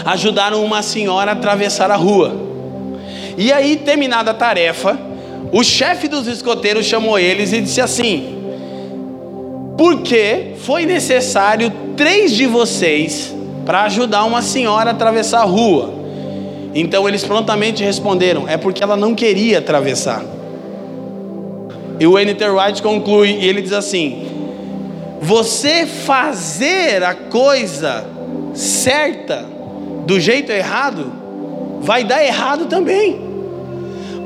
ajudaram 0.04 0.62
uma 0.62 0.82
senhora 0.82 1.30
a 1.30 1.34
atravessar 1.34 1.90
a 1.90 1.96
rua. 1.96 2.34
E 3.36 3.50
aí, 3.50 3.76
terminada 3.76 4.30
a 4.30 4.34
tarefa, 4.34 4.98
o 5.50 5.64
chefe 5.64 6.06
dos 6.06 6.26
escoteiros 6.26 6.84
chamou 6.84 7.18
eles 7.18 7.52
e 7.52 7.60
disse 7.60 7.80
assim: 7.80 8.38
Porque 9.76 10.52
foi 10.58 10.84
necessário 10.84 11.72
três 11.96 12.32
de 12.32 12.46
vocês 12.46 13.34
para 13.64 13.84
ajudar 13.84 14.24
uma 14.24 14.42
senhora 14.42 14.90
a 14.90 14.92
atravessar 14.92 15.40
a 15.40 15.44
rua? 15.44 15.94
Então 16.74 17.08
eles 17.08 17.24
prontamente 17.24 17.82
responderam: 17.82 18.48
É 18.48 18.56
porque 18.56 18.82
ela 18.82 18.96
não 18.96 19.14
queria 19.14 19.58
atravessar. 19.58 20.33
E 21.98 22.06
o 22.06 22.18
N.T. 22.18 22.44
Wright 22.48 22.82
conclui 22.82 23.30
e 23.30 23.48
ele 23.48 23.62
diz 23.62 23.72
assim: 23.72 24.26
Você 25.20 25.86
fazer 25.86 27.02
a 27.02 27.14
coisa 27.14 28.04
certa 28.54 29.46
do 30.06 30.20
jeito 30.20 30.50
errado, 30.50 31.12
vai 31.80 32.04
dar 32.04 32.24
errado 32.24 32.66
também. 32.66 33.34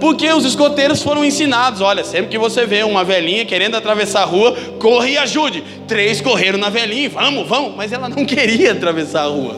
Porque 0.01 0.31
os 0.33 0.45
escoteiros 0.45 1.03
foram 1.03 1.25
ensinados: 1.25 1.81
olha, 1.81 2.05
sempre 2.05 2.31
que 2.31 2.39
você 2.39 2.65
vê 2.65 2.83
uma 2.83 3.05
velhinha 3.05 3.45
querendo 3.45 3.77
atravessar 3.77 4.23
a 4.23 4.25
rua, 4.25 4.57
corre 4.79 5.13
e 5.13 5.19
ajude. 5.19 5.63
Três 5.87 6.21
correram 6.21 6.59
na 6.59 6.71
velhinha, 6.71 7.11
vamos, 7.11 7.47
vamos, 7.49 7.77
mas 7.77 7.93
ela 7.93 8.09
não 8.09 8.25
queria 8.27 8.73
atravessar 8.73 9.23
a 9.23 9.27
rua. 9.27 9.57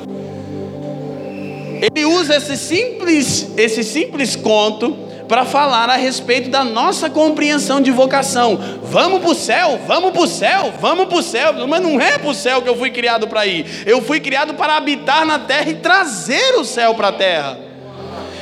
Ele 1.80 2.04
usa 2.04 2.36
esse 2.36 2.56
simples, 2.56 3.50
esse 3.56 3.82
simples 3.82 4.36
conto 4.36 5.09
para 5.30 5.44
falar 5.44 5.88
a 5.88 5.94
respeito 5.94 6.50
da 6.50 6.64
nossa 6.64 7.08
compreensão 7.08 7.80
de 7.80 7.92
vocação. 7.92 8.58
Vamos 8.82 9.20
para 9.20 9.30
o 9.30 9.34
céu, 9.36 9.78
vamos 9.86 10.10
para 10.10 10.22
o 10.22 10.26
céu, 10.26 10.74
vamos 10.80 11.06
para 11.06 11.18
o 11.18 11.22
céu. 11.22 11.68
Mas 11.68 11.80
não 11.80 12.00
é 12.00 12.18
para 12.18 12.30
o 12.30 12.34
céu 12.34 12.60
que 12.60 12.68
eu 12.68 12.76
fui 12.76 12.90
criado 12.90 13.28
para 13.28 13.46
ir. 13.46 13.84
Eu 13.86 14.02
fui 14.02 14.18
criado 14.18 14.54
para 14.54 14.76
habitar 14.76 15.24
na 15.24 15.38
terra 15.38 15.70
e 15.70 15.74
trazer 15.76 16.56
o 16.58 16.64
céu 16.64 16.96
para 16.96 17.08
a 17.08 17.12
terra. 17.12 17.56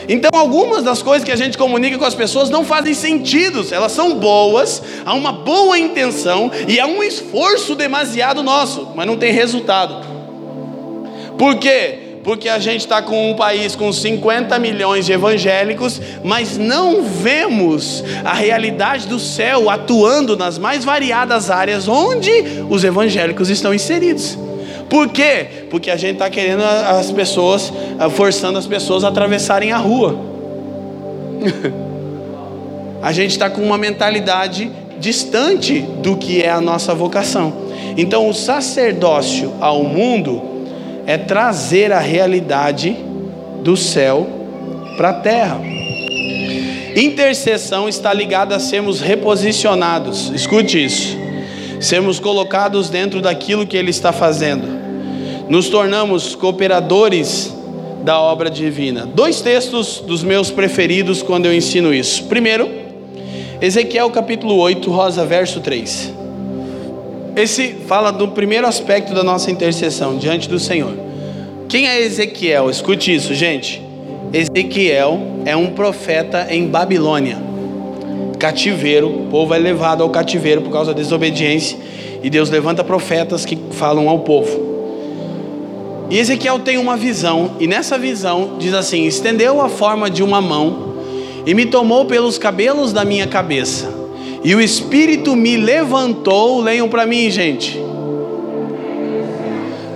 Então, 0.09 0.31
algumas 0.33 0.83
das 0.83 1.03
coisas 1.03 1.23
que 1.23 1.31
a 1.31 1.37
gente 1.37 1.59
comunica 1.59 1.99
com 1.99 2.07
as 2.07 2.15
pessoas 2.15 2.49
não 2.49 2.65
fazem 2.65 2.95
sentido, 2.95 3.67
elas 3.71 3.93
são 3.93 4.15
boas, 4.15 4.83
há 5.05 5.13
uma 5.13 5.31
boa 5.31 5.79
intenção 5.79 6.51
e 6.67 6.81
há 6.81 6.87
um 6.87 7.03
esforço 7.03 7.75
demasiado 7.75 8.43
nosso, 8.43 8.93
mas 8.97 9.07
não 9.07 9.19
tem 9.19 9.31
resultado. 9.31 10.07
Por 11.37 11.57
quê? 11.57 12.08
Porque 12.29 12.51
a 12.51 12.59
gente 12.59 12.83
está 12.83 13.01
com 13.01 13.31
um 13.31 13.35
país 13.35 13.75
com 13.75 13.91
50 13.91 14.59
milhões 14.59 15.07
de 15.07 15.13
evangélicos, 15.15 15.99
mas 16.23 16.59
não 16.59 17.03
vemos 17.03 18.05
a 18.23 18.35
realidade 18.35 19.07
do 19.07 19.19
céu 19.19 19.71
atuando 19.71 20.37
nas 20.37 20.59
mais 20.59 20.85
variadas 20.85 21.51
áreas 21.51 21.89
onde 21.89 22.31
os 22.69 22.85
evangélicos 22.85 23.49
estão 23.49 23.73
inseridos. 23.73 24.37
Por 24.91 25.09
quê? 25.09 25.47
Porque 25.71 25.91
a 25.91 25.97
gente 25.97 26.17
está 26.17 26.29
querendo 26.29 26.63
as 26.65 27.11
pessoas, 27.11 27.73
forçando 28.11 28.59
as 28.59 28.67
pessoas 28.67 29.05
a 29.05 29.09
atravessarem 29.09 29.73
a 29.73 29.79
rua. 29.79 30.15
a 33.01 33.11
gente 33.11 33.31
está 33.31 33.49
com 33.49 33.63
uma 33.63 33.79
mentalidade 33.79 34.71
distante 35.01 35.81
do 36.03 36.15
que 36.15 36.43
é 36.43 36.51
a 36.51 36.61
nossa 36.61 36.95
vocação. 36.95 37.55
Então, 37.97 38.29
o 38.29 38.35
sacerdócio 38.35 39.55
ao 39.63 39.83
mundo 39.83 40.58
é 41.09 41.19
trazer 41.19 41.91
a 41.91 41.99
realidade 41.99 42.97
do 43.65 43.77
céu 43.77 44.29
para 44.97 45.09
a 45.09 45.15
terra. 45.15 45.61
Intercessão 46.95 47.89
está 47.89 48.13
ligada 48.13 48.55
a 48.55 48.61
sermos 48.61 49.01
reposicionados. 49.01 50.31
Escute 50.31 50.85
isso. 50.85 51.17
Sermos 51.81 52.21
colocados 52.21 52.89
dentro 52.91 53.21
daquilo 53.21 53.67
que 53.67 53.77
Ele 53.77 53.91
está 53.91 54.13
fazendo 54.13 54.79
nos 55.49 55.71
tornamos 55.71 56.35
cooperadores 56.35 57.55
da 58.05 58.21
obra 58.21 58.51
divina. 58.51 59.07
Dois 59.07 59.41
textos 59.41 60.03
dos 60.07 60.23
meus 60.23 60.51
preferidos 60.51 61.23
quando 61.23 61.47
eu 61.47 61.55
ensino 61.55 61.93
isso. 61.93 62.25
Primeiro, 62.25 62.69
Ezequiel 63.61 64.11
capítulo 64.11 64.57
8, 64.57 64.91
Rosa, 64.91 65.25
verso 65.25 65.61
3. 65.61 66.18
Esse 67.39 67.73
fala 67.87 68.11
do 68.11 68.27
primeiro 68.27 68.67
aspecto 68.67 69.15
da 69.15 69.23
nossa 69.23 69.49
intercessão 69.49 70.17
diante 70.17 70.49
do 70.49 70.59
Senhor. 70.59 70.93
Quem 71.69 71.87
é 71.87 72.01
Ezequiel? 72.03 72.69
Escute 72.69 73.15
isso, 73.15 73.33
gente. 73.33 73.81
Ezequiel 74.33 75.21
é 75.45 75.55
um 75.55 75.69
profeta 75.69 76.49
em 76.51 76.67
Babilônia. 76.67 77.39
Cativeiro, 78.41 79.07
o 79.09 79.27
povo 79.31 79.55
é 79.55 79.59
levado 79.59 80.03
ao 80.03 80.11
cativeiro 80.11 80.63
por 80.63 80.73
causa 80.73 80.93
da 80.93 81.01
desobediência, 81.01 81.79
e 82.25 82.29
Deus 82.29 82.51
levanta 82.51 82.83
profetas 82.83 83.45
que 83.45 83.57
falam 83.71 84.09
ao 84.09 84.19
povo. 84.19 84.67
E 86.11 86.19
Ezequiel 86.19 86.59
tem 86.59 86.77
uma 86.77 86.97
visão, 86.97 87.53
e 87.61 87.69
nessa 87.69 87.97
visão 87.97 88.57
diz 88.59 88.75
assim: 88.75 89.05
estendeu 89.07 89.61
a 89.61 89.69
forma 89.69 90.11
de 90.11 90.25
uma 90.25 90.41
mão 90.41 90.97
e 91.47 91.55
me 91.55 91.67
tomou 91.67 92.05
pelos 92.05 92.37
cabelos 92.37 92.93
da 92.93 93.05
minha 93.05 93.29
cabeça, 93.29 93.98
e 94.43 94.55
o 94.55 94.61
Espírito 94.61 95.35
me 95.37 95.57
levantou. 95.57 96.61
Leiam 96.61 96.89
para 96.89 97.07
mim, 97.07 97.31
gente. 97.31 97.81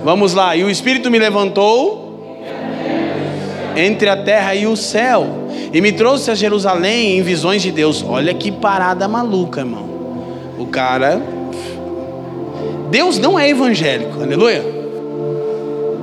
Vamos 0.03 0.33
lá, 0.33 0.55
e 0.55 0.63
o 0.65 0.69
Espírito 0.69 1.09
me 1.09 1.17
levantou 1.17 2.03
entre 3.75 4.09
a 4.09 4.17
terra 4.17 4.53
e 4.53 4.67
o 4.67 4.75
céu, 4.75 5.25
e 5.71 5.81
me 5.81 5.91
trouxe 5.91 6.29
a 6.29 6.35
Jerusalém 6.35 7.17
em 7.17 7.21
visões 7.21 7.61
de 7.61 7.71
Deus. 7.71 8.03
Olha 8.07 8.33
que 8.33 8.51
parada 8.51 9.07
maluca, 9.07 9.61
irmão. 9.61 9.89
O 10.59 10.67
cara. 10.67 11.21
Deus 12.91 13.17
não 13.17 13.39
é 13.39 13.49
evangélico, 13.49 14.21
aleluia. 14.21 14.63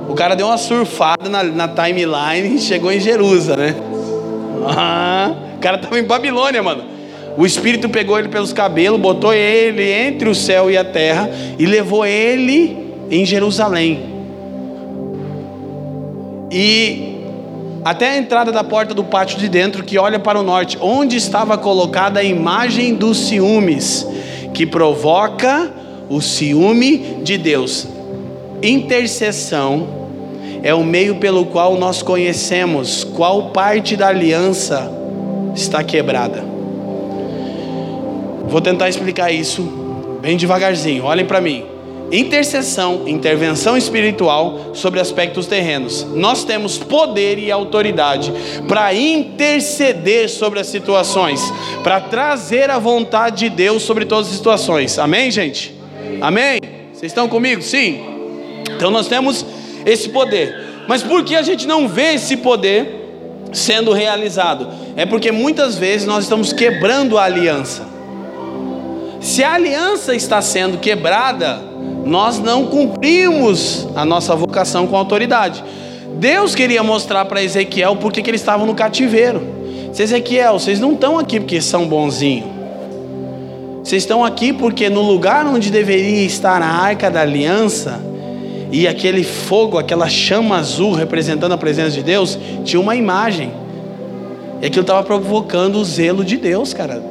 O 0.09 0.13
cara 0.13 0.35
deu 0.35 0.47
uma 0.47 0.57
surfada 0.57 1.29
na, 1.29 1.43
na 1.43 1.67
timeline 1.67 2.55
e 2.55 2.59
chegou 2.59 2.91
em 2.91 2.99
Jerusalém, 2.99 3.71
né? 3.71 3.75
Ah, 4.65 5.31
o 5.55 5.59
cara 5.59 5.77
estava 5.77 5.97
em 5.97 6.03
Babilônia, 6.03 6.61
mano. 6.61 6.90
O 7.37 7.45
Espírito 7.45 7.89
pegou 7.89 8.19
ele 8.19 8.27
pelos 8.27 8.51
cabelos, 8.51 8.99
botou 8.99 9.33
ele 9.33 9.89
entre 9.89 10.29
o 10.29 10.35
céu 10.35 10.69
e 10.69 10.77
a 10.77 10.83
terra 10.83 11.29
e 11.57 11.65
levou 11.65 12.05
ele 12.05 12.93
em 13.09 13.25
Jerusalém. 13.25 13.99
E 16.51 17.11
até 17.83 18.11
a 18.11 18.17
entrada 18.17 18.51
da 18.51 18.63
porta 18.63 18.93
do 18.93 19.03
pátio 19.03 19.39
de 19.39 19.47
dentro, 19.49 19.83
que 19.83 19.97
olha 19.97 20.19
para 20.19 20.39
o 20.39 20.43
norte, 20.43 20.77
onde 20.79 21.15
estava 21.15 21.57
colocada 21.57 22.19
a 22.19 22.23
imagem 22.23 22.93
dos 22.93 23.17
ciúmes, 23.17 24.05
que 24.53 24.65
provoca 24.65 25.71
o 26.09 26.21
ciúme 26.21 27.21
de 27.23 27.37
Deus. 27.37 27.87
Intercessão 28.61 29.87
é 30.61 30.73
o 30.73 30.83
meio 30.83 31.15
pelo 31.15 31.45
qual 31.45 31.75
nós 31.77 32.03
conhecemos 32.03 33.03
qual 33.03 33.49
parte 33.49 33.95
da 33.95 34.09
aliança 34.09 34.91
está 35.55 35.83
quebrada. 35.83 36.50
Vou 38.51 38.59
tentar 38.59 38.89
explicar 38.89 39.31
isso 39.31 39.63
bem 40.21 40.35
devagarzinho, 40.35 41.05
olhem 41.05 41.25
para 41.25 41.39
mim. 41.39 41.63
Intercessão, 42.11 43.07
intervenção 43.07 43.77
espiritual 43.77 44.71
sobre 44.73 44.99
aspectos 44.99 45.47
terrenos. 45.47 46.05
Nós 46.13 46.43
temos 46.43 46.77
poder 46.77 47.39
e 47.39 47.49
autoridade 47.49 48.33
para 48.67 48.93
interceder 48.93 50.29
sobre 50.29 50.59
as 50.59 50.67
situações, 50.67 51.41
para 51.81 52.01
trazer 52.01 52.69
a 52.69 52.77
vontade 52.77 53.47
de 53.47 53.49
Deus 53.49 53.83
sobre 53.83 54.03
todas 54.03 54.27
as 54.27 54.33
situações. 54.33 54.99
Amém, 54.99 55.31
gente? 55.31 55.73
Amém? 56.19 56.59
Vocês 56.91 57.13
estão 57.13 57.29
comigo? 57.29 57.61
Sim? 57.61 58.01
Então 58.75 58.91
nós 58.91 59.07
temos 59.07 59.45
esse 59.85 60.09
poder. 60.09 60.83
Mas 60.89 61.01
por 61.01 61.23
que 61.23 61.37
a 61.37 61.41
gente 61.41 61.65
não 61.65 61.87
vê 61.87 62.15
esse 62.15 62.35
poder 62.35 63.47
sendo 63.53 63.93
realizado? 63.93 64.67
É 64.97 65.05
porque 65.05 65.31
muitas 65.31 65.77
vezes 65.77 66.05
nós 66.05 66.25
estamos 66.25 66.51
quebrando 66.51 67.17
a 67.17 67.23
aliança. 67.23 67.90
Se 69.21 69.43
a 69.43 69.53
aliança 69.53 70.15
está 70.15 70.41
sendo 70.41 70.79
quebrada, 70.79 71.61
nós 72.03 72.39
não 72.39 72.65
cumprimos 72.65 73.87
a 73.95 74.03
nossa 74.03 74.35
vocação 74.35 74.87
com 74.87 74.97
autoridade. 74.97 75.63
Deus 76.15 76.55
queria 76.55 76.81
mostrar 76.81 77.25
para 77.25 77.43
Ezequiel 77.43 77.95
porque 77.97 78.23
que 78.23 78.29
eles 78.31 78.41
estavam 78.41 78.65
no 78.65 78.73
cativeiro. 78.73 79.41
Se 79.93 80.01
Ezequiel, 80.01 80.53
vocês 80.53 80.79
não 80.79 80.93
estão 80.93 81.19
aqui 81.19 81.39
porque 81.39 81.61
são 81.61 81.87
bonzinhos. 81.87 82.49
Vocês 83.83 84.01
estão 84.01 84.25
aqui 84.25 84.51
porque 84.51 84.89
no 84.89 85.01
lugar 85.01 85.45
onde 85.45 85.69
deveria 85.69 86.25
estar 86.25 86.61
a 86.61 86.67
arca 86.67 87.09
da 87.09 87.21
aliança, 87.21 88.01
e 88.71 88.87
aquele 88.87 89.23
fogo, 89.23 89.77
aquela 89.77 90.07
chama 90.07 90.57
azul 90.57 90.93
representando 90.93 91.51
a 91.51 91.57
presença 91.57 91.91
de 91.91 92.01
Deus, 92.01 92.39
tinha 92.63 92.79
uma 92.79 92.95
imagem. 92.95 93.51
E 94.61 94.65
aquilo 94.65 94.81
estava 94.81 95.03
provocando 95.03 95.75
o 95.75 95.85
zelo 95.85 96.23
de 96.23 96.37
Deus, 96.37 96.73
cara. 96.73 97.03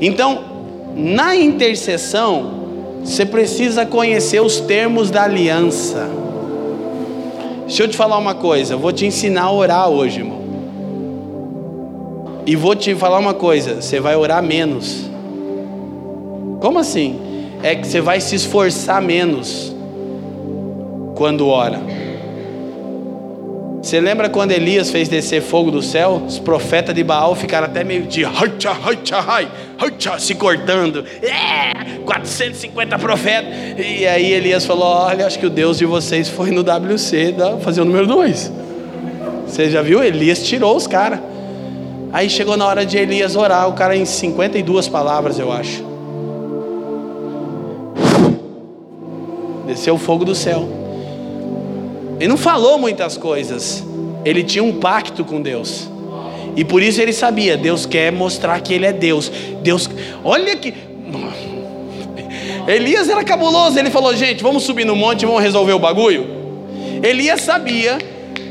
Então, 0.00 0.53
na 0.94 1.34
intercessão, 1.34 2.64
você 3.04 3.26
precisa 3.26 3.84
conhecer 3.84 4.40
os 4.40 4.60
termos 4.60 5.10
da 5.10 5.24
aliança. 5.24 6.08
Deixa 7.66 7.82
eu 7.82 7.88
te 7.88 7.96
falar 7.96 8.18
uma 8.18 8.34
coisa, 8.34 8.74
eu 8.74 8.78
vou 8.78 8.92
te 8.92 9.06
ensinar 9.06 9.44
a 9.44 9.52
orar 9.52 9.88
hoje, 9.88 10.20
irmão. 10.20 10.42
E 12.46 12.54
vou 12.56 12.76
te 12.76 12.94
falar 12.94 13.18
uma 13.18 13.34
coisa, 13.34 13.80
você 13.80 13.98
vai 14.00 14.14
orar 14.16 14.42
menos. 14.42 15.04
Como 16.60 16.78
assim? 16.78 17.18
É 17.62 17.74
que 17.74 17.86
você 17.86 18.00
vai 18.00 18.20
se 18.20 18.34
esforçar 18.34 19.00
menos 19.00 19.74
quando 21.14 21.48
ora. 21.48 21.80
Você 23.84 24.00
lembra 24.00 24.30
quando 24.30 24.50
Elias 24.52 24.90
fez 24.90 25.10
descer 25.10 25.42
fogo 25.42 25.70
do 25.70 25.82
céu? 25.82 26.22
Os 26.26 26.38
profetas 26.38 26.94
de 26.94 27.04
Baal 27.04 27.34
ficaram 27.34 27.66
até 27.66 27.84
meio 27.84 28.04
dia 28.04 28.30
se 30.18 30.34
cortando. 30.34 31.04
É, 31.20 31.98
450 32.06 32.98
profetas. 32.98 33.52
E 33.78 34.06
aí 34.06 34.32
Elias 34.32 34.64
falou: 34.64 34.86
Olha, 34.86 35.26
acho 35.26 35.38
que 35.38 35.44
o 35.44 35.50
Deus 35.50 35.76
de 35.76 35.84
vocês 35.84 36.30
foi 36.30 36.50
no 36.50 36.62
WC 36.62 37.32
da, 37.32 37.58
fazer 37.58 37.82
o 37.82 37.84
número 37.84 38.06
2. 38.06 38.50
Você 39.46 39.68
já 39.68 39.82
viu? 39.82 40.02
Elias 40.02 40.42
tirou 40.42 40.74
os 40.74 40.86
caras. 40.86 41.20
Aí 42.10 42.30
chegou 42.30 42.56
na 42.56 42.66
hora 42.66 42.86
de 42.86 42.96
Elias 42.96 43.36
orar, 43.36 43.68
o 43.68 43.74
cara 43.74 43.94
em 43.94 44.06
52 44.06 44.88
palavras, 44.88 45.38
eu 45.38 45.52
acho. 45.52 45.84
Desceu 49.66 49.96
o 49.96 49.98
fogo 49.98 50.24
do 50.24 50.34
céu. 50.34 50.83
Ele 52.24 52.30
não 52.30 52.38
falou 52.38 52.78
muitas 52.78 53.18
coisas. 53.18 53.84
Ele 54.24 54.42
tinha 54.42 54.64
um 54.64 54.80
pacto 54.80 55.26
com 55.26 55.42
Deus. 55.42 55.90
E 56.56 56.64
por 56.64 56.82
isso 56.82 56.98
ele 56.98 57.12
sabia, 57.12 57.54
Deus 57.54 57.84
quer 57.84 58.10
mostrar 58.10 58.58
que 58.62 58.72
ele 58.72 58.86
é 58.86 58.94
Deus. 58.94 59.30
Deus, 59.62 59.90
olha 60.24 60.56
que 60.56 60.72
Elias 62.66 63.10
era 63.10 63.22
cabuloso, 63.22 63.78
ele 63.78 63.90
falou: 63.90 64.16
"Gente, 64.16 64.42
vamos 64.42 64.62
subir 64.62 64.86
no 64.86 64.96
monte, 64.96 65.26
vamos 65.26 65.42
resolver 65.42 65.74
o 65.74 65.78
bagulho". 65.78 66.26
Elias 67.02 67.42
sabia 67.42 67.98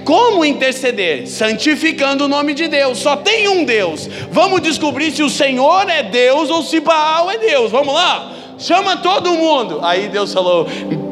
como 0.06 0.46
interceder, 0.46 1.28
santificando 1.28 2.26
o 2.26 2.28
nome 2.28 2.54
de 2.54 2.68
Deus. 2.68 3.00
Só 3.00 3.16
tem 3.16 3.48
um 3.48 3.66
Deus. 3.66 4.08
Vamos 4.30 4.62
descobrir 4.62 5.12
se 5.12 5.24
o 5.24 5.30
Senhor 5.32 5.90
é 5.90 6.04
Deus 6.04 6.52
ou 6.52 6.62
se 6.62 6.80
Baal 6.80 7.32
é 7.32 7.40
Deus. 7.40 7.72
Vamos 7.72 7.92
lá? 7.92 8.34
Chama 8.64 8.96
todo 8.96 9.34
mundo. 9.34 9.82
Aí 9.84 10.08
Deus 10.08 10.34
falou: 10.34 10.66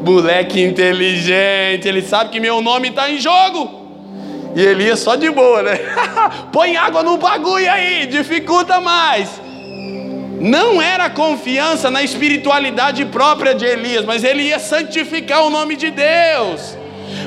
moleque 0.04 0.60
inteligente, 0.60 1.86
ele 1.86 2.00
sabe 2.00 2.30
que 2.30 2.40
meu 2.40 2.62
nome 2.62 2.88
está 2.88 3.10
em 3.10 3.18
jogo. 3.18 3.82
E 4.56 4.62
Elias 4.62 5.00
só 5.00 5.16
de 5.16 5.30
boa, 5.30 5.62
né? 5.62 5.78
Põe 6.50 6.76
água 6.76 7.02
no 7.02 7.18
bagulho 7.18 7.70
aí, 7.70 8.06
dificulta 8.06 8.80
mais. 8.80 9.40
Não 10.40 10.80
era 10.80 11.08
confiança 11.10 11.90
na 11.90 12.02
espiritualidade 12.02 13.04
própria 13.06 13.54
de 13.54 13.64
Elias, 13.64 14.04
mas 14.04 14.24
ele 14.24 14.44
ia 14.44 14.58
santificar 14.58 15.44
o 15.44 15.50
nome 15.50 15.76
de 15.76 15.90
Deus. 15.90 16.76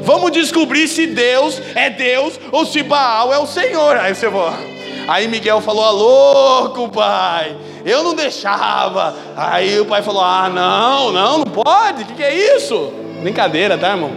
Vamos 0.01 0.31
descobrir 0.31 0.87
se 0.87 1.07
Deus 1.07 1.61
é 1.75 1.89
Deus 1.89 2.39
ou 2.51 2.65
se 2.65 2.81
Baal 2.81 3.31
é 3.31 3.37
o 3.37 3.45
Senhor. 3.45 3.95
Aí 3.97 4.13
você 4.13 4.27
vai. 4.27 4.74
Aí 5.07 5.27
Miguel 5.27 5.61
falou: 5.61 5.83
ah, 5.83 5.91
louco, 5.91 6.89
pai. 6.89 7.55
Eu 7.85 8.03
não 8.03 8.15
deixava. 8.15 9.15
Aí 9.37 9.79
o 9.79 9.85
pai 9.85 10.01
falou: 10.01 10.23
Ah, 10.23 10.49
não, 10.49 11.11
não, 11.11 11.37
não 11.39 11.45
pode. 11.45 12.03
O 12.03 12.05
que, 12.05 12.13
que 12.15 12.23
é 12.23 12.55
isso? 12.55 12.91
Brincadeira, 13.21 13.77
tá, 13.77 13.91
irmão? 13.91 14.11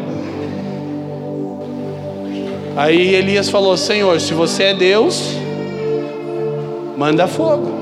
Aí 2.77 3.15
Elias 3.15 3.51
falou: 3.51 3.77
Senhor, 3.77 4.19
se 4.21 4.33
você 4.33 4.65
é 4.65 4.75
Deus, 4.75 5.35
manda 6.97 7.27
fogo. 7.27 7.77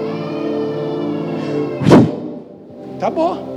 Acabou. 2.96 3.54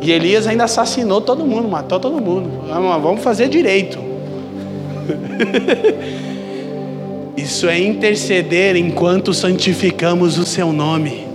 E 0.00 0.10
Elias 0.10 0.46
ainda 0.46 0.64
assassinou 0.64 1.20
todo 1.20 1.44
mundo, 1.44 1.68
matou 1.68 2.00
todo 2.00 2.20
mundo. 2.20 2.50
Vamos 3.00 3.22
fazer 3.22 3.48
direito. 3.48 3.98
Isso 7.42 7.68
é 7.68 7.78
interceder 7.78 8.76
enquanto 8.76 9.32
santificamos 9.32 10.36
o 10.36 10.44
seu 10.44 10.74
nome. 10.74 11.26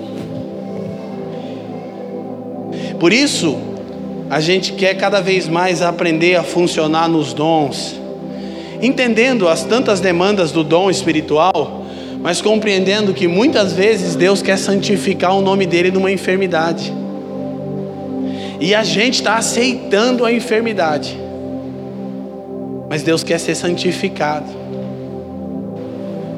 Por 2.99 3.11
isso, 3.11 3.57
a 4.29 4.39
gente 4.39 4.73
quer 4.73 4.95
cada 4.95 5.19
vez 5.19 5.47
mais 5.47 5.81
aprender 5.81 6.35
a 6.35 6.43
funcionar 6.43 7.09
nos 7.09 7.33
dons, 7.33 7.99
entendendo 8.79 9.47
as 9.47 9.63
tantas 9.63 9.99
demandas 9.99 10.51
do 10.51 10.63
dom 10.63 10.91
espiritual, 10.91 11.83
mas 12.21 12.39
compreendendo 12.39 13.11
que 13.11 13.27
muitas 13.27 13.73
vezes 13.73 14.15
Deus 14.15 14.43
quer 14.43 14.59
santificar 14.59 15.35
o 15.35 15.41
nome 15.41 15.65
dele 15.65 15.89
numa 15.89 16.11
enfermidade. 16.11 16.93
E 18.59 18.75
a 18.75 18.83
gente 18.83 19.15
está 19.15 19.37
aceitando 19.37 20.23
a 20.23 20.31
enfermidade, 20.31 21.17
mas 22.87 23.01
Deus 23.01 23.23
quer 23.23 23.39
ser 23.39 23.55
santificado. 23.55 24.64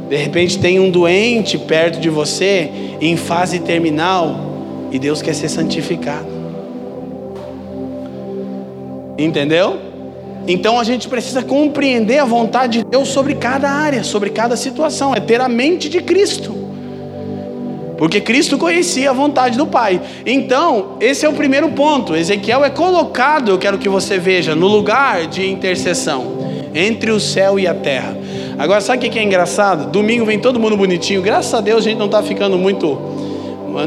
De 0.09 0.15
repente 0.15 0.57
tem 0.57 0.79
um 0.79 0.89
doente 0.89 1.57
perto 1.57 1.99
de 1.99 2.09
você, 2.09 2.69
em 3.01 3.17
fase 3.17 3.59
terminal, 3.59 4.39
e 4.91 4.97
Deus 4.97 5.21
quer 5.21 5.33
ser 5.33 5.49
santificado. 5.49 6.27
Entendeu? 9.17 9.79
Então 10.47 10.79
a 10.79 10.83
gente 10.83 11.09
precisa 11.09 11.43
compreender 11.43 12.19
a 12.19 12.25
vontade 12.25 12.79
de 12.79 12.85
Deus 12.85 13.09
sobre 13.09 13.35
cada 13.35 13.69
área, 13.69 14.03
sobre 14.03 14.29
cada 14.29 14.55
situação, 14.55 15.13
é 15.13 15.19
ter 15.19 15.41
a 15.41 15.49
mente 15.49 15.89
de 15.89 16.01
Cristo. 16.01 16.55
Porque 17.97 18.21
Cristo 18.21 18.57
conhecia 18.57 19.09
a 19.09 19.13
vontade 19.13 19.57
do 19.57 19.65
Pai. 19.65 19.99
Então, 20.23 20.97
esse 21.01 21.25
é 21.25 21.29
o 21.29 21.33
primeiro 21.33 21.69
ponto. 21.69 22.15
Ezequiel 22.15 22.63
é 22.63 22.69
colocado, 22.69 23.49
eu 23.49 23.57
quero 23.57 23.79
que 23.79 23.89
você 23.89 24.19
veja, 24.19 24.55
no 24.55 24.67
lugar 24.67 25.25
de 25.25 25.49
intercessão 25.49 26.46
entre 26.77 27.09
o 27.11 27.19
céu 27.19 27.59
e 27.59 27.67
a 27.67 27.73
terra. 27.73 28.15
Agora, 28.57 28.79
sabe 28.81 29.07
o 29.07 29.11
que 29.11 29.17
é 29.17 29.23
engraçado? 29.23 29.89
Domingo 29.89 30.25
vem 30.25 30.39
todo 30.39 30.59
mundo 30.59 30.77
bonitinho. 30.77 31.21
Graças 31.21 31.53
a 31.53 31.61
Deus 31.61 31.79
a 31.79 31.89
gente 31.89 31.97
não 31.97 32.05
está 32.05 32.21
ficando 32.21 32.57
muito. 32.57 32.99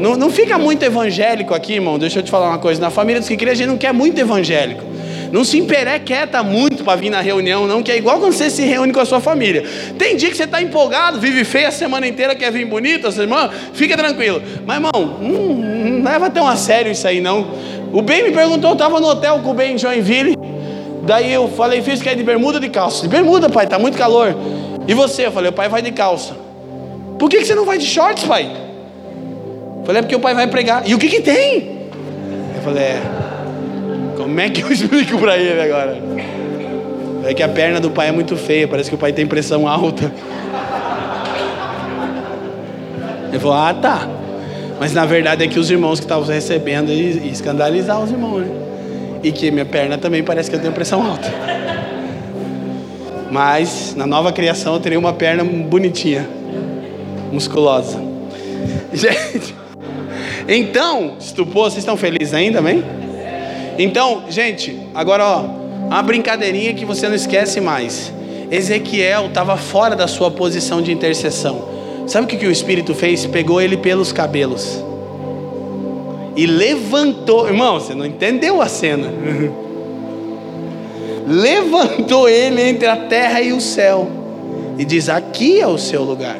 Não, 0.01 0.15
não 0.15 0.29
fica 0.29 0.57
muito 0.57 0.83
evangélico 0.83 1.53
aqui, 1.53 1.73
irmão. 1.73 1.97
Deixa 1.97 2.19
eu 2.19 2.23
te 2.23 2.29
falar 2.29 2.49
uma 2.49 2.57
coisa. 2.59 2.79
Na 2.81 2.89
família 2.89 3.19
dos 3.19 3.27
que 3.27 3.37
crê, 3.37 3.51
a 3.51 3.53
gente 3.53 3.67
não 3.67 3.77
quer 3.77 3.93
muito 3.93 4.19
evangélico. 4.19 4.91
Não 5.31 5.45
se 5.45 5.57
emperequeta 5.57 6.43
muito 6.43 6.83
para 6.83 6.97
vir 6.97 7.09
na 7.09 7.21
reunião, 7.21 7.65
não, 7.65 7.81
que 7.81 7.89
é 7.89 7.97
igual 7.97 8.19
quando 8.19 8.33
você 8.33 8.49
se 8.49 8.63
reúne 8.63 8.91
com 8.91 8.99
a 8.99 9.05
sua 9.05 9.21
família. 9.21 9.63
Tem 9.97 10.17
dia 10.17 10.29
que 10.29 10.35
você 10.35 10.43
está 10.43 10.61
empolgado, 10.61 11.21
vive 11.21 11.45
feio 11.45 11.69
a 11.69 11.71
semana 11.71 12.05
inteira, 12.05 12.35
quer 12.35 12.51
vir 12.51 12.65
bonito, 12.65 13.09
sua 13.13 13.23
irmã, 13.23 13.49
fica 13.73 13.95
tranquilo. 13.95 14.41
Mas, 14.65 14.75
irmão, 14.75 14.91
não, 15.21 15.53
não 15.55 16.03
leva 16.03 16.29
tão 16.29 16.45
a 16.45 16.57
sério 16.57 16.91
isso 16.91 17.07
aí, 17.07 17.21
não. 17.21 17.47
O 17.93 18.01
Ben 18.01 18.23
me 18.23 18.31
perguntou, 18.31 18.71
eu 18.71 18.73
estava 18.73 18.99
no 18.99 19.07
hotel 19.07 19.39
com 19.39 19.51
o 19.51 19.53
Ben 19.53 19.75
em 19.75 19.77
Joinville. 19.77 20.35
Daí 21.03 21.33
eu 21.33 21.47
falei, 21.49 21.81
fiz 21.81 22.01
que 22.01 22.09
é 22.09 22.15
de 22.15 22.23
bermuda 22.23 22.57
ou 22.57 22.61
de 22.61 22.69
calça? 22.69 23.01
De 23.01 23.07
bermuda, 23.07 23.49
pai, 23.49 23.65
tá 23.67 23.79
muito 23.79 23.97
calor. 23.97 24.35
E 24.87 24.93
você? 24.93 25.25
Eu 25.25 25.31
falei, 25.31 25.49
o 25.49 25.53
pai 25.53 25.67
vai 25.67 25.81
de 25.81 25.91
calça. 25.91 26.35
Por 27.17 27.29
que, 27.29 27.37
que 27.39 27.45
você 27.45 27.55
não 27.55 27.65
vai 27.65 27.77
de 27.77 27.85
shorts, 27.85 28.23
pai? 28.23 28.51
Eu 29.79 29.85
falei, 29.85 29.99
é 29.99 30.01
porque 30.03 30.15
o 30.15 30.19
pai 30.19 30.33
vai 30.33 30.47
pregar. 30.47 30.87
E 30.87 30.93
o 30.93 30.99
que 30.99 31.07
que 31.07 31.21
tem? 31.21 31.89
Eu 32.55 32.61
falei, 32.63 32.83
é. 32.83 33.01
Como 34.15 34.39
é 34.39 34.49
que 34.49 34.61
eu 34.61 34.69
explico 34.71 35.17
para 35.17 35.37
ele 35.37 35.61
agora? 35.61 35.97
É 37.25 37.33
que 37.33 37.43
a 37.43 37.49
perna 37.49 37.79
do 37.79 37.91
pai 37.91 38.09
é 38.09 38.11
muito 38.11 38.35
feia, 38.35 38.67
parece 38.67 38.89
que 38.89 38.95
o 38.95 38.99
pai 38.99 39.11
tem 39.13 39.25
pressão 39.25 39.67
alta. 39.67 40.11
Ele 43.29 43.39
falou, 43.39 43.55
ah 43.55 43.73
tá. 43.73 44.07
Mas 44.79 44.93
na 44.93 45.05
verdade 45.05 45.43
é 45.43 45.47
que 45.47 45.59
os 45.59 45.69
irmãos 45.69 45.99
que 45.99 46.05
estavam 46.05 46.25
recebendo 46.27 46.91
e 46.91 47.29
escandalizar 47.29 48.01
os 48.01 48.11
irmãos, 48.11 48.41
né? 48.41 48.70
E 49.23 49.31
que 49.31 49.51
minha 49.51 49.65
perna 49.65 49.97
também 49.97 50.23
parece 50.23 50.49
que 50.49 50.55
eu 50.55 50.59
tenho 50.59 50.73
pressão 50.73 51.05
alta. 51.05 51.31
Mas 53.29 53.95
na 53.95 54.05
nova 54.05 54.31
criação 54.31 54.73
eu 54.73 54.79
terei 54.79 54.97
uma 54.97 55.13
perna 55.13 55.43
bonitinha, 55.43 56.27
musculosa. 57.31 57.99
Gente, 58.93 59.55
então, 60.47 61.15
estupou, 61.19 61.63
vocês 61.63 61.77
estão 61.77 61.95
felizes 61.95 62.33
ainda, 62.33 62.59
amém? 62.59 62.83
Então, 63.79 64.25
gente, 64.29 64.77
agora 64.93 65.23
ó, 65.25 65.45
uma 65.87 66.03
brincadeirinha 66.03 66.73
que 66.73 66.83
você 66.83 67.07
não 67.07 67.15
esquece 67.15 67.61
mais. 67.61 68.13
Ezequiel 68.51 69.27
estava 69.27 69.55
fora 69.55 69.95
da 69.95 70.07
sua 70.07 70.29
posição 70.29 70.81
de 70.81 70.91
intercessão. 70.91 71.69
Sabe 72.05 72.25
o 72.25 72.27
que, 72.27 72.35
que 72.35 72.45
o 72.45 72.51
Espírito 72.51 72.93
fez? 72.93 73.25
Pegou 73.25 73.61
ele 73.61 73.77
pelos 73.77 74.11
cabelos 74.11 74.83
e 76.35 76.45
levantou, 76.45 77.47
irmão, 77.47 77.79
você 77.79 77.93
não 77.93 78.05
entendeu 78.05 78.61
a 78.61 78.67
cena. 78.67 79.07
levantou 81.27 82.27
ele 82.27 82.61
entre 82.61 82.87
a 82.87 82.95
terra 82.95 83.41
e 83.41 83.53
o 83.53 83.61
céu 83.61 84.07
e 84.77 84.85
diz: 84.85 85.09
Aqui 85.09 85.59
é 85.59 85.67
o 85.67 85.77
seu 85.77 86.03
lugar. 86.03 86.37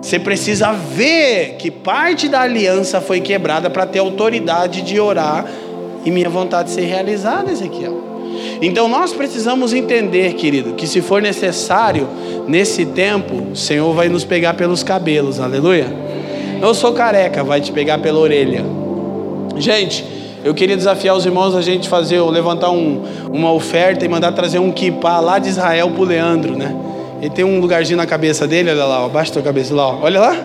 Você 0.00 0.18
precisa 0.18 0.72
ver 0.72 1.56
que 1.58 1.70
parte 1.70 2.28
da 2.28 2.40
aliança 2.40 3.00
foi 3.00 3.20
quebrada 3.20 3.70
para 3.70 3.86
ter 3.86 4.00
autoridade 4.00 4.82
de 4.82 4.98
orar 4.98 5.46
e 6.04 6.10
minha 6.10 6.28
vontade 6.28 6.70
ser 6.70 6.82
realizada, 6.82 7.50
Ezequiel. 7.50 8.02
Então 8.60 8.88
nós 8.88 9.12
precisamos 9.12 9.72
entender, 9.72 10.34
querido, 10.34 10.74
que 10.74 10.86
se 10.86 11.00
for 11.00 11.22
necessário, 11.22 12.08
nesse 12.48 12.84
tempo, 12.84 13.52
o 13.52 13.56
Senhor 13.56 13.92
vai 13.94 14.08
nos 14.08 14.24
pegar 14.24 14.54
pelos 14.54 14.82
cabelos, 14.82 15.38
aleluia. 15.38 15.86
Eu 16.62 16.72
sou 16.74 16.92
careca, 16.92 17.42
vai 17.42 17.60
te 17.60 17.72
pegar 17.72 17.98
pela 17.98 18.20
orelha. 18.20 18.64
Gente, 19.56 20.04
eu 20.44 20.54
queria 20.54 20.76
desafiar 20.76 21.16
os 21.16 21.26
irmãos 21.26 21.56
a 21.56 21.60
gente 21.60 21.88
fazer, 21.88 22.20
levantar 22.22 22.70
um, 22.70 23.02
uma 23.32 23.52
oferta 23.52 24.04
e 24.04 24.08
mandar 24.08 24.30
trazer 24.30 24.60
um 24.60 24.70
kippah 24.70 25.18
lá 25.18 25.40
de 25.40 25.48
Israel 25.48 25.90
pro 25.90 26.04
Leandro, 26.04 26.56
né? 26.56 26.72
Ele 27.20 27.30
tem 27.30 27.44
um 27.44 27.58
lugarzinho 27.58 27.96
na 27.96 28.06
cabeça 28.06 28.46
dele, 28.46 28.70
olha 28.70 28.84
lá, 28.84 29.02
ó, 29.02 29.06
abaixo 29.06 29.32
da 29.32 29.40
tua 29.40 29.42
cabeça 29.42 29.74
lá, 29.74 29.88
ó. 29.88 29.98
olha 30.02 30.20
lá. 30.20 30.36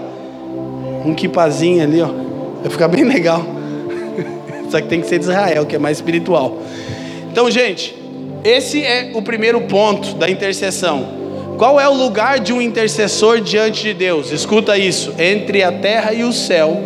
Um 1.06 1.14
kipazinho 1.14 1.84
ali, 1.84 2.02
ó. 2.02 2.10
Vai 2.62 2.72
ficar 2.72 2.88
bem 2.88 3.04
legal. 3.08 3.46
Só 4.72 4.82
que 4.82 4.88
tem 4.88 5.00
que 5.00 5.08
ser 5.08 5.20
de 5.20 5.26
Israel, 5.26 5.68
que 5.68 5.76
é 5.76 5.80
mais 5.80 5.98
espiritual. 5.98 6.58
Então, 7.32 7.50
gente, 7.52 7.96
esse 8.44 8.84
é 8.84 9.12
o 9.14 9.22
primeiro 9.22 9.62
ponto 9.62 10.16
da 10.16 10.28
intercessão. 10.28 11.27
Qual 11.58 11.80
é 11.80 11.90
o 11.90 11.94
lugar 11.94 12.40
de 12.40 12.54
um 12.54 12.62
intercessor 12.62 13.42
diante 13.42 13.82
de 13.82 13.94
Deus? 13.94 14.32
Escuta 14.32 14.78
isso: 14.78 15.14
entre 15.18 15.64
a 15.64 15.72
terra 15.72 16.14
e 16.14 16.24
o 16.24 16.32
céu, 16.32 16.80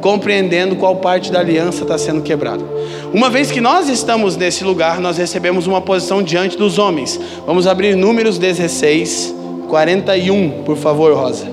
compreendendo 0.00 0.74
qual 0.76 0.96
parte 0.96 1.30
da 1.30 1.40
aliança 1.40 1.82
está 1.82 1.98
sendo 1.98 2.22
quebrada. 2.22 2.64
Uma 3.12 3.28
vez 3.28 3.50
que 3.50 3.60
nós 3.60 3.90
estamos 3.90 4.34
nesse 4.34 4.64
lugar, 4.64 5.00
nós 5.00 5.18
recebemos 5.18 5.66
uma 5.66 5.82
posição 5.82 6.22
diante 6.22 6.56
dos 6.56 6.78
homens. 6.78 7.20
Vamos 7.44 7.66
abrir 7.66 7.94
Números 7.94 8.38
16, 8.38 9.34
41, 9.68 10.62
por 10.64 10.78
favor, 10.78 11.14
Rosa. 11.14 11.46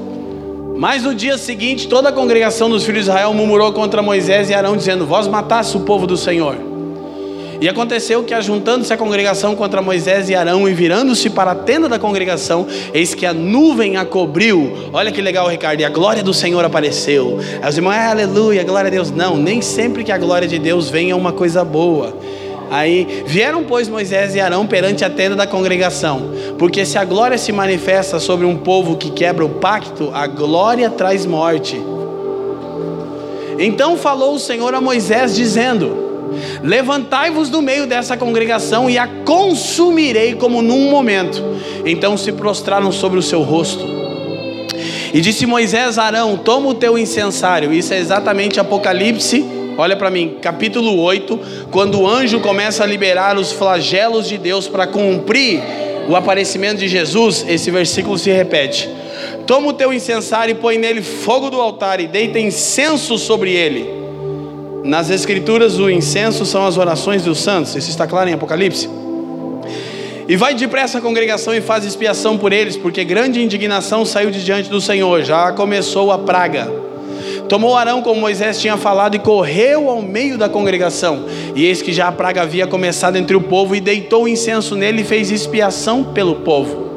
Mas 0.78 1.04
no 1.04 1.14
dia 1.14 1.38
seguinte, 1.38 1.88
toda 1.90 2.10
a 2.10 2.14
congregação 2.14 2.70
dos 2.70 2.86
filhos 2.86 3.04
de 3.04 3.10
Israel 3.10 3.34
murmurou 3.34 3.74
contra 3.74 4.02
Moisés 4.02 4.50
e 4.50 4.54
Arão, 4.54 4.78
dizendo: 4.78 5.06
Vós 5.06 5.28
mataste 5.28 5.76
o 5.76 5.82
povo 5.82 6.08
do 6.08 6.16
Senhor. 6.16 6.73
E 7.64 7.70
aconteceu 7.70 8.26
que, 8.26 8.34
ajuntando-se 8.34 8.92
a 8.92 8.98
congregação 8.98 9.56
contra 9.56 9.82
Moisés 9.82 10.28
e 10.28 10.36
Arão 10.36 10.68
e 10.68 10.74
virando-se 10.74 11.30
para 11.30 11.52
a 11.52 11.56
tenda 11.56 11.88
da 11.88 11.98
congregação, 11.98 12.68
eis 12.94 13.16
que 13.16 13.26
a 13.26 13.34
nuvem 13.34 13.96
a 13.96 14.04
cobriu. 14.04 14.90
Olha 14.92 15.14
que 15.14 15.22
legal, 15.22 15.48
Ricardo, 15.48 15.80
e 15.80 15.86
a 15.86 15.90
glória 15.90 16.22
do 16.22 16.34
Senhor 16.34 16.66
apareceu. 16.66 17.40
Aí 17.62 17.70
os 17.70 17.78
irmãos, 17.78 17.96
aleluia, 17.96 18.66
glória 18.66 18.90
a 18.90 18.92
Deus. 18.92 19.12
Não, 19.12 19.38
nem 19.38 19.62
sempre 19.62 20.04
que 20.04 20.12
a 20.12 20.18
glória 20.18 20.46
de 20.46 20.60
Deus 20.60 20.90
vem 20.90 21.12
é 21.12 21.16
uma 21.16 21.32
coisa 21.32 21.64
boa. 21.64 22.14
Aí 22.70 23.24
vieram, 23.26 23.64
pois, 23.64 23.88
Moisés 23.88 24.36
e 24.36 24.42
Arão 24.42 24.68
perante 24.68 25.06
a 25.06 25.10
tenda 25.10 25.38
da 25.38 25.48
congregação, 25.48 26.32
porque 26.60 26.86
se 26.86 26.98
a 26.98 27.06
glória 27.06 27.38
se 27.38 27.54
manifesta 27.54 28.20
sobre 28.20 28.46
um 28.46 28.58
povo 28.58 28.98
que 28.98 29.10
quebra 29.10 29.46
o 29.46 29.50
pacto, 29.50 30.12
a 30.14 30.28
glória 30.28 30.90
traz 30.90 31.26
morte. 31.26 31.82
Então 33.58 33.96
falou 33.96 34.36
o 34.36 34.40
Senhor 34.40 34.76
a 34.76 34.82
Moisés, 34.82 35.34
dizendo: 35.34 36.12
Levantai-vos 36.64 37.50
do 37.50 37.62
meio 37.62 37.86
dessa 37.86 38.18
congregação 38.18 38.90
e 38.90 38.98
a 38.98 39.08
consumirei 39.08 40.36
como 40.36 40.62
num 40.62 40.90
momento. 40.90 41.42
Então 41.86 42.18
se 42.18 42.32
prostraram 42.32 42.92
sobre 42.92 43.20
o 43.20 43.24
seu 43.24 43.42
rosto. 43.42 43.86
E 45.14 45.22
disse 45.22 45.46
Moisés 45.46 45.98
a 45.98 46.04
Arão: 46.04 46.38
Toma 46.38 46.70
o 46.70 46.74
teu 46.74 46.98
incensário. 46.98 47.74
Isso 47.74 47.94
é 47.94 48.00
exatamente 48.00 48.60
Apocalipse 48.60 49.64
Olha 49.76 49.96
para 49.96 50.12
mim, 50.12 50.38
capítulo 50.40 51.00
8, 51.00 51.40
quando 51.72 52.02
o 52.02 52.08
anjo 52.08 52.40
começa 52.40 52.84
a 52.84 52.88
liberar 52.88 53.38
os 53.38 53.52
flagelos 53.52 54.28
de 54.28 54.38
Deus 54.38 54.68
para 54.68 54.86
cumprir 54.86 55.62
o 56.08 56.16
aparecimento 56.16 56.78
de 56.78 56.88
Jesus, 56.88 57.44
esse 57.48 57.72
versículo 57.72 58.18
se 58.18 58.32
repete. 58.32 58.88
Toma 59.48 59.70
o 59.70 59.74
teu 59.74 59.92
incensário 59.92 60.52
e 60.52 60.56
põe 60.56 60.78
nele 60.78 61.02
fogo 61.02 61.50
do 61.50 61.60
altar 61.60 62.00
e 62.00 62.08
deita 62.08 62.40
incenso 62.40 63.18
sobre 63.18 63.52
ele. 63.52 64.03
Nas 64.84 65.10
escrituras, 65.10 65.80
o 65.80 65.90
incenso 65.90 66.46
são 66.46 66.66
as 66.66 66.78
orações 66.78 67.24
dos 67.24 67.40
santos. 67.40 67.74
Isso 67.74 67.90
está 67.90 68.06
claro 68.06 68.30
em 68.30 68.34
Apocalipse? 68.34 68.90
E 70.28 70.36
vai 70.36 70.54
depressa 70.54 70.98
a 70.98 71.02
congregação 71.02 71.56
e 71.56 71.62
faz 71.62 71.86
expiação 71.86 72.38
por 72.38 72.52
eles, 72.52 72.76
porque 72.76 73.04
grande 73.06 73.42
indignação 73.42 74.04
saiu 74.06 74.30
de 74.30 74.44
diante 74.44 74.70
do 74.70 74.82
Senhor. 74.82 75.24
Já 75.24 75.54
começou 75.54 76.12
a 76.12 76.18
praga. 76.18 76.70
Tomou 77.48 77.78
Arão 77.78 78.02
como 78.02 78.20
Moisés 78.20 78.60
tinha 78.60 78.76
falado 78.76 79.16
e 79.16 79.20
correu 79.20 79.90
ao 79.90 80.02
meio 80.02 80.38
da 80.38 80.50
congregação. 80.50 81.26
E 81.56 81.66
eis 81.66 81.82
que 81.82 81.94
já 81.94 82.10
a 82.10 82.12
praga 82.12 82.42
havia 82.42 82.68
começado 82.68 83.16
entre 83.16 83.38
o 83.38 83.42
povo 83.42 83.76
e 83.76 83.80
deitou 83.80 84.24
o 84.24 84.28
incenso 84.28 84.76
nele 84.76 85.02
e 85.02 85.06
fez 85.06 85.32
expiação 85.32 86.04
pelo 86.04 86.36
povo. 86.36 86.92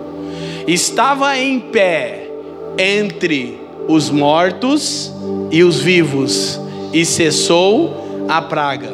Estava 0.66 1.38
em 1.38 1.60
pé 1.60 2.30
entre 2.76 3.60
os 3.86 4.10
mortos 4.10 5.12
e 5.52 5.62
os 5.62 5.80
vivos 5.80 6.65
e 6.96 7.04
cessou 7.04 8.24
a 8.26 8.40
praga. 8.40 8.88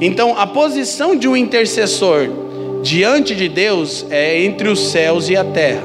Então, 0.00 0.36
a 0.36 0.44
posição 0.44 1.14
de 1.14 1.28
um 1.28 1.36
intercessor 1.36 2.28
diante 2.82 3.32
de 3.32 3.48
Deus 3.48 4.04
é 4.10 4.42
entre 4.44 4.68
os 4.68 4.88
céus 4.88 5.28
e 5.28 5.36
a 5.36 5.44
terra. 5.44 5.84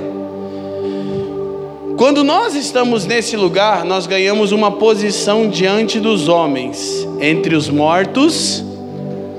Quando 1.95 2.24
nós 2.24 2.56
estamos 2.56 3.06
nesse 3.06 3.38
lugar, 3.38 3.86
nós 3.86 4.08
ganhamos 4.08 4.51
uma 4.51 4.72
posição 4.72 5.47
diante 5.47 5.99
dos 5.99 6.28
homens, 6.28 7.08
entre 7.22 7.56
os 7.56 7.70
mortos 7.70 8.64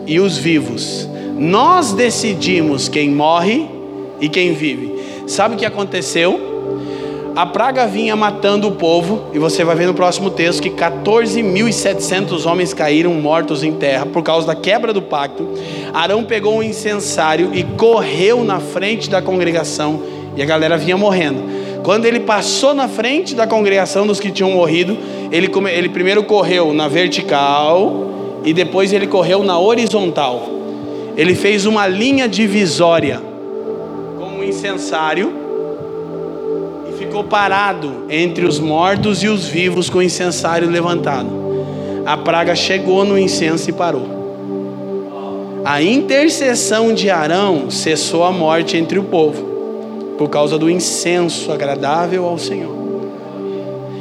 e 0.07 0.21
os 0.21 0.39
vivos. 0.39 1.09
Nós 1.37 1.93
decidimos 1.93 2.89
quem 2.89 3.11
morre 3.11 3.67
e 4.21 4.29
quem 4.29 4.55
vive. 4.55 4.95
Sabe 5.27 5.57
o 5.57 5.59
que 5.59 5.67
aconteceu? 5.67 6.54
A 7.37 7.45
praga 7.45 7.85
vinha 7.85 8.15
matando 8.15 8.69
o 8.69 8.73
povo, 8.73 9.25
e 9.33 9.41
você 9.41 9.65
vai 9.65 9.75
ver 9.75 9.89
no 9.89 9.95
próximo 9.95 10.31
texto 10.31 10.63
que 10.63 10.71
14.700 10.71 12.49
homens 12.49 12.73
caíram 12.73 13.13
mortos 13.15 13.65
em 13.65 13.73
terra 13.73 14.07
por 14.07 14.23
causa 14.23 14.47
da 14.47 14.55
quebra 14.55 14.93
do 14.93 15.03
pacto. 15.03 15.49
Arão 15.93 16.23
pegou 16.23 16.55
um 16.57 16.63
incensário 16.63 17.51
e 17.53 17.65
correu 17.65 18.45
na 18.45 18.61
frente 18.61 19.11
da 19.11 19.21
congregação, 19.21 20.01
e 20.37 20.43
a 20.43 20.45
galera 20.45 20.79
vinha 20.79 20.97
morrendo. 20.97 21.43
Quando 21.83 22.05
ele 22.07 22.21
passou 22.21 22.73
na 22.73 22.87
frente 22.87 23.35
da 23.35 23.49
congregação 23.49 24.07
dos 24.07 24.21
que 24.21 24.31
tinham 24.31 24.53
morrido, 24.53 24.97
ele, 25.33 25.51
ele 25.73 25.89
primeiro 25.89 26.23
correu 26.23 26.73
na 26.73 26.87
vertical 26.87 28.11
e 28.45 28.53
depois 28.53 28.93
ele 28.93 29.09
correu 29.09 29.43
na 29.43 29.59
horizontal. 29.59 30.49
Ele 31.17 31.35
fez 31.35 31.67
uma 31.67 31.89
linha 31.89 32.29
divisória 32.29 33.21
com 34.19 34.39
um 34.39 34.45
incensário 34.45 35.44
ficou 37.15 37.23
parado 37.23 38.07
entre 38.11 38.45
os 38.45 38.59
mortos 38.59 39.23
e 39.23 39.29
os 39.29 39.47
vivos 39.47 39.89
com 39.89 39.99
o 39.99 40.03
incensário 40.03 40.69
levantado. 40.69 41.29
A 42.05 42.17
praga 42.17 42.57
chegou 42.57 43.05
no 43.05 43.17
incenso 43.17 43.71
e 43.71 43.73
parou. 43.73 44.09
A 45.65 45.81
intercessão 45.81 46.93
de 46.93 47.11
Arão 47.11 47.71
cessou 47.71 48.25
a 48.25 48.33
morte 48.33 48.77
entre 48.77 48.99
o 48.99 49.05
povo 49.05 49.45
por 50.19 50.29
causa 50.29 50.59
do 50.59 50.69
incenso 50.69 51.53
agradável 51.53 52.25
ao 52.25 52.37
Senhor. 52.37 52.75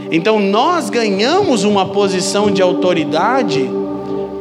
Então 0.10 0.40
nós 0.40 0.90
ganhamos 0.90 1.64
uma 1.64 1.86
posição 1.86 2.50
de 2.50 2.64
autoridade 2.64 3.70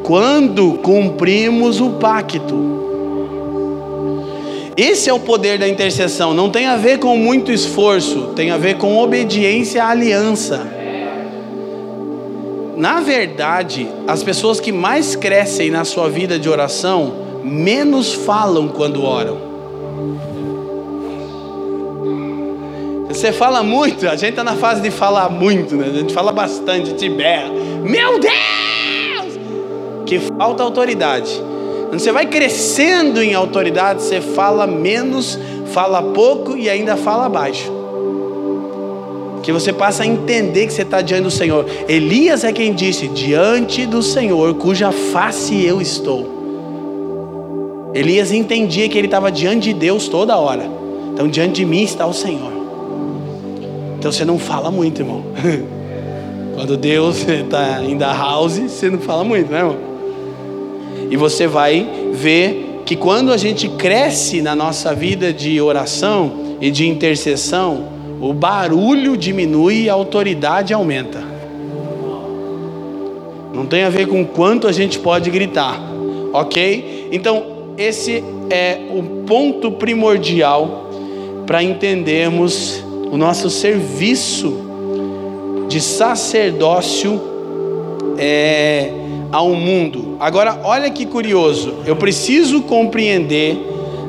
quando 0.03 0.79
cumprimos 0.79 1.79
o 1.79 1.91
pacto. 1.91 2.91
Esse 4.77 5.11
é 5.11 5.12
o 5.12 5.20
poder 5.20 5.59
da 5.59 5.68
intercessão, 5.68 6.33
não 6.33 6.49
tem 6.49 6.66
a 6.66 6.77
ver 6.77 6.99
com 6.99 7.16
muito 7.16 7.53
esforço, 7.53 8.29
tem 8.35 8.51
a 8.51 8.57
ver 8.57 8.79
com 8.79 8.97
obediência 8.97 9.85
à 9.85 9.91
aliança. 9.91 10.66
Na 12.75 13.01
verdade, 13.01 13.87
as 14.09 14.23
pessoas 14.23 14.61
que 14.61 14.73
mais 14.73 15.14
crescem 15.14 15.70
na 15.70 15.85
sua 15.85 16.09
vida 16.09 16.39
de 16.39 16.49
oração, 16.49 17.12
menos 17.45 18.14
falam 18.14 18.68
quando 18.68 19.05
oram. 19.05 19.53
Você 23.09 23.31
fala 23.31 23.62
muito, 23.62 24.09
a 24.09 24.16
gente 24.16 24.31
está 24.31 24.43
na 24.43 24.57
fase 24.57 24.81
de 24.81 24.91
falar 24.91 25.29
muito, 25.29 25.77
né? 25.77 25.89
A 25.93 25.99
gente 25.99 26.14
fala 26.14 26.33
bastante, 26.33 26.89
gente 26.89 27.11
berra. 27.11 27.51
Meu 27.83 28.18
Deus! 28.18 28.33
Que 30.07 30.18
falta 30.18 30.62
autoridade. 30.62 31.51
Quando 31.93 32.01
você 32.01 32.11
vai 32.11 32.24
crescendo 32.24 33.22
em 33.22 33.34
autoridade, 33.34 34.01
você 34.01 34.18
fala 34.18 34.66
menos, 34.66 35.38
fala 35.74 36.03
pouco 36.03 36.57
e 36.57 36.70
ainda 36.70 36.97
fala 36.97 37.28
baixo. 37.28 37.70
Que 39.43 39.53
você 39.53 39.74
passa 39.74 40.03
a 40.03 40.07
entender 40.07 40.66
que 40.66 40.72
você 40.72 40.80
está 40.80 41.03
diante 41.03 41.24
do 41.24 41.30
Senhor. 41.30 41.66
Elias 41.86 42.45
é 42.45 42.51
quem 42.51 42.72
disse: 42.72 43.09
Diante 43.09 43.84
do 43.84 44.03
Senhor, 44.03 44.55
cuja 44.55 44.90
face 44.90 45.66
eu 45.66 45.82
estou. 45.82 47.90
Elias 47.93 48.32
entendia 48.32 48.88
que 48.88 48.97
ele 48.97 49.07
estava 49.07 49.30
diante 49.30 49.64
de 49.64 49.74
Deus 49.74 50.09
toda 50.09 50.34
hora. 50.38 50.64
Então, 51.12 51.28
diante 51.28 51.57
de 51.57 51.66
mim 51.66 51.82
está 51.82 52.07
o 52.07 52.14
Senhor. 52.14 52.53
Então 53.99 54.11
você 54.11 54.24
não 54.24 54.38
fala 54.38 54.70
muito, 54.70 55.03
irmão. 55.03 55.22
Quando 56.57 56.74
Deus 56.74 57.28
está 57.28 57.84
em 57.84 57.99
da 57.99 58.14
house, 58.14 58.61
você 58.61 58.88
não 58.88 58.99
fala 58.99 59.22
muito, 59.22 59.53
né, 59.53 59.59
irmão? 59.59 59.93
E 61.12 61.16
você 61.18 61.46
vai 61.46 61.86
ver 62.10 62.80
que 62.86 62.96
quando 62.96 63.34
a 63.34 63.36
gente 63.36 63.68
cresce 63.68 64.40
na 64.40 64.56
nossa 64.56 64.94
vida 64.94 65.30
de 65.30 65.60
oração 65.60 66.56
e 66.58 66.70
de 66.70 66.88
intercessão, 66.88 67.84
o 68.18 68.32
barulho 68.32 69.14
diminui 69.14 69.82
e 69.82 69.90
a 69.90 69.92
autoridade 69.92 70.72
aumenta. 70.72 71.22
Não 73.52 73.66
tem 73.66 73.82
a 73.82 73.90
ver 73.90 74.08
com 74.08 74.24
quanto 74.24 74.66
a 74.66 74.72
gente 74.72 74.98
pode 74.98 75.28
gritar, 75.28 75.78
ok? 76.32 77.10
Então, 77.12 77.44
esse 77.76 78.24
é 78.48 78.80
o 78.90 79.02
ponto 79.26 79.70
primordial 79.70 80.88
para 81.46 81.62
entendermos 81.62 82.82
o 83.10 83.18
nosso 83.18 83.50
serviço 83.50 84.56
de 85.68 85.78
sacerdócio 85.78 87.20
é, 88.16 88.90
ao 89.30 89.50
mundo. 89.50 90.11
Agora, 90.23 90.61
olha 90.62 90.89
que 90.89 91.05
curioso, 91.05 91.79
eu 91.85 91.97
preciso 91.97 92.62
compreender 92.62 93.59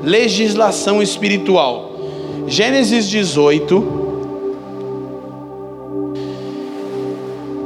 legislação 0.04 1.02
espiritual. 1.02 1.90
Gênesis 2.46 3.10
18. 3.10 4.04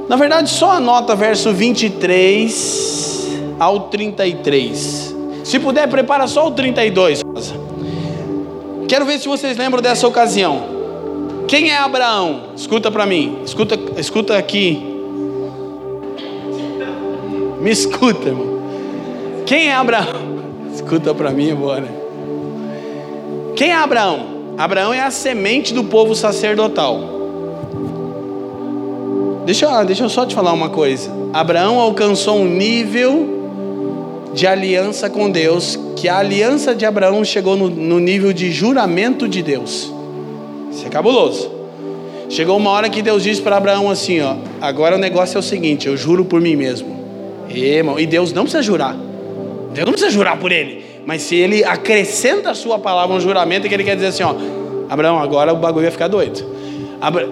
Na 0.08 0.16
verdade, 0.16 0.50
só 0.50 0.72
anota 0.72 1.14
verso 1.14 1.52
23 1.52 3.38
ao 3.60 3.82
33. 3.90 5.14
Se 5.44 5.60
puder, 5.60 5.90
prepara 5.90 6.26
só 6.26 6.48
o 6.48 6.52
32. 6.52 7.26
Quero 8.88 9.04
ver 9.06 9.20
se 9.20 9.28
vocês 9.28 9.58
lembram 9.58 9.82
dessa 9.82 10.08
ocasião. 10.08 10.64
Quem 11.50 11.70
é 11.72 11.78
Abraão? 11.78 12.44
Escuta 12.56 12.90
para 12.90 13.06
mim. 13.06 13.40
Escuta, 13.44 13.78
escuta 13.98 14.38
aqui. 14.38 14.97
Me 17.60 17.72
escuta, 17.72 18.30
irmão. 18.30 18.62
Quem 19.46 19.70
é 19.70 19.74
Abraão? 19.74 20.38
Escuta 20.74 21.14
para 21.14 21.32
mim 21.32 21.52
agora. 21.52 21.88
Quem 23.56 23.70
é 23.70 23.76
Abraão? 23.76 24.38
Abraão 24.58 24.94
é 24.94 25.02
a 25.02 25.10
semente 25.10 25.74
do 25.74 25.84
povo 25.84 26.14
sacerdotal. 26.14 27.00
Deixa, 29.46 29.84
deixa 29.84 30.04
eu 30.04 30.10
só 30.10 30.26
te 30.26 30.36
falar 30.36 30.54
uma 30.54 30.70
coisa. 30.70 31.10
Abraão 31.34 31.80
alcançou 31.80 32.38
um 32.38 32.48
nível 32.48 33.38
de 34.34 34.46
aliança 34.46 35.10
com 35.10 35.30
Deus, 35.32 35.80
que 35.96 36.08
a 36.08 36.18
aliança 36.18 36.76
de 36.76 36.86
Abraão 36.86 37.24
chegou 37.24 37.56
no, 37.56 37.70
no 37.70 38.00
nível 38.00 38.34
de 38.34 38.52
juramento 38.52 39.28
de 39.28 39.42
Deus. 39.42 39.92
Isso 40.72 40.86
é 40.86 40.90
cabuloso. 40.90 41.50
Chegou 42.30 42.58
uma 42.58 42.72
hora 42.72 42.90
que 42.90 43.02
Deus 43.02 43.24
disse 43.24 43.42
para 43.42 43.58
Abraão 43.58 43.90
assim: 43.90 44.20
ó, 44.22 44.36
agora 44.60 44.96
o 44.96 45.00
negócio 45.00 45.38
é 45.38 45.40
o 45.40 45.44
seguinte, 45.44 45.88
eu 45.88 45.96
juro 45.96 46.26
por 46.26 46.42
mim 46.42 46.56
mesmo. 46.56 46.97
E, 47.50 47.64
irmão, 47.64 48.00
e 48.00 48.06
Deus 48.06 48.34
não 48.34 48.44
precisa 48.44 48.64
jurar. 48.64 48.96
Deus 49.74 49.86
não 49.86 49.94
precisa 49.94 50.12
jurar 50.12 50.38
por 50.38 50.52
ele. 50.52 50.86
Mas 51.06 51.22
se 51.22 51.36
ele 51.36 51.64
acrescenta 51.64 52.52
a 52.52 52.54
sua 52.54 52.78
palavra 52.80 53.16
um 53.16 53.20
juramento, 53.20 53.68
que 53.68 53.74
ele 53.74 53.84
quer 53.84 53.96
dizer 53.96 54.08
assim, 54.08 54.24
ó, 54.24 54.36
Abraão, 54.90 55.20
agora 55.20 55.54
o 55.54 55.58
bagulho 55.58 55.84
vai 55.84 55.92
ficar 55.92 56.08
doido. 56.08 56.58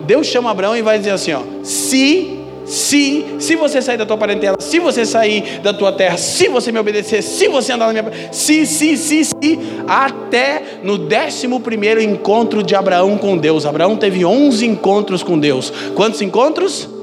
Deus 0.05 0.28
chama 0.28 0.51
Abraão 0.51 0.76
e 0.76 0.82
vai 0.82 0.97
dizer 0.97 1.11
assim: 1.11 1.34
ó, 1.34 1.41
se, 1.63 2.39
se, 2.66 3.26
se 3.39 3.55
você 3.55 3.82
sair 3.82 3.97
da 3.97 4.05
tua 4.05 4.18
parentela, 4.18 4.57
se 4.59 4.80
você 4.80 5.05
sair 5.05 5.59
da 5.59 5.74
tua 5.74 5.91
terra, 5.91 6.18
se 6.18 6.47
você 6.47 6.72
me 6.72 6.80
obedecer, 6.80 7.22
se 7.24 7.47
você 7.47 7.74
andar 7.74 7.91
na 7.91 8.01
minha, 8.01 8.32
se, 8.32 8.66
se, 8.66 8.97
se, 8.97 9.26
se, 9.26 9.59
até 9.88 10.80
no 10.84 10.97
décimo 10.97 11.59
primeiro 11.59 12.01
encontro 12.01 12.61
de 12.61 12.76
Abraão 12.76 13.18
com 13.18 13.38
Deus. 13.38 13.66
Abraão 13.66 13.95
teve 13.95 14.24
11 14.24 14.66
encontros 14.66 15.24
com 15.24 15.39
Deus. 15.39 15.72
Quantos 15.95 16.22
encontros? 16.22 16.94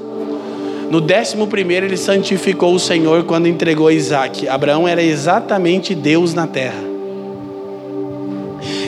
No 0.89 1.01
décimo 1.01 1.47
primeiro 1.47 1.85
ele 1.85 1.97
santificou 1.97 2.73
o 2.73 2.79
Senhor 2.79 3.23
quando 3.23 3.47
entregou 3.47 3.91
Isaac. 3.91 4.47
Abraão 4.47 4.87
era 4.87 5.01
exatamente 5.01 5.95
Deus 5.95 6.33
na 6.33 6.47
terra. 6.47 6.83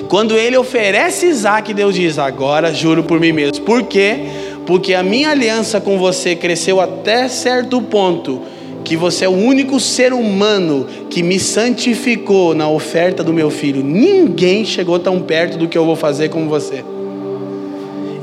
Quando 0.08 0.38
ele 0.38 0.56
oferece 0.56 1.26
Isaac, 1.26 1.74
Deus 1.74 1.96
diz: 1.96 2.20
Agora 2.20 2.74
juro 2.74 3.04
por 3.04 3.20
mim 3.20 3.32
mesmo. 3.32 3.66
Por 3.66 3.84
quê? 3.84 4.20
Porque 4.66 4.94
a 4.94 5.04
minha 5.04 5.32
aliança 5.32 5.82
com 5.82 5.98
você 5.98 6.36
cresceu 6.36 6.80
até 6.80 7.28
certo 7.28 7.82
ponto 7.82 8.42
que 8.84 8.96
você 8.96 9.26
é 9.26 9.30
o 9.30 9.32
único 9.32 9.80
ser 9.80 10.14
humano 10.14 10.86
que 11.10 11.24
me 11.24 11.40
santificou 11.40 12.54
na 12.54 12.70
oferta 12.70 13.24
do 13.24 13.34
meu 13.34 13.50
filho. 13.50 13.84
Ninguém 13.84 14.64
chegou 14.64 15.00
tão 15.00 15.20
perto 15.20 15.58
do 15.58 15.68
que 15.68 15.78
eu 15.78 15.84
vou 15.84 15.96
fazer 15.96 16.30
como 16.30 16.48
você. 16.48 16.84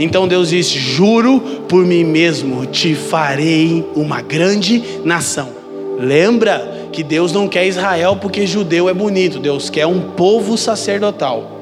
Então 0.03 0.27
Deus 0.27 0.51
diz: 0.51 0.69
Juro 0.69 1.41
por 1.69 1.85
mim 1.85 2.05
mesmo, 2.05 2.67
te 2.67 2.95
farei 2.95 3.87
uma 3.95 4.21
grande 4.21 4.83
nação. 5.05 5.51
Lembra 5.99 6.89
que 6.93 7.03
Deus 7.03 7.33
não 7.33 7.49
quer 7.49 7.67
Israel 7.67 8.17
porque 8.21 8.47
judeu 8.47 8.89
é 8.89 8.95
bonito, 8.95 9.39
Deus 9.39 9.71
quer 9.71 9.87
um 9.87 10.01
povo 10.01 10.59
sacerdotal 10.59 11.61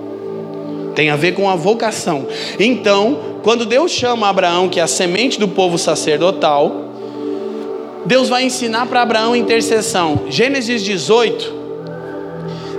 tem 0.94 1.08
a 1.08 1.16
ver 1.16 1.32
com 1.32 1.48
a 1.48 1.54
vocação. 1.54 2.26
Então, 2.58 3.38
quando 3.42 3.64
Deus 3.64 3.90
chama 3.90 4.28
Abraão, 4.28 4.68
que 4.68 4.78
é 4.78 4.82
a 4.82 4.86
semente 4.86 5.38
do 5.38 5.48
povo 5.48 5.78
sacerdotal, 5.78 6.90
Deus 8.04 8.28
vai 8.28 8.44
ensinar 8.44 8.86
para 8.86 9.02
Abraão 9.02 9.34
intercessão. 9.34 10.22
Gênesis 10.28 10.82
18, 10.82 11.54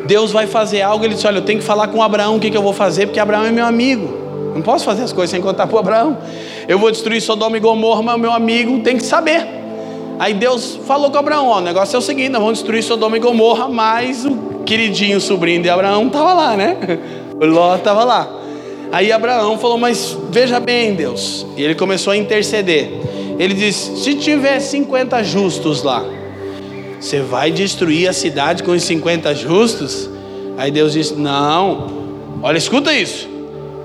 Deus 0.05 0.31
vai 0.31 0.45
fazer 0.45 0.81
algo, 0.81 1.03
ele 1.05 1.15
diz: 1.15 1.25
Olha, 1.25 1.37
eu 1.37 1.41
tenho 1.41 1.59
que 1.59 1.65
falar 1.65 1.87
com 1.87 2.01
Abraão 2.01 2.35
o 2.35 2.39
que, 2.39 2.51
que 2.51 2.57
eu 2.57 2.61
vou 2.61 2.73
fazer, 2.73 3.07
porque 3.07 3.19
Abraão 3.19 3.45
é 3.45 3.51
meu 3.51 3.65
amigo. 3.65 4.30
Não 4.53 4.61
posso 4.61 4.85
fazer 4.85 5.03
as 5.03 5.13
coisas 5.13 5.29
sem 5.29 5.41
contar 5.41 5.67
para 5.67 5.79
Abraão. 5.79 6.17
Eu 6.67 6.77
vou 6.77 6.91
destruir 6.91 7.21
Sodoma 7.21 7.57
e 7.57 7.59
Gomorra, 7.59 8.01
mas 8.01 8.15
o 8.15 8.19
meu 8.19 8.31
amigo 8.31 8.79
tem 8.79 8.97
que 8.97 9.03
saber. 9.03 9.47
Aí 10.19 10.33
Deus 10.33 10.79
falou 10.85 11.09
com 11.09 11.17
Abraão: 11.17 11.47
Ó, 11.47 11.57
o 11.57 11.61
negócio 11.61 11.95
é 11.95 11.99
o 11.99 12.01
seguinte: 12.01 12.29
nós 12.29 12.41
vamos 12.41 12.59
destruir 12.59 12.83
Sodoma 12.83 13.17
e 13.17 13.19
Gomorra, 13.19 13.67
mas 13.67 14.25
o 14.25 14.61
queridinho 14.65 15.19
sobrinho 15.19 15.63
de 15.63 15.69
Abraão 15.69 16.07
estava 16.07 16.33
lá, 16.33 16.55
né? 16.55 16.77
Ló 17.41 17.75
estava 17.75 18.03
lá. 18.03 18.29
Aí 18.91 19.11
Abraão 19.11 19.57
falou: 19.57 19.77
Mas 19.77 20.15
veja 20.29 20.59
bem, 20.59 20.93
Deus. 20.93 21.45
E 21.57 21.63
ele 21.63 21.73
começou 21.73 22.11
a 22.13 22.17
interceder. 22.17 22.91
Ele 23.39 23.53
disse: 23.53 23.97
Se 23.97 24.13
tiver 24.13 24.59
50 24.59 25.23
justos 25.23 25.81
lá, 25.81 26.05
você 26.99 27.21
vai 27.21 27.49
destruir 27.49 28.07
a 28.07 28.13
cidade 28.13 28.61
com 28.61 28.73
os 28.73 28.83
50 28.83 29.33
justos? 29.33 30.07
Aí 30.55 30.69
Deus 30.69 30.93
disse: 30.93 31.15
Não, 31.15 31.87
olha, 32.43 32.59
escuta 32.59 32.93
isso. 32.93 33.30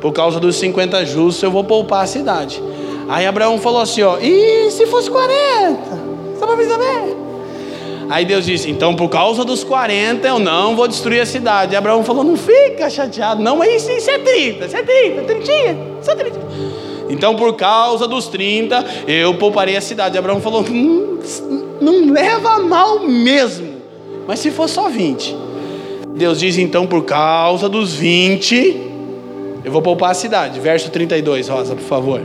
Por 0.07 0.13
causa 0.13 0.39
dos 0.39 0.55
50 0.55 1.05
justos, 1.05 1.43
eu 1.43 1.51
vou 1.51 1.65
poupar 1.65 2.05
a 2.05 2.07
cidade. 2.07 2.63
Aí 3.09 3.27
Abraão 3.27 3.59
falou 3.59 3.81
assim: 3.81 4.03
Ó, 4.03 4.19
e 4.19 4.71
se 4.71 4.87
fosse 4.87 5.11
40? 5.11 5.81
Só 6.39 6.47
para 6.47 6.55
me 6.55 6.65
saber. 6.65 7.17
Aí 8.09 8.25
Deus 8.25 8.47
disse: 8.47 8.71
Então, 8.71 8.95
por 8.95 9.09
causa 9.09 9.45
dos 9.45 9.65
40, 9.65 10.29
eu 10.29 10.39
não 10.39 10.77
vou 10.77 10.87
destruir 10.87 11.21
a 11.21 11.27
cidade. 11.27 11.73
E 11.73 11.77
Abraão 11.77 12.05
falou: 12.05 12.23
Não 12.23 12.37
fica 12.37 12.89
chateado, 12.89 13.43
não, 13.43 13.65
é 13.65 13.75
isso, 13.75 13.91
isso 13.91 14.09
é 14.09 14.17
30, 14.17 14.67
isso 14.67 14.77
é 14.77 14.83
30, 14.85 15.23
30, 15.25 15.77
só 16.03 16.15
30. 16.15 16.39
Então, 17.09 17.35
por 17.35 17.55
causa 17.55 18.07
dos 18.07 18.29
30, 18.29 18.87
eu 19.09 19.35
pouparei 19.35 19.77
a 19.77 19.81
cidade. 19.81 20.15
E 20.15 20.19
Abraão 20.21 20.41
falou: 20.41 20.63
hum, 20.63 21.19
Não 21.81 22.13
leva 22.13 22.61
mal 22.61 23.01
mesmo, 23.01 23.75
mas 24.25 24.39
se 24.39 24.53
for 24.53 24.69
só 24.69 24.89
20. 24.89 25.37
Deus 26.15 26.39
diz: 26.39 26.59
Então, 26.59 26.87
por 26.87 27.05
causa 27.05 27.69
dos 27.69 27.93
20, 27.93 28.86
eu 29.67 29.73
vou 29.73 29.83
poupar 29.83 30.13
a 30.13 30.15
cidade. 30.15 30.61
Verso 30.61 30.93
32, 30.93 31.49
Rosa, 31.49 31.75
por 31.75 31.83
favor. 31.83 32.23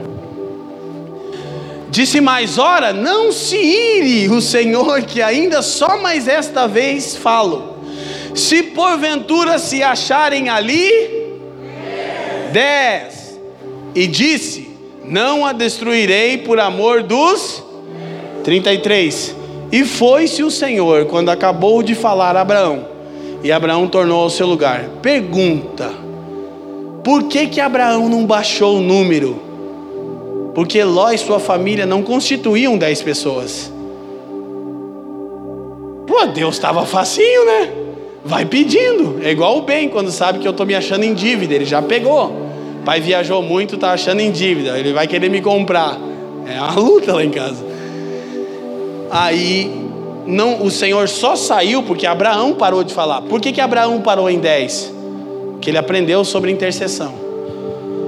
Disse 1.89 2.21
mais: 2.21 2.59
Ora, 2.59 2.93
não 2.93 3.31
se 3.31 3.57
ire 3.57 4.29
o 4.29 4.39
Senhor, 4.39 5.01
que 5.01 5.23
ainda 5.23 5.63
só 5.63 5.99
mais 5.99 6.27
esta 6.27 6.67
vez 6.67 7.15
falo. 7.15 7.77
Se 8.35 8.61
porventura 8.61 9.57
se 9.57 9.81
acharem 9.81 10.49
ali, 10.49 11.39
dez. 12.53 13.39
E 13.95 14.05
disse: 14.05 14.77
Não 15.03 15.43
a 15.43 15.51
destruirei 15.51 16.37
por 16.37 16.59
amor 16.59 17.01
dos 17.01 17.63
33. 18.43 19.35
E 19.71 19.83
foi-se 19.83 20.43
o 20.43 20.51
Senhor 20.51 21.05
quando 21.05 21.29
acabou 21.29 21.81
de 21.81 21.95
falar 21.95 22.37
a 22.37 22.41
Abraão. 22.41 22.85
E 23.43 23.51
Abraão 23.51 23.87
tornou 23.87 24.21
ao 24.21 24.29
seu 24.29 24.45
lugar. 24.45 24.87
Pergunta: 25.01 26.00
Por 27.03 27.23
que 27.23 27.47
que 27.47 27.59
Abraão 27.59 28.07
não 28.07 28.25
baixou 28.25 28.77
o 28.77 28.81
número? 28.81 29.51
porque 30.53 30.83
Ló 30.83 31.11
e 31.11 31.17
sua 31.17 31.39
família 31.39 31.85
não 31.85 32.01
constituíam 32.01 32.77
dez 32.77 33.01
pessoas. 33.01 33.71
Pô, 36.05 36.25
Deus 36.27 36.55
estava 36.55 36.85
facinho, 36.85 37.45
né? 37.45 37.71
Vai 38.23 38.45
pedindo. 38.45 39.19
É 39.23 39.31
igual 39.31 39.57
o 39.57 39.61
bem, 39.61 39.87
quando 39.87 40.11
sabe 40.11 40.39
que 40.39 40.47
eu 40.47 40.51
estou 40.51 40.65
me 40.65 40.75
achando 40.75 41.03
em 41.03 41.13
dívida, 41.13 41.55
ele 41.55 41.65
já 41.65 41.81
pegou. 41.81 42.35
pai 42.83 42.99
viajou 42.99 43.41
muito, 43.41 43.75
está 43.75 43.93
achando 43.93 44.19
em 44.19 44.31
dívida, 44.31 44.77
ele 44.77 44.93
vai 44.93 45.07
querer 45.07 45.29
me 45.29 45.41
comprar. 45.41 45.97
É 46.45 46.59
uma 46.59 46.73
luta 46.73 47.13
lá 47.13 47.23
em 47.23 47.29
casa. 47.29 47.63
Aí, 49.09 49.71
não, 50.25 50.63
o 50.63 50.69
Senhor 50.69 51.07
só 51.07 51.35
saiu 51.35 51.83
porque 51.83 52.05
Abraão 52.05 52.53
parou 52.53 52.83
de 52.83 52.93
falar. 52.93 53.21
Por 53.21 53.39
que, 53.39 53.51
que 53.51 53.61
Abraão 53.61 54.01
parou 54.01 54.29
em 54.29 54.39
10? 54.39 55.00
Porque 55.61 55.69
ele 55.69 55.77
aprendeu 55.77 56.25
sobre 56.25 56.49
intercessão. 56.49 57.13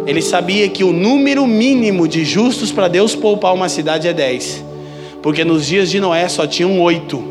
Ele 0.07 0.23
sabia 0.23 0.67
que 0.67 0.83
o 0.83 0.91
número 0.91 1.45
mínimo 1.45 2.07
de 2.07 2.25
justos 2.25 2.71
para 2.71 2.87
Deus 2.87 3.15
poupar 3.15 3.53
uma 3.53 3.69
cidade 3.69 4.07
é 4.07 4.11
10. 4.11 4.65
Porque 5.21 5.45
nos 5.45 5.67
dias 5.67 5.91
de 5.91 5.99
Noé 5.99 6.27
só 6.27 6.47
tinham 6.47 6.81
oito. 6.81 7.23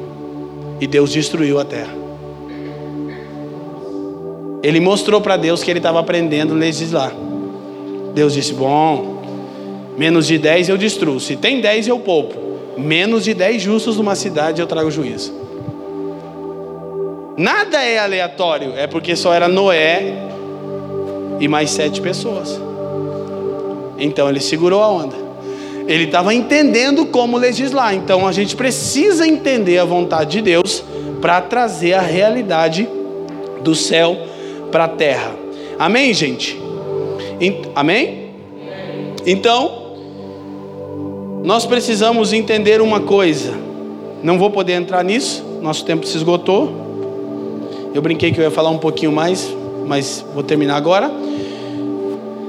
E 0.81 0.87
Deus 0.87 1.11
destruiu 1.11 1.59
a 1.59 1.64
terra. 1.64 1.93
Ele 4.62 4.79
mostrou 4.79 5.20
para 5.20 5.37
Deus 5.37 5.61
que 5.64 5.73
ele 5.73 5.81
estava 5.81 5.99
aprendendo 5.99 6.55
a 6.55 6.57
legislar. 6.57 7.12
Deus 8.14 8.33
disse: 8.33 8.55
Bom, 8.55 9.25
menos 9.99 10.29
de 10.29 10.39
10 10.39 10.68
eu 10.68 10.79
destruo. 10.79 11.18
Se 11.18 11.35
tem 11.35 11.61
10 11.61 11.89
eu 11.89 11.99
poupo. 11.99 12.39
Menos 12.79 13.25
de 13.25 13.35
10 13.35 13.61
justos 13.61 13.97
numa 13.97 14.14
cidade 14.14 14.61
eu 14.61 14.68
trago 14.68 14.89
juízo. 14.89 15.41
Nada 17.37 17.83
é 17.83 17.99
aleatório, 17.99 18.74
é 18.76 18.87
porque 18.87 19.16
só 19.16 19.33
era 19.33 19.49
Noé 19.49 20.14
e 21.41 21.49
mais 21.49 21.70
sete 21.70 22.01
pessoas. 22.01 22.61
Então 23.99 24.28
ele 24.28 24.41
segurou 24.41 24.83
a 24.83 24.89
onda. 24.89 25.16
Ele 25.87 26.05
estava 26.05 26.35
entendendo 26.35 27.07
como 27.07 27.37
legislar. 27.37 27.95
Então 27.95 28.26
a 28.26 28.33
gente 28.33 28.55
precisa 28.55 29.26
entender 29.26 29.78
a 29.78 29.85
vontade 29.85 30.33
de 30.33 30.43
Deus 30.43 30.85
para 31.20 31.41
trazer 31.41 31.95
a 31.95 32.01
realidade 32.01 32.89
do 33.62 33.74
céu 33.74 34.16
para 34.70 34.85
a 34.85 34.89
terra. 34.89 35.33
Amém, 35.78 36.12
gente? 36.12 36.61
Amém? 37.74 38.30
Então, 39.26 39.97
nós 41.45 41.66
precisamos 41.66 42.33
entender 42.33 42.80
uma 42.80 43.01
coisa. 43.01 43.55
Não 44.22 44.39
vou 44.39 44.51
poder 44.51 44.74
entrar 44.74 45.03
nisso, 45.03 45.45
nosso 45.61 45.85
tempo 45.85 46.07
se 46.07 46.16
esgotou. 46.16 46.91
Eu 47.95 48.01
brinquei 48.01 48.32
que 48.32 48.40
eu 48.40 48.45
ia 48.45 48.51
falar 48.51 48.70
um 48.70 48.78
pouquinho 48.78 49.12
mais, 49.12 49.55
mas 49.86 50.24
vou 50.32 50.43
terminar 50.43 50.76
agora. 50.76 51.11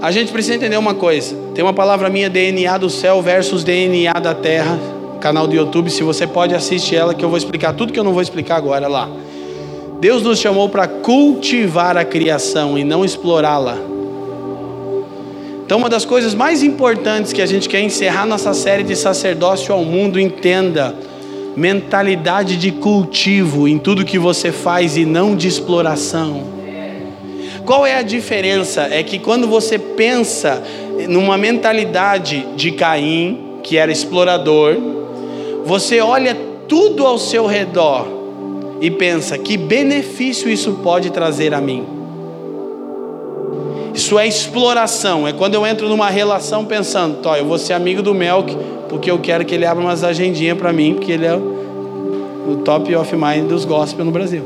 A 0.01 0.11
gente 0.11 0.31
precisa 0.31 0.55
entender 0.55 0.77
uma 0.77 0.93
coisa. 0.93 1.35
Tem 1.53 1.63
uma 1.63 1.73
palavra 1.73 2.09
minha, 2.09 2.29
DNA 2.29 2.77
do 2.77 2.89
céu 2.89 3.21
versus 3.21 3.63
DNA 3.63 4.13
da 4.13 4.33
terra. 4.33 4.79
Canal 5.19 5.47
do 5.47 5.55
YouTube, 5.55 5.89
se 5.89 6.03
você 6.03 6.27
pode 6.27 6.53
assistir 6.53 6.95
ela, 6.95 7.13
que 7.13 7.23
eu 7.23 7.29
vou 7.29 7.37
explicar 7.37 7.73
tudo 7.73 7.93
que 7.93 7.99
eu 7.99 8.03
não 8.03 8.13
vou 8.13 8.21
explicar 8.21 8.55
agora 8.55 8.87
lá. 8.87 9.09
Deus 9.99 10.21
nos 10.21 10.39
chamou 10.39 10.67
para 10.67 10.87
cultivar 10.87 11.97
a 11.97 12.03
criação 12.03 12.77
e 12.77 12.83
não 12.83 13.05
explorá-la. 13.05 13.77
Então, 15.65 15.77
uma 15.77 15.89
das 15.89 16.03
coisas 16.03 16.35
mais 16.35 16.61
importantes 16.61 17.31
que 17.31 17.41
a 17.41 17.45
gente 17.45 17.69
quer 17.69 17.81
encerrar 17.81 18.25
nossa 18.25 18.53
série 18.53 18.83
de 18.83 18.95
sacerdócio 18.95 19.73
ao 19.73 19.83
mundo, 19.83 20.19
entenda: 20.19 20.93
mentalidade 21.55 22.57
de 22.57 22.71
cultivo 22.71 23.67
em 23.67 23.77
tudo 23.77 24.05
que 24.05 24.17
você 24.17 24.51
faz 24.51 24.97
e 24.97 25.05
não 25.05 25.35
de 25.35 25.47
exploração. 25.47 26.43
Qual 27.65 27.85
é 27.85 27.95
a 27.95 28.01
diferença? 28.01 28.87
É 28.91 29.01
que 29.03 29.19
quando 29.19 29.47
você 29.47 29.79
pensa 29.79 30.61
numa 31.07 31.37
mentalidade 31.37 32.45
de 32.55 32.71
Caim, 32.71 33.59
que 33.63 33.77
era 33.77 33.91
explorador, 33.91 34.75
você 35.65 36.01
olha 36.01 36.35
tudo 36.67 37.05
ao 37.05 37.17
seu 37.17 37.45
redor 37.45 38.07
e 38.81 38.91
pensa: 38.91 39.37
que 39.37 39.55
benefício 39.55 40.49
isso 40.49 40.73
pode 40.83 41.09
trazer 41.09 41.53
a 41.53 41.61
mim? 41.61 42.02
Isso 43.93 44.17
é 44.17 44.27
exploração, 44.27 45.27
é 45.27 45.33
quando 45.33 45.53
eu 45.53 45.65
entro 45.67 45.87
numa 45.87 46.09
relação 46.09 46.65
pensando, 46.65 47.21
Tó, 47.21 47.35
eu 47.35 47.45
vou 47.45 47.59
ser 47.59 47.73
amigo 47.73 48.01
do 48.01 48.13
Melk, 48.13 48.57
porque 48.89 49.09
eu 49.09 49.19
quero 49.19 49.45
que 49.45 49.53
ele 49.53 49.65
abra 49.65 49.83
umas 49.83 50.03
agendinhas 50.03 50.57
para 50.57 50.73
mim, 50.73 50.95
porque 50.95 51.11
ele 51.11 51.25
é 51.25 51.35
o 51.35 52.57
top 52.65 52.95
of 52.95 53.15
mind 53.15 53.47
dos 53.47 53.65
gospel 53.65 54.03
no 54.03 54.11
Brasil. 54.11 54.43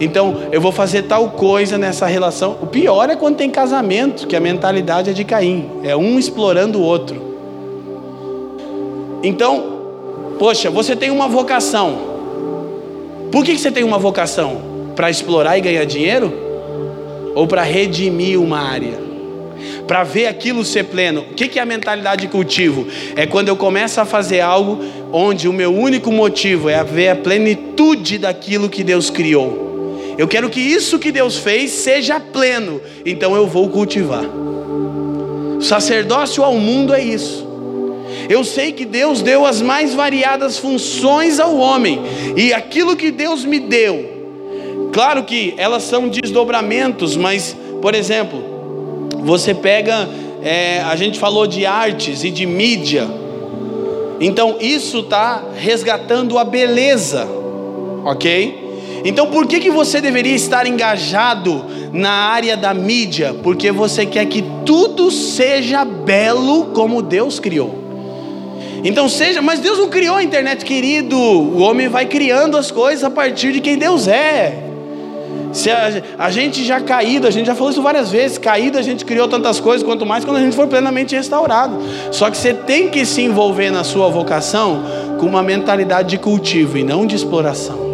Então, 0.00 0.36
eu 0.50 0.60
vou 0.60 0.72
fazer 0.72 1.02
tal 1.02 1.30
coisa 1.30 1.76
nessa 1.78 2.06
relação. 2.06 2.56
O 2.60 2.66
pior 2.66 3.10
é 3.10 3.16
quando 3.16 3.36
tem 3.36 3.50
casamento, 3.50 4.26
que 4.26 4.34
a 4.34 4.40
mentalidade 4.40 5.10
é 5.10 5.12
de 5.12 5.24
Caim, 5.24 5.68
é 5.82 5.96
um 5.96 6.18
explorando 6.18 6.80
o 6.80 6.82
outro. 6.82 7.20
Então, 9.22 9.80
poxa, 10.38 10.70
você 10.70 10.96
tem 10.96 11.10
uma 11.10 11.28
vocação. 11.28 11.98
Por 13.30 13.44
que 13.44 13.56
você 13.56 13.70
tem 13.70 13.84
uma 13.84 13.98
vocação? 13.98 14.60
Para 14.96 15.10
explorar 15.10 15.56
e 15.56 15.60
ganhar 15.60 15.84
dinheiro? 15.84 16.51
Ou 17.34 17.46
para 17.46 17.62
redimir 17.62 18.40
uma 18.40 18.60
área? 18.60 19.00
Para 19.86 20.04
ver 20.04 20.26
aquilo 20.26 20.64
ser 20.64 20.84
pleno. 20.84 21.22
O 21.22 21.34
que 21.34 21.58
é 21.58 21.62
a 21.62 21.66
mentalidade 21.66 22.22
de 22.22 22.28
cultivo? 22.28 22.86
É 23.16 23.26
quando 23.26 23.48
eu 23.48 23.56
começo 23.56 24.00
a 24.00 24.04
fazer 24.04 24.40
algo 24.40 24.80
onde 25.12 25.48
o 25.48 25.52
meu 25.52 25.72
único 25.74 26.10
motivo 26.10 26.68
é 26.68 26.82
ver 26.82 27.08
a 27.08 27.16
plenitude 27.16 28.18
daquilo 28.18 28.68
que 28.68 28.82
Deus 28.82 29.10
criou. 29.10 30.14
Eu 30.18 30.28
quero 30.28 30.50
que 30.50 30.60
isso 30.60 30.98
que 30.98 31.10
Deus 31.10 31.38
fez 31.38 31.70
seja 31.70 32.20
pleno, 32.20 32.80
então 33.04 33.34
eu 33.34 33.46
vou 33.46 33.68
cultivar. 33.68 34.24
Sacerdócio 35.60 36.42
ao 36.42 36.54
mundo 36.58 36.92
é 36.92 37.02
isso. 37.02 37.48
Eu 38.28 38.44
sei 38.44 38.72
que 38.72 38.84
Deus 38.84 39.22
deu 39.22 39.46
as 39.46 39.60
mais 39.62 39.94
variadas 39.94 40.58
funções 40.58 41.40
ao 41.40 41.56
homem, 41.56 42.00
e 42.36 42.52
aquilo 42.52 42.96
que 42.96 43.10
Deus 43.10 43.44
me 43.44 43.58
deu, 43.58 44.21
claro 44.92 45.24
que 45.24 45.54
elas 45.56 45.82
são 45.82 46.08
desdobramentos, 46.08 47.16
mas, 47.16 47.56
por 47.80 47.94
exemplo, 47.94 48.40
você 49.24 49.54
pega, 49.54 50.08
é, 50.42 50.80
a 50.80 50.94
gente 50.94 51.18
falou 51.18 51.46
de 51.46 51.66
artes 51.66 52.22
e 52.22 52.30
de 52.30 52.46
mídia, 52.46 53.08
então 54.20 54.56
isso 54.60 55.00
está 55.00 55.42
resgatando 55.56 56.38
a 56.38 56.44
beleza, 56.44 57.26
ok? 58.04 58.62
Então 59.04 59.26
por 59.26 59.46
que, 59.46 59.58
que 59.58 59.70
você 59.70 60.00
deveria 60.00 60.34
estar 60.34 60.66
engajado 60.66 61.64
na 61.92 62.10
área 62.10 62.56
da 62.56 62.72
mídia? 62.72 63.34
Porque 63.42 63.72
você 63.72 64.06
quer 64.06 64.26
que 64.26 64.44
tudo 64.64 65.10
seja 65.10 65.84
belo 65.84 66.66
como 66.66 67.02
Deus 67.02 67.40
criou. 67.40 67.82
Então 68.84 69.08
seja, 69.08 69.40
mas 69.42 69.60
Deus 69.60 69.78
não 69.78 69.88
criou 69.88 70.16
a 70.16 70.22
internet, 70.22 70.64
querido. 70.64 71.16
O 71.16 71.58
homem 71.60 71.88
vai 71.88 72.06
criando 72.06 72.56
as 72.56 72.70
coisas 72.70 73.04
a 73.04 73.10
partir 73.10 73.52
de 73.52 73.60
quem 73.60 73.76
Deus 73.76 74.06
é. 74.08 74.71
Se 75.52 75.70
a, 75.70 76.02
a, 76.18 76.30
gente 76.30 76.64
já 76.64 76.80
caído, 76.80 77.26
a 77.26 77.30
gente 77.30 77.46
já 77.46 77.54
falou 77.54 77.70
isso 77.70 77.82
várias 77.82 78.10
vezes, 78.10 78.38
caído 78.38 78.78
a 78.78 78.82
gente 78.82 79.04
criou 79.04 79.28
tantas 79.28 79.60
coisas, 79.60 79.86
quanto 79.86 80.06
mais 80.06 80.24
quando 80.24 80.38
a 80.38 80.40
gente 80.40 80.56
for 80.56 80.66
plenamente 80.66 81.14
restaurado. 81.14 81.78
Só 82.10 82.30
que 82.30 82.36
você 82.36 82.54
tem 82.54 82.88
que 82.88 83.04
se 83.04 83.20
envolver 83.22 83.70
na 83.70 83.84
sua 83.84 84.08
vocação 84.08 84.82
com 85.20 85.26
uma 85.26 85.42
mentalidade 85.42 86.08
de 86.08 86.18
cultivo 86.18 86.78
e 86.78 86.82
não 86.82 87.06
de 87.06 87.14
exploração. 87.16 87.92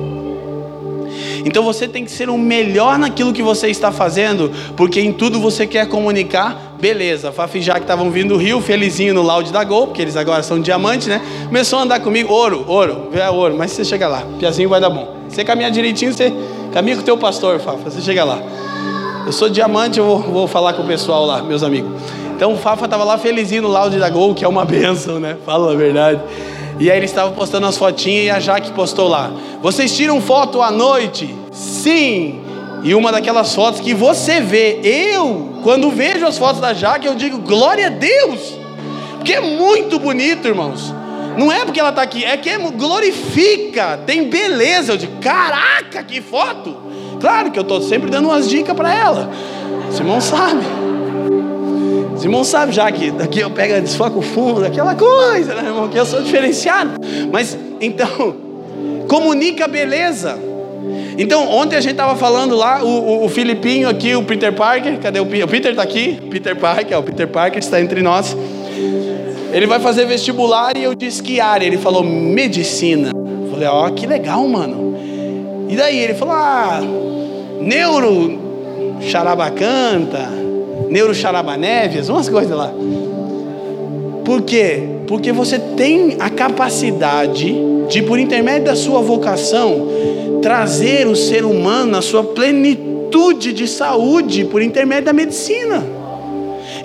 Então 1.44 1.62
você 1.62 1.88
tem 1.88 2.04
que 2.04 2.10
ser 2.10 2.28
o 2.28 2.36
melhor 2.36 2.98
naquilo 2.98 3.32
que 3.32 3.42
você 3.42 3.68
está 3.68 3.90
fazendo, 3.90 4.52
porque 4.76 5.00
em 5.00 5.12
tudo 5.12 5.40
você 5.40 5.66
quer 5.66 5.88
comunicar. 5.88 6.76
Beleza, 6.80 7.32
Fafi 7.32 7.60
já 7.60 7.74
que 7.74 7.80
estavam 7.80 8.10
vindo 8.10 8.34
do 8.34 8.36
Rio, 8.36 8.60
felizinho 8.60 9.14
no 9.14 9.22
laude 9.22 9.52
da 9.52 9.64
Gol, 9.64 9.88
porque 9.88 10.02
eles 10.02 10.16
agora 10.16 10.42
são 10.42 10.60
diamante, 10.60 11.08
né? 11.08 11.20
Começou 11.46 11.78
a 11.78 11.82
andar 11.82 12.00
comigo, 12.00 12.32
ouro, 12.32 12.64
ouro, 12.68 13.08
é 13.14 13.28
ouro, 13.30 13.56
mas 13.56 13.72
você 13.72 13.84
chega 13.84 14.06
lá, 14.06 14.22
Piazinho 14.38 14.68
vai 14.68 14.80
dar 14.80 14.90
bom. 14.90 15.16
Você 15.28 15.44
caminhar 15.44 15.70
direitinho, 15.70 16.12
você 16.12 16.32
caminha 16.78 16.94
com 16.94 17.02
o 17.02 17.04
teu 17.04 17.18
pastor, 17.18 17.58
Fafa, 17.58 17.90
você 17.90 18.00
chega 18.00 18.22
lá. 18.22 18.38
Eu 19.26 19.32
sou 19.32 19.48
diamante, 19.48 19.98
eu 19.98 20.04
vou, 20.04 20.20
vou 20.20 20.46
falar 20.46 20.74
com 20.74 20.82
o 20.82 20.86
pessoal 20.86 21.26
lá, 21.26 21.42
meus 21.42 21.64
amigos. 21.64 21.90
Então 22.36 22.52
o 22.52 22.56
Fafa 22.56 22.84
estava 22.84 23.02
lá 23.02 23.18
felizinho 23.18 23.62
no 23.62 23.68
laude 23.68 23.98
da 23.98 24.08
Gol, 24.08 24.32
que 24.32 24.44
é 24.44 24.48
uma 24.48 24.62
benção, 24.64 25.18
né? 25.18 25.36
Fala 25.44 25.72
a 25.72 25.74
verdade. 25.74 26.20
E 26.78 26.88
aí 26.88 26.96
ele 26.96 27.06
estava 27.06 27.32
postando 27.32 27.66
as 27.66 27.76
fotinhas 27.76 28.26
e 28.26 28.30
a 28.30 28.38
Jaque 28.38 28.70
postou 28.70 29.08
lá. 29.08 29.28
Vocês 29.60 29.96
tiram 29.96 30.20
foto 30.20 30.62
à 30.62 30.70
noite? 30.70 31.34
Sim. 31.50 32.42
E 32.84 32.94
uma 32.94 33.10
daquelas 33.10 33.52
fotos 33.52 33.80
que 33.80 33.92
você 33.92 34.40
vê, 34.40 34.78
eu, 34.84 35.58
quando 35.64 35.90
vejo 35.90 36.24
as 36.24 36.38
fotos 36.38 36.60
da 36.60 36.72
Jaque, 36.72 37.08
eu 37.08 37.16
digo, 37.16 37.38
glória 37.38 37.88
a 37.88 37.90
Deus. 37.90 38.56
Porque 39.16 39.32
é 39.32 39.40
muito 39.40 39.98
bonito, 39.98 40.46
irmãos. 40.46 40.94
Não 41.38 41.52
é 41.52 41.64
porque 41.64 41.78
ela 41.78 41.90
está 41.90 42.02
aqui, 42.02 42.24
é 42.24 42.36
que 42.36 42.50
glorifica, 42.72 43.98
tem 44.04 44.28
beleza. 44.28 44.92
Eu 44.92 44.96
digo, 44.96 45.20
caraca, 45.20 46.02
que 46.02 46.20
foto! 46.20 46.76
Claro 47.20 47.52
que 47.52 47.58
eu 47.58 47.62
estou 47.62 47.80
sempre 47.80 48.10
dando 48.10 48.26
umas 48.26 48.48
dicas 48.48 48.76
para 48.76 48.92
ela. 48.92 49.30
Simão 49.92 50.20
sabe. 50.20 50.64
Os 52.18 52.24
irmãos 52.24 52.48
sabem 52.48 52.74
já 52.74 52.90
que 52.90 53.12
daqui 53.12 53.38
eu 53.38 53.48
pego, 53.48 53.80
desfoco 53.80 54.18
o 54.18 54.22
fundo, 54.22 54.64
aquela 54.64 54.96
coisa, 54.96 55.54
né, 55.54 55.68
irmão? 55.68 55.88
Que 55.88 55.96
eu 55.96 56.04
sou 56.04 56.20
diferenciado. 56.20 57.00
Mas 57.30 57.56
então, 57.80 58.34
comunica 59.06 59.68
beleza. 59.68 60.36
Então, 61.16 61.48
ontem 61.48 61.76
a 61.76 61.80
gente 61.80 61.92
estava 61.92 62.16
falando 62.16 62.56
lá, 62.56 62.82
o, 62.82 62.88
o, 62.88 63.24
o, 63.24 63.28
Filipinho 63.28 63.88
aqui, 63.88 64.16
o 64.16 64.24
Peter 64.24 64.52
Parker, 64.52 64.98
cadê 64.98 65.20
o 65.20 65.26
Peter? 65.26 65.44
O 65.44 65.48
Peter 65.48 65.70
está 65.70 65.82
aqui, 65.84 66.20
Peter 66.28 66.56
Parker, 66.56 66.98
o 66.98 67.02
Peter 67.04 67.28
Parker 67.28 67.60
está 67.60 67.80
entre 67.80 68.02
nós. 68.02 68.36
Ele 69.52 69.66
vai 69.66 69.80
fazer 69.80 70.04
vestibular 70.06 70.76
e 70.76 70.84
eu 70.84 70.94
disse 70.94 71.22
que 71.22 71.40
área. 71.40 71.66
Ele 71.66 71.78
falou 71.78 72.02
medicina. 72.02 73.10
Eu 73.14 73.50
falei, 73.50 73.68
ó, 73.68 73.86
oh, 73.86 73.92
que 73.92 74.06
legal, 74.06 74.46
mano. 74.46 74.96
E 75.68 75.76
daí 75.76 75.98
ele 75.98 76.14
falou, 76.14 76.34
ah, 76.34 76.80
neuro, 77.60 78.38
charabacanta, 79.00 80.28
neuroxarabanévias, 80.88 82.08
umas 82.08 82.28
coisas 82.28 82.56
lá. 82.56 82.72
Por 84.24 84.42
quê? 84.42 84.82
Porque 85.06 85.32
você 85.32 85.58
tem 85.58 86.16
a 86.20 86.28
capacidade 86.28 87.54
de, 87.88 88.02
por 88.02 88.18
intermédio 88.18 88.66
da 88.66 88.76
sua 88.76 89.00
vocação, 89.00 89.88
trazer 90.42 91.06
o 91.06 91.16
ser 91.16 91.44
humano 91.44 91.92
na 91.92 92.02
sua 92.02 92.22
plenitude 92.22 93.52
de 93.52 93.66
saúde 93.66 94.44
por 94.44 94.60
intermédio 94.60 95.06
da 95.06 95.12
medicina. 95.12 95.97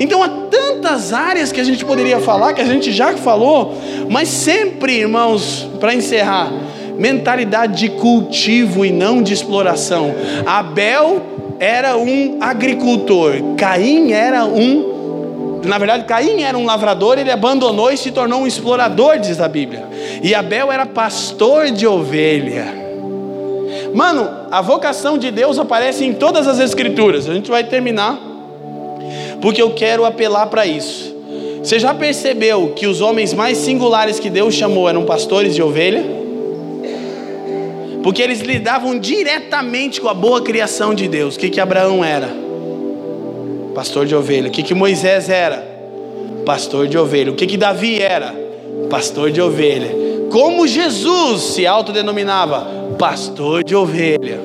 Então 0.04 0.22
há 0.22 0.28
tantas 0.28 1.14
áreas 1.14 1.54
que 1.54 1.62
a 1.62 1.64
gente 1.64 1.86
poderia 1.86 2.20
falar, 2.20 2.52
que 2.52 2.60
a 2.60 2.66
gente 2.66 2.92
já 2.92 3.16
falou, 3.16 3.74
mas 4.10 4.28
sempre, 4.28 5.00
irmãos, 5.00 5.66
para 5.80 5.96
encerrar, 5.96 6.52
mentalidade 6.98 7.80
de 7.80 7.90
cultivo 7.90 8.86
e 8.86 8.92
não 8.92 9.24
de 9.24 9.32
exploração. 9.34 10.14
Abel 10.46 11.22
era 11.58 11.96
um 11.96 12.38
agricultor, 12.42 13.56
Caim 13.58 14.12
era 14.12 14.44
um. 14.44 15.62
Na 15.64 15.78
verdade, 15.78 16.04
Caim 16.04 16.42
era 16.42 16.58
um 16.58 16.66
lavrador, 16.66 17.18
ele 17.18 17.32
abandonou 17.32 17.90
e 17.90 17.96
se 17.96 18.12
tornou 18.12 18.42
um 18.42 18.48
explorador, 18.48 19.20
diz 19.20 19.40
a 19.40 19.48
Bíblia. 19.48 19.86
E 20.22 20.36
Abel 20.36 20.70
era 20.70 20.86
pastor 20.86 21.72
de 21.72 21.88
ovelha. 21.88 22.66
Mano, 23.94 24.30
a 24.52 24.62
vocação 24.62 25.18
de 25.18 25.32
Deus 25.32 25.58
aparece 25.58 26.04
em 26.04 26.12
todas 26.12 26.46
as 26.46 26.60
escrituras. 26.60 27.30
A 27.30 27.34
gente 27.34 27.50
vai 27.50 27.64
terminar 27.64 28.33
porque 29.44 29.62
eu 29.62 29.72
quero 29.72 30.06
apelar 30.06 30.48
para 30.48 30.66
isso. 30.66 31.14
Você 31.62 31.78
já 31.78 31.94
percebeu 31.94 32.70
que 32.70 32.88
os 32.88 33.02
homens 33.02 33.34
mais 33.34 33.58
singulares 33.58 34.18
que 34.18 34.30
Deus 34.30 34.54
chamou 34.54 34.88
eram 34.88 35.04
pastores 35.04 35.54
de 35.54 35.62
ovelha? 35.62 36.02
Porque 38.02 38.22
eles 38.22 38.40
lidavam 38.40 38.98
diretamente 38.98 40.00
com 40.00 40.08
a 40.08 40.14
boa 40.14 40.42
criação 40.42 40.96
de 40.96 41.10
Deus. 41.10 41.36
O 41.36 41.40
que, 41.40 41.50
que 41.50 41.60
Abraão 41.60 42.06
era? 42.06 42.30
Pastor 43.76 44.06
de 44.06 44.16
ovelha. 44.16 44.48
O 44.48 44.52
que, 44.52 44.64
que 44.64 44.74
Moisés 44.74 45.28
era? 45.28 45.58
Pastor 46.46 46.88
de 46.88 46.98
ovelha. 46.98 47.34
O 47.34 47.36
que, 47.36 47.46
que 47.46 47.58
Davi 47.58 48.02
era? 48.02 48.34
Pastor 48.90 49.30
de 49.30 49.42
ovelha. 49.42 49.92
Como 50.32 50.66
Jesus 50.66 51.42
se 51.54 51.68
autodenominava? 51.68 52.96
Pastor 52.98 53.62
de 53.62 53.76
ovelha. 53.76 54.40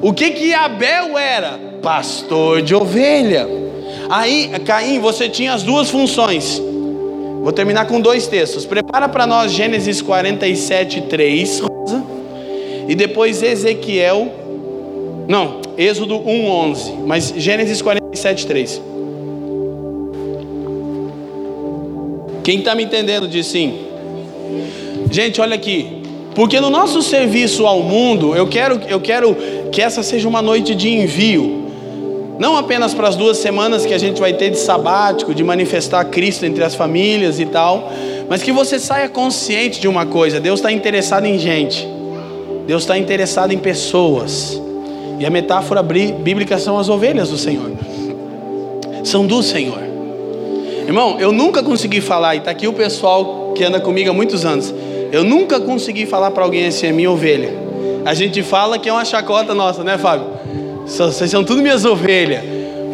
O 0.00 0.12
que, 0.12 0.30
que 0.30 0.54
Abel 0.54 1.18
era? 1.18 1.58
Pastor 1.82 2.62
de 2.62 2.76
ovelha. 2.76 3.66
Aí, 4.08 4.50
Caim, 4.64 4.98
você 5.00 5.28
tinha 5.28 5.52
as 5.52 5.62
duas 5.62 5.90
funções. 5.90 6.60
Vou 7.42 7.52
terminar 7.52 7.86
com 7.86 8.00
dois 8.00 8.26
textos. 8.26 8.64
Prepara 8.64 9.08
para 9.08 9.26
nós 9.26 9.52
Gênesis 9.52 10.00
47, 10.00 11.02
3, 11.02 11.60
Rosa. 11.60 12.04
E 12.88 12.94
depois 12.94 13.42
Ezequiel. 13.42 14.32
Não, 15.28 15.60
Êxodo 15.76 16.16
1, 16.16 16.50
11. 16.50 16.92
Mas 17.06 17.34
Gênesis 17.36 17.82
47, 17.82 18.46
3. 18.46 18.82
Quem 22.42 22.60
está 22.60 22.74
me 22.74 22.84
entendendo 22.84 23.28
diz 23.28 23.46
sim. 23.46 23.78
Gente, 25.10 25.40
olha 25.40 25.54
aqui. 25.54 26.02
Porque 26.34 26.60
no 26.60 26.70
nosso 26.70 27.02
serviço 27.02 27.66
ao 27.66 27.82
mundo, 27.82 28.34
eu 28.34 28.46
quero, 28.46 28.80
eu 28.88 29.00
quero 29.00 29.36
que 29.70 29.82
essa 29.82 30.02
seja 30.02 30.26
uma 30.26 30.40
noite 30.40 30.74
de 30.74 30.88
envio. 30.88 31.67
Não 32.38 32.56
apenas 32.56 32.94
para 32.94 33.08
as 33.08 33.16
duas 33.16 33.36
semanas 33.38 33.84
que 33.84 33.92
a 33.92 33.98
gente 33.98 34.20
vai 34.20 34.32
ter 34.32 34.50
de 34.50 34.58
sabático, 34.58 35.34
de 35.34 35.42
manifestar 35.42 36.04
Cristo 36.04 36.46
entre 36.46 36.62
as 36.62 36.74
famílias 36.74 37.40
e 37.40 37.46
tal, 37.46 37.90
mas 38.28 38.42
que 38.42 38.52
você 38.52 38.78
saia 38.78 39.08
consciente 39.08 39.80
de 39.80 39.88
uma 39.88 40.06
coisa: 40.06 40.38
Deus 40.38 40.60
está 40.60 40.70
interessado 40.70 41.26
em 41.26 41.36
gente, 41.36 41.86
Deus 42.64 42.84
está 42.84 42.96
interessado 42.96 43.52
em 43.52 43.58
pessoas, 43.58 44.60
e 45.18 45.26
a 45.26 45.30
metáfora 45.30 45.82
bíblica 45.82 46.58
são 46.58 46.78
as 46.78 46.88
ovelhas 46.88 47.28
do 47.28 47.36
Senhor, 47.36 47.72
são 49.02 49.26
do 49.26 49.42
Senhor. 49.42 49.82
Irmão, 50.86 51.16
eu 51.18 51.32
nunca 51.32 51.60
consegui 51.62 52.00
falar, 52.00 52.36
e 52.36 52.38
está 52.38 52.52
aqui 52.52 52.68
o 52.68 52.72
pessoal 52.72 53.52
que 53.54 53.64
anda 53.64 53.80
comigo 53.80 54.10
há 54.10 54.14
muitos 54.14 54.44
anos, 54.44 54.72
eu 55.10 55.24
nunca 55.24 55.58
consegui 55.58 56.06
falar 56.06 56.30
para 56.30 56.44
alguém 56.44 56.66
assim, 56.66 56.86
é 56.86 56.92
minha 56.92 57.10
ovelha. 57.10 57.66
A 58.04 58.14
gente 58.14 58.42
fala 58.44 58.78
que 58.78 58.88
é 58.88 58.92
uma 58.92 59.04
chacota 59.04 59.54
nossa, 59.54 59.82
né, 59.82 59.98
Fábio? 59.98 60.37
Vocês 60.88 61.30
são 61.30 61.44
tudo 61.44 61.62
minhas 61.62 61.84
ovelhas. 61.84 62.42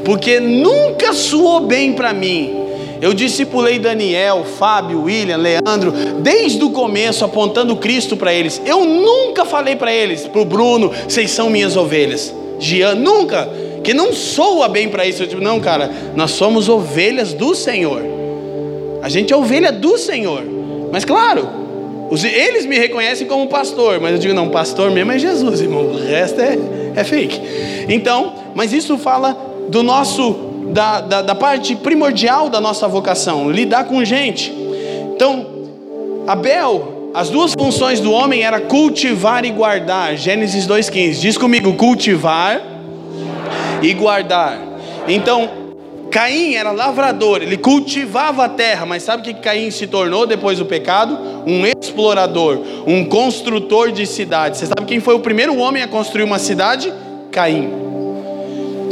Porque 0.04 0.40
nunca 0.40 1.12
soou 1.12 1.60
bem 1.60 1.92
para 1.92 2.12
mim. 2.12 2.62
Eu 3.00 3.14
discipulei 3.14 3.78
Daniel, 3.78 4.44
Fábio, 4.58 5.02
William, 5.02 5.36
Leandro, 5.36 5.92
desde 6.20 6.62
o 6.62 6.70
começo, 6.70 7.24
apontando 7.24 7.76
Cristo 7.76 8.16
para 8.16 8.32
eles. 8.32 8.60
Eu 8.64 8.84
nunca 8.84 9.44
falei 9.44 9.76
para 9.76 9.92
eles, 9.92 10.26
para 10.26 10.40
o 10.40 10.44
Bruno, 10.44 10.90
vocês 11.06 11.30
são 11.30 11.50
minhas 11.50 11.76
ovelhas. 11.76 12.34
Gian, 12.58 12.94
nunca. 12.94 13.48
Que 13.82 13.92
não 13.92 14.12
soa 14.12 14.68
bem 14.68 14.88
para 14.88 15.06
isso. 15.06 15.22
Eu 15.22 15.26
digo, 15.26 15.42
não, 15.42 15.60
cara, 15.60 15.90
nós 16.16 16.30
somos 16.32 16.68
ovelhas 16.68 17.32
do 17.32 17.54
Senhor. 17.54 18.02
A 19.02 19.08
gente 19.08 19.32
é 19.32 19.36
ovelha 19.36 19.70
do 19.70 19.98
Senhor. 19.98 20.42
Mas 20.90 21.04
claro, 21.04 21.46
eles 22.22 22.64
me 22.64 22.78
reconhecem 22.78 23.26
como 23.26 23.48
pastor, 23.48 24.00
mas 24.00 24.12
eu 24.12 24.18
digo, 24.18 24.32
não, 24.32 24.48
pastor 24.48 24.90
mesmo 24.90 25.12
é 25.12 25.18
Jesus, 25.18 25.60
irmão. 25.60 25.86
O 25.86 25.98
resto 25.98 26.40
é, 26.40 26.56
é 26.94 27.04
fake. 27.04 27.40
Então, 27.88 28.34
mas 28.54 28.72
isso 28.72 28.96
fala 28.98 29.36
do 29.68 29.82
nosso, 29.82 30.36
da, 30.72 31.00
da, 31.00 31.22
da 31.22 31.34
parte 31.34 31.74
primordial 31.76 32.48
da 32.48 32.60
nossa 32.60 32.86
vocação, 32.88 33.50
lidar 33.50 33.84
com 33.84 34.04
gente. 34.04 34.52
Então, 35.14 35.46
Abel, 36.26 37.10
as 37.14 37.30
duas 37.30 37.54
funções 37.56 38.00
do 38.00 38.10
homem 38.10 38.42
era 38.42 38.60
cultivar 38.60 39.44
e 39.44 39.50
guardar. 39.50 40.16
Gênesis 40.16 40.66
2,15. 40.66 41.20
Diz 41.20 41.38
comigo, 41.38 41.74
cultivar 41.74 42.60
e 43.82 43.92
guardar. 43.92 44.58
Então, 45.06 45.63
Caim 46.14 46.54
era 46.54 46.70
lavrador, 46.70 47.42
ele 47.42 47.56
cultivava 47.56 48.44
a 48.44 48.48
terra, 48.48 48.86
mas 48.86 49.02
sabe 49.02 49.20
o 49.20 49.24
que 49.24 49.42
Caim 49.42 49.72
se 49.72 49.88
tornou 49.88 50.28
depois 50.28 50.60
do 50.60 50.64
pecado? 50.64 51.18
Um 51.44 51.66
explorador, 51.66 52.60
um 52.86 53.04
construtor 53.04 53.90
de 53.90 54.06
cidades. 54.06 54.60
Você 54.60 54.66
sabe 54.66 54.86
quem 54.86 55.00
foi 55.00 55.16
o 55.16 55.18
primeiro 55.18 55.56
homem 55.56 55.82
a 55.82 55.88
construir 55.88 56.22
uma 56.22 56.38
cidade? 56.38 56.94
Caim. 57.32 57.68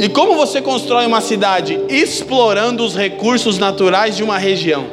E 0.01 0.09
como 0.09 0.35
você 0.35 0.61
constrói 0.61 1.05
uma 1.05 1.21
cidade? 1.21 1.79
Explorando 1.87 2.83
os 2.83 2.93
recursos 2.93 3.57
naturais 3.57 4.17
de 4.17 4.21
uma 4.21 4.37
região. 4.37 4.85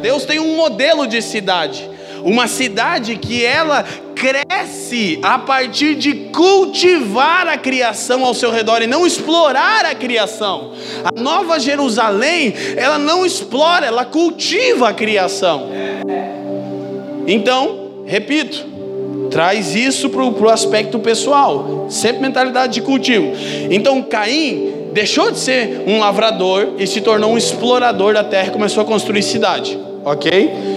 Deus 0.00 0.24
tem 0.24 0.40
um 0.40 0.56
modelo 0.56 1.06
de 1.06 1.20
cidade. 1.20 1.90
Uma 2.26 2.48
cidade 2.48 3.14
que 3.18 3.44
ela 3.44 3.84
cresce 4.16 5.20
a 5.22 5.38
partir 5.38 5.94
de 5.94 6.12
cultivar 6.32 7.46
a 7.46 7.56
criação 7.56 8.24
ao 8.24 8.34
seu 8.34 8.50
redor 8.50 8.82
e 8.82 8.86
não 8.88 9.06
explorar 9.06 9.84
a 9.84 9.94
criação. 9.94 10.72
A 11.04 11.20
Nova 11.20 11.60
Jerusalém, 11.60 12.52
ela 12.76 12.98
não 12.98 13.24
explora, 13.24 13.86
ela 13.86 14.04
cultiva 14.04 14.88
a 14.88 14.92
criação. 14.92 15.68
Então, 17.28 17.90
repito, 18.06 18.66
traz 19.30 19.76
isso 19.76 20.10
para 20.10 20.24
o 20.24 20.48
aspecto 20.48 20.98
pessoal, 20.98 21.86
sempre 21.88 22.22
mentalidade 22.22 22.72
de 22.74 22.80
cultivo. 22.80 23.34
Então, 23.70 24.02
Caim 24.02 24.88
deixou 24.92 25.30
de 25.30 25.38
ser 25.38 25.84
um 25.86 26.00
lavrador 26.00 26.70
e 26.76 26.88
se 26.88 27.00
tornou 27.00 27.30
um 27.30 27.38
explorador 27.38 28.14
da 28.14 28.24
terra 28.24 28.48
e 28.48 28.50
começou 28.50 28.82
a 28.82 28.84
construir 28.84 29.22
cidade, 29.22 29.78
ok? 30.04 30.75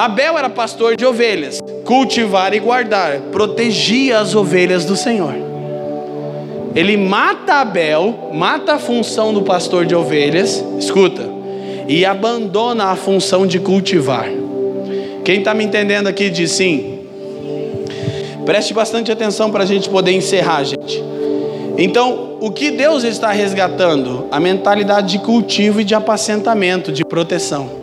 Abel 0.00 0.38
era 0.38 0.48
pastor 0.48 0.96
de 0.96 1.04
ovelhas, 1.04 1.60
cultivar 1.84 2.54
e 2.54 2.58
guardar, 2.58 3.20
protegia 3.30 4.18
as 4.18 4.34
ovelhas 4.34 4.86
do 4.86 4.96
Senhor. 4.96 5.34
Ele 6.74 6.96
mata 6.96 7.56
Abel, 7.56 8.30
mata 8.32 8.76
a 8.76 8.78
função 8.78 9.34
do 9.34 9.42
pastor 9.42 9.84
de 9.84 9.94
ovelhas, 9.94 10.64
escuta, 10.78 11.20
e 11.86 12.06
abandona 12.06 12.84
a 12.84 12.96
função 12.96 13.46
de 13.46 13.58
cultivar. 13.58 14.26
Quem 15.22 15.40
está 15.40 15.52
me 15.52 15.64
entendendo 15.64 16.06
aqui 16.06 16.30
diz 16.30 16.52
sim. 16.52 17.00
Preste 18.46 18.72
bastante 18.72 19.12
atenção 19.12 19.50
para 19.50 19.64
a 19.64 19.66
gente 19.66 19.90
poder 19.90 20.12
encerrar, 20.12 20.64
gente. 20.64 21.04
Então, 21.76 22.38
o 22.40 22.50
que 22.50 22.70
Deus 22.70 23.04
está 23.04 23.32
resgatando? 23.32 24.28
A 24.30 24.40
mentalidade 24.40 25.18
de 25.18 25.18
cultivo 25.18 25.82
e 25.82 25.84
de 25.84 25.94
apacentamento, 25.94 26.90
de 26.90 27.04
proteção. 27.04 27.79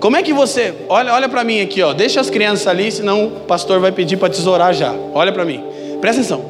Como 0.00 0.16
é 0.16 0.22
que 0.22 0.32
você. 0.32 0.72
Olha, 0.88 1.12
olha 1.12 1.28
para 1.28 1.44
mim 1.44 1.60
aqui, 1.60 1.82
ó. 1.82 1.92
Deixa 1.92 2.20
as 2.20 2.30
crianças 2.30 2.66
ali, 2.66 2.90
senão 2.90 3.26
o 3.26 3.30
pastor 3.40 3.78
vai 3.78 3.92
pedir 3.92 4.16
para 4.16 4.30
tesourar 4.30 4.72
já. 4.72 4.94
Olha 5.12 5.30
para 5.30 5.44
mim. 5.44 5.62
Presta 6.00 6.22
atenção. 6.22 6.42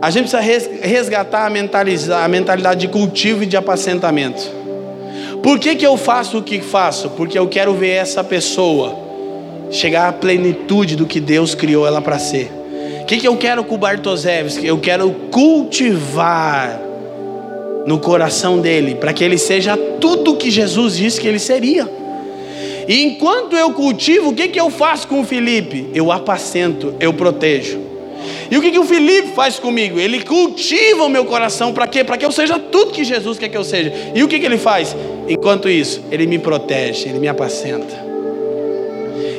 A 0.00 0.10
gente 0.10 0.30
precisa 0.30 0.40
resgatar 0.80 1.40
a, 1.40 2.24
a 2.24 2.28
mentalidade 2.28 2.80
de 2.80 2.88
cultivo 2.88 3.42
e 3.42 3.46
de 3.46 3.56
apacentamento. 3.56 4.58
Por 5.42 5.58
que, 5.58 5.76
que 5.76 5.86
eu 5.86 5.96
faço 5.96 6.38
o 6.38 6.42
que 6.42 6.60
faço? 6.60 7.10
Porque 7.10 7.38
eu 7.38 7.46
quero 7.48 7.74
ver 7.74 7.90
essa 7.90 8.24
pessoa 8.24 8.96
chegar 9.70 10.08
à 10.08 10.12
plenitude 10.12 10.96
do 10.96 11.04
que 11.04 11.20
Deus 11.20 11.54
criou 11.54 11.86
ela 11.86 12.00
para 12.00 12.18
ser. 12.18 12.50
O 13.02 13.04
que, 13.04 13.18
que 13.18 13.28
eu 13.28 13.36
quero 13.36 13.62
com 13.64 13.74
o 13.74 13.78
Bartoszewski? 13.78 14.66
Eu 14.66 14.78
quero 14.78 15.10
cultivar 15.30 16.80
no 17.86 17.98
coração 17.98 18.58
dele, 18.58 18.94
para 18.94 19.12
que 19.12 19.24
ele 19.24 19.38
seja 19.38 19.76
tudo 19.76 20.32
o 20.32 20.36
que 20.36 20.50
Jesus 20.50 20.96
disse 20.96 21.20
que 21.20 21.26
ele 21.26 21.38
seria. 21.38 21.97
E 22.88 23.04
enquanto 23.04 23.54
eu 23.54 23.70
cultivo, 23.74 24.30
o 24.30 24.34
que, 24.34 24.48
que 24.48 24.58
eu 24.58 24.70
faço 24.70 25.06
com 25.06 25.20
o 25.20 25.24
Felipe? 25.24 25.90
Eu 25.92 26.10
apacento, 26.10 26.94
eu 26.98 27.12
protejo. 27.12 27.78
E 28.50 28.56
o 28.56 28.62
que, 28.62 28.70
que 28.70 28.78
o 28.78 28.84
Felipe 28.84 29.34
faz 29.34 29.58
comigo? 29.58 30.00
Ele 30.00 30.24
cultiva 30.24 31.04
o 31.04 31.08
meu 31.08 31.26
coração 31.26 31.74
para 31.74 31.86
quê? 31.86 32.02
Para 32.02 32.16
que 32.16 32.24
eu 32.24 32.32
seja 32.32 32.58
tudo 32.58 32.92
que 32.92 33.04
Jesus 33.04 33.38
quer 33.38 33.50
que 33.50 33.56
eu 33.58 33.62
seja. 33.62 33.92
E 34.14 34.22
o 34.22 34.28
que, 34.28 34.40
que 34.40 34.46
ele 34.46 34.56
faz? 34.56 34.96
Enquanto 35.28 35.68
isso, 35.68 36.02
ele 36.10 36.26
me 36.26 36.38
protege, 36.38 37.10
ele 37.10 37.18
me 37.18 37.28
apacenta. 37.28 38.08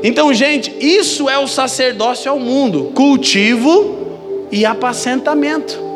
Então, 0.03 0.31
gente, 0.31 0.71
isso 0.79 1.27
é 1.27 1.39
o 1.39 1.47
sacerdócio 1.47 2.29
ao 2.29 2.39
mundo: 2.39 2.91
cultivo 2.93 4.47
e 4.51 4.63
apacentamento. 4.63 5.89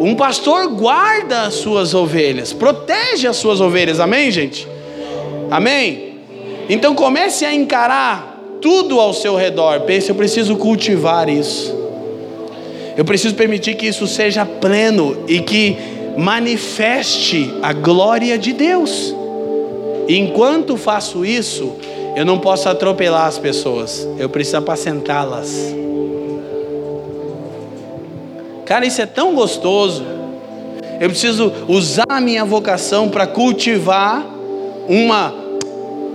Um 0.00 0.14
pastor 0.14 0.68
guarda 0.68 1.42
as 1.42 1.54
suas 1.54 1.92
ovelhas, 1.92 2.50
protege 2.50 3.28
as 3.28 3.36
suas 3.36 3.60
ovelhas, 3.60 4.00
amém, 4.00 4.30
gente? 4.30 4.66
Amém? 5.50 6.11
Então 6.68 6.94
comece 6.94 7.44
a 7.44 7.54
encarar 7.54 8.40
tudo 8.60 9.00
ao 9.00 9.12
seu 9.12 9.34
redor. 9.34 9.80
Pense, 9.80 10.08
eu 10.08 10.14
preciso 10.14 10.56
cultivar 10.56 11.28
isso. 11.28 11.82
Eu 12.96 13.04
preciso 13.04 13.34
permitir 13.34 13.74
que 13.74 13.86
isso 13.86 14.06
seja 14.06 14.44
pleno 14.44 15.24
e 15.26 15.40
que 15.40 15.76
manifeste 16.16 17.52
a 17.62 17.72
glória 17.72 18.38
de 18.38 18.52
Deus. 18.52 19.14
E 20.06 20.16
enquanto 20.16 20.76
faço 20.76 21.24
isso, 21.24 21.72
eu 22.14 22.24
não 22.24 22.38
posso 22.38 22.68
atropelar 22.68 23.26
as 23.26 23.38
pessoas, 23.38 24.06
eu 24.18 24.28
preciso 24.28 24.58
apacentá-las. 24.58 25.74
Cara, 28.66 28.86
isso 28.86 29.00
é 29.00 29.06
tão 29.06 29.34
gostoso. 29.34 30.04
Eu 31.00 31.08
preciso 31.08 31.52
usar 31.66 32.04
a 32.08 32.20
minha 32.20 32.44
vocação 32.44 33.08
para 33.08 33.26
cultivar 33.26 34.24
uma 34.88 35.41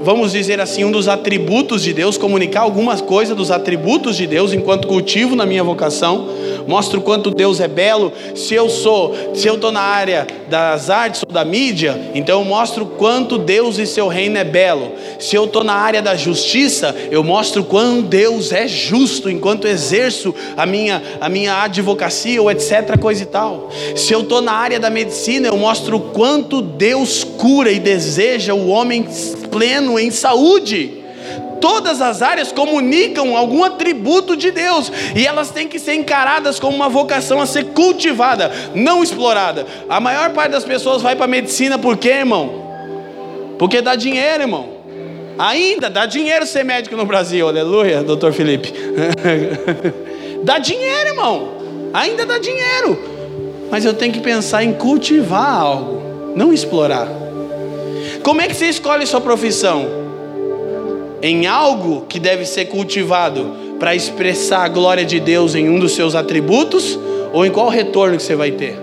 vamos 0.02 0.32
dizer 0.32 0.60
assim, 0.60 0.84
um 0.84 0.92
dos 0.92 1.08
atributos 1.08 1.84
de 1.84 1.94
Deus, 1.94 2.18
comunicar 2.18 2.62
algumas 2.62 3.02
coisas 3.02 3.36
dos 3.36 3.52
atributos 3.52 4.16
de 4.16 4.28
Deus 4.28 4.54
enquanto 4.54 4.88
cultivo 4.88 5.36
na 5.36 5.46
minha 5.46 5.64
vocação, 5.64 6.28
mostro 6.68 7.02
quanto 7.02 7.32
Deus 7.32 7.60
é 7.60 7.68
belo. 7.68 8.12
Se 8.36 8.54
eu 8.54 8.70
sou, 8.70 9.16
se 9.34 9.48
eu 9.48 9.56
estou 9.56 9.72
na 9.72 9.82
área 9.82 10.28
das 10.50 10.90
artes 10.90 11.24
ou 11.26 11.34
da 11.34 11.44
mídia, 11.44 12.12
então 12.14 12.40
eu 12.40 12.46
mostro 12.46 12.86
quanto 12.86 13.38
Deus 13.38 13.78
e 13.78 13.86
seu 13.86 14.08
reino 14.08 14.38
é 14.38 14.44
belo. 14.44 14.92
Se 15.20 15.36
eu 15.36 15.46
estou 15.46 15.64
na 15.64 15.74
área 15.74 16.02
da 16.02 16.16
justiça, 16.16 16.96
eu 17.10 17.24
mostro 17.24 17.64
quanto 17.64 18.04
Deus 18.04 18.52
é 18.52 18.68
justo 18.68 19.30
enquanto 19.30 19.68
exerço 19.68 20.34
a 20.56 20.66
minha, 20.66 21.02
a 21.20 21.30
minha 21.30 21.64
advocacia 21.64 22.42
ou 22.42 22.52
etc, 22.52 22.98
coisa 23.00 23.24
e 23.24 23.26
tal. 23.26 23.70
Se 23.96 24.14
eu 24.14 24.22
estou 24.22 24.42
na 24.42 24.54
área 24.54 24.80
da 24.80 24.90
medicina, 24.90 25.48
eu 25.48 25.58
mostro 25.58 26.00
quanto 26.00 26.62
Deus 26.62 27.24
cura 27.24 27.72
e 27.72 27.80
deseja 27.80 28.54
o 28.54 28.68
homem 28.68 29.08
pleno 29.50 30.00
em 30.00 30.12
saúde. 30.12 30.97
Todas 31.60 32.02
as 32.02 32.22
áreas 32.22 32.52
comunicam 32.52 33.36
algum 33.36 33.64
atributo 33.64 34.36
de 34.36 34.52
Deus 34.52 34.92
e 35.16 35.26
elas 35.26 35.50
têm 35.50 35.68
que 35.68 35.80
ser 35.80 35.96
encaradas 35.96 36.60
como 36.60 36.76
uma 36.76 36.90
vocação 36.90 37.42
a 37.42 37.46
ser 37.46 37.66
cultivada, 37.68 38.52
não 38.74 39.04
explorada. 39.04 39.66
A 39.90 40.00
maior 40.00 40.32
parte 40.32 40.52
das 40.52 40.64
pessoas 40.64 41.02
vai 41.02 41.16
para 41.16 41.26
a 41.26 41.28
medicina 41.28 41.78
por 41.78 41.98
quê, 41.98 42.10
irmão? 42.10 42.68
Porque 43.58 43.82
dá 43.82 43.96
dinheiro, 43.96 44.44
irmão. 44.44 44.78
Ainda 45.38 45.90
dá 45.90 46.06
dinheiro 46.06 46.46
ser 46.48 46.64
médico 46.64 46.96
no 46.96 47.06
Brasil, 47.06 47.48
aleluia, 47.48 48.04
doutor 48.04 48.34
Felipe. 48.34 48.74
dá 50.44 50.58
dinheiro, 50.58 51.10
irmão. 51.10 51.52
Ainda 51.94 52.26
dá 52.26 52.40
dinheiro. 52.40 53.00
Mas 53.70 53.86
eu 53.86 53.94
tenho 53.94 54.14
que 54.14 54.20
pensar 54.20 54.64
em 54.64 54.74
cultivar 54.74 55.62
algo, 55.62 56.34
não 56.36 56.54
explorar. 56.54 57.08
Como 58.24 58.42
é 58.42 58.48
que 58.48 58.56
você 58.56 58.68
escolhe 58.68 59.06
sua 59.06 59.22
profissão? 59.22 60.07
Em 61.22 61.48
algo 61.48 62.06
que 62.08 62.20
deve 62.20 62.46
ser 62.46 62.66
cultivado 62.66 63.56
para 63.80 63.96
expressar 63.96 64.64
a 64.64 64.68
glória 64.68 65.06
de 65.06 65.20
Deus 65.20 65.56
em 65.56 65.70
um 65.70 65.80
dos 65.80 65.94
seus 65.94 66.16
atributos? 66.16 66.98
Ou 67.34 67.46
em 67.46 67.52
qual 67.52 67.70
retorno 67.70 68.18
que 68.18 68.24
você 68.24 68.36
vai 68.36 68.52
ter? 68.52 68.78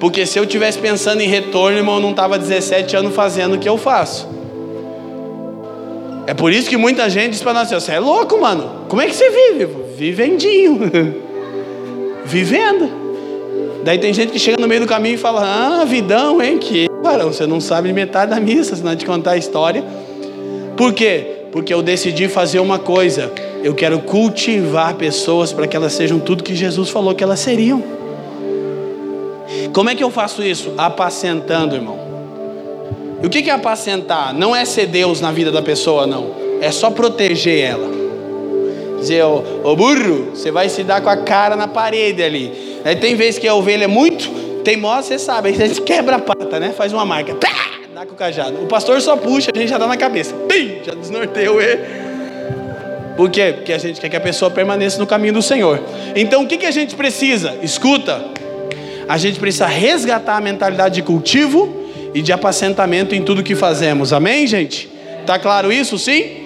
Porque 0.00 0.26
se 0.26 0.38
eu 0.38 0.46
tivesse 0.46 0.78
pensando 0.78 1.20
em 1.20 1.28
retorno, 1.28 1.78
irmão, 1.78 1.96
eu 1.96 2.00
não 2.00 2.10
estava 2.10 2.38
17 2.38 2.96
anos 2.96 3.14
fazendo 3.14 3.54
o 3.54 3.58
que 3.58 3.68
eu 3.68 3.78
faço. 3.78 4.28
É 6.26 6.34
por 6.34 6.52
isso 6.52 6.68
que 6.68 6.76
muita 6.76 7.08
gente 7.10 7.32
diz 7.32 7.42
para 7.42 7.54
nós: 7.54 7.70
você 7.70 7.92
é 7.92 7.98
louco, 7.98 8.40
mano. 8.40 8.86
Como 8.88 9.00
é 9.02 9.06
que 9.06 9.14
você 9.14 9.30
vive? 9.30 9.68
Vivendinho. 9.96 10.78
Vivendo. 12.24 12.90
Daí 13.82 13.98
tem 13.98 14.12
gente 14.14 14.32
que 14.32 14.38
chega 14.38 14.60
no 14.60 14.66
meio 14.66 14.80
do 14.80 14.86
caminho 14.86 15.14
e 15.14 15.18
fala: 15.18 15.80
Ah, 15.80 15.84
vidão, 15.84 16.42
hein? 16.42 16.58
Que 16.58 16.86
você 17.22 17.46
não 17.46 17.60
sabe 17.60 17.92
metade 17.92 18.30
da 18.30 18.40
missa, 18.40 18.74
senão 18.74 18.96
te 18.96 19.06
contar 19.06 19.32
a 19.32 19.36
história. 19.36 19.84
Por 20.76 20.92
quê? 20.92 21.44
Porque 21.52 21.72
eu 21.72 21.82
decidi 21.82 22.28
fazer 22.28 22.58
uma 22.58 22.78
coisa. 22.78 23.30
Eu 23.62 23.74
quero 23.74 24.00
cultivar 24.00 24.94
pessoas 24.94 25.52
para 25.52 25.66
que 25.66 25.76
elas 25.76 25.92
sejam 25.92 26.18
tudo 26.18 26.42
que 26.42 26.54
Jesus 26.54 26.90
falou 26.90 27.14
que 27.14 27.22
elas 27.22 27.40
seriam. 27.40 27.82
Como 29.72 29.88
é 29.88 29.94
que 29.94 30.02
eu 30.02 30.10
faço 30.10 30.42
isso? 30.42 30.72
Apacentando, 30.76 31.74
irmão. 31.74 31.98
E 33.22 33.26
o 33.26 33.30
que 33.30 33.48
é 33.48 33.52
apacentar? 33.52 34.34
Não 34.34 34.54
é 34.54 34.64
ser 34.64 34.86
Deus 34.86 35.20
na 35.20 35.32
vida 35.32 35.50
da 35.50 35.62
pessoa, 35.62 36.06
não. 36.06 36.32
É 36.60 36.70
só 36.70 36.90
proteger 36.90 37.58
ela. 37.58 37.88
Dizer, 38.98 39.24
ô, 39.24 39.42
ô 39.62 39.76
burro, 39.76 40.30
você 40.34 40.50
vai 40.50 40.68
se 40.68 40.82
dar 40.82 41.00
com 41.00 41.08
a 41.08 41.16
cara 41.16 41.56
na 41.56 41.68
parede 41.68 42.22
ali. 42.22 42.80
Aí 42.84 42.96
tem 42.96 43.14
vezes 43.14 43.38
que 43.38 43.48
a 43.48 43.54
ovelha 43.54 43.84
é 43.84 43.88
muito 43.88 44.43
teimosa, 44.64 45.08
você 45.08 45.18
sabe, 45.18 45.50
a 45.50 45.52
gente 45.52 45.82
quebra 45.82 46.16
a 46.16 46.18
pata, 46.18 46.58
né? 46.58 46.72
Faz 46.76 46.92
uma 46.92 47.04
marca, 47.04 47.34
pá, 47.34 47.48
dá 47.94 48.06
com 48.06 48.14
o 48.14 48.16
cajado. 48.16 48.64
O 48.64 48.66
pastor 48.66 49.00
só 49.00 49.16
puxa, 49.16 49.52
a 49.54 49.58
gente 49.58 49.68
já 49.68 49.78
dá 49.78 49.86
na 49.86 49.96
cabeça, 49.96 50.34
pim, 50.48 50.78
já 50.84 50.94
desnorteou 50.94 51.60
ele. 51.60 51.82
Por 53.16 53.30
quê? 53.30 53.52
Porque 53.56 53.72
a 53.72 53.78
gente 53.78 54.00
quer 54.00 54.08
que 54.08 54.16
a 54.16 54.20
pessoa 54.20 54.50
permaneça 54.50 54.98
no 54.98 55.06
caminho 55.06 55.34
do 55.34 55.42
Senhor. 55.42 55.80
Então 56.16 56.42
o 56.42 56.48
que, 56.48 56.56
que 56.56 56.66
a 56.66 56.70
gente 56.72 56.96
precisa? 56.96 57.54
Escuta, 57.62 58.24
a 59.08 59.16
gente 59.16 59.38
precisa 59.38 59.66
resgatar 59.66 60.38
a 60.38 60.40
mentalidade 60.40 60.96
de 60.96 61.02
cultivo 61.02 61.84
e 62.12 62.22
de 62.22 62.32
apacentamento 62.32 63.14
em 63.14 63.22
tudo 63.22 63.42
que 63.42 63.54
fazemos. 63.54 64.12
Amém, 64.12 64.46
gente? 64.46 64.88
Tá 65.26 65.38
claro 65.38 65.72
isso, 65.72 65.98
sim? 65.98 66.44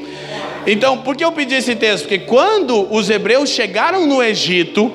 Então, 0.67 0.99
por 0.99 1.17
que 1.17 1.25
eu 1.25 1.33
pedi 1.33 1.55
esse 1.55 1.75
texto? 1.75 2.03
Porque 2.03 2.19
quando 2.19 2.93
os 2.93 3.09
hebreus 3.09 3.49
chegaram 3.49 4.07
no 4.07 4.23
Egito, 4.23 4.93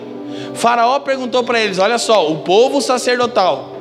Faraó 0.53 0.99
perguntou 0.99 1.43
para 1.43 1.59
eles: 1.59 1.79
Olha 1.79 1.97
só, 1.97 2.29
o 2.29 2.37
povo 2.39 2.81
sacerdotal. 2.81 3.71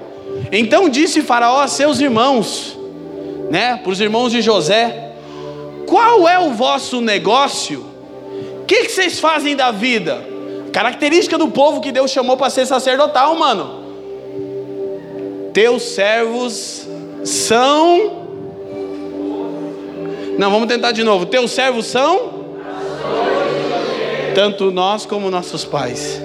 Então 0.51 0.89
disse 0.89 1.23
Faraó 1.23 1.61
a 1.61 1.69
seus 1.69 2.01
irmãos, 2.01 2.79
né, 3.51 3.79
para 3.83 3.91
os 3.91 4.01
irmãos 4.01 4.31
de 4.31 4.41
José: 4.41 5.13
Qual 5.87 6.29
é 6.29 6.39
o 6.39 6.51
vosso 6.53 7.01
negócio? 7.01 7.87
O 8.63 8.65
que, 8.65 8.85
que 8.85 8.93
vocês 8.93 9.19
fazem 9.21 9.55
da 9.55 9.71
vida? 9.71 10.27
Característica 10.73 11.37
do 11.37 11.49
povo 11.49 11.81
que 11.81 11.93
Deus 11.93 12.11
chamou 12.11 12.37
para 12.37 12.49
ser 12.49 12.67
sacerdotal, 12.67 13.37
mano. 13.37 13.83
Teus 15.53 15.83
servos 15.83 16.89
são. 17.25 18.23
Não, 20.39 20.51
vamos 20.51 20.67
tentar 20.67 20.93
de 20.93 21.05
novo. 21.05 21.27
Teus 21.27 21.51
servos 21.51 21.87
são. 21.87 22.43
Tanto 24.35 24.71
nós 24.71 25.05
como 25.05 25.31
nossos 25.31 25.63
pais. 25.63 26.23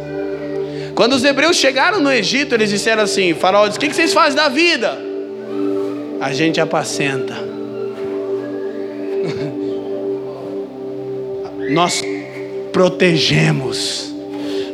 Quando 0.98 1.14
os 1.14 1.24
hebreus 1.24 1.56
chegaram 1.58 2.02
no 2.02 2.12
Egito, 2.12 2.56
eles 2.56 2.72
disseram 2.72 3.04
assim: 3.04 3.36
Faraó 3.36 3.68
disse: 3.68 3.78
O 3.78 3.82
que 3.82 3.94
vocês 3.94 4.12
fazem 4.12 4.36
da 4.36 4.50
vida? 4.50 4.98
A 6.20 6.34
gente 6.34 6.60
apacenta. 6.60 7.36
Nós 11.70 12.04
protegemos, 12.72 14.12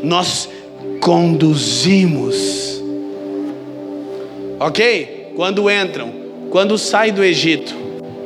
nós 0.03 0.47
conduzimos. 1.01 2.81
Ok? 4.59 5.33
Quando 5.35 5.69
entram, 5.69 6.13
quando 6.51 6.77
saem 6.77 7.11
do 7.11 7.23
Egito, 7.23 7.75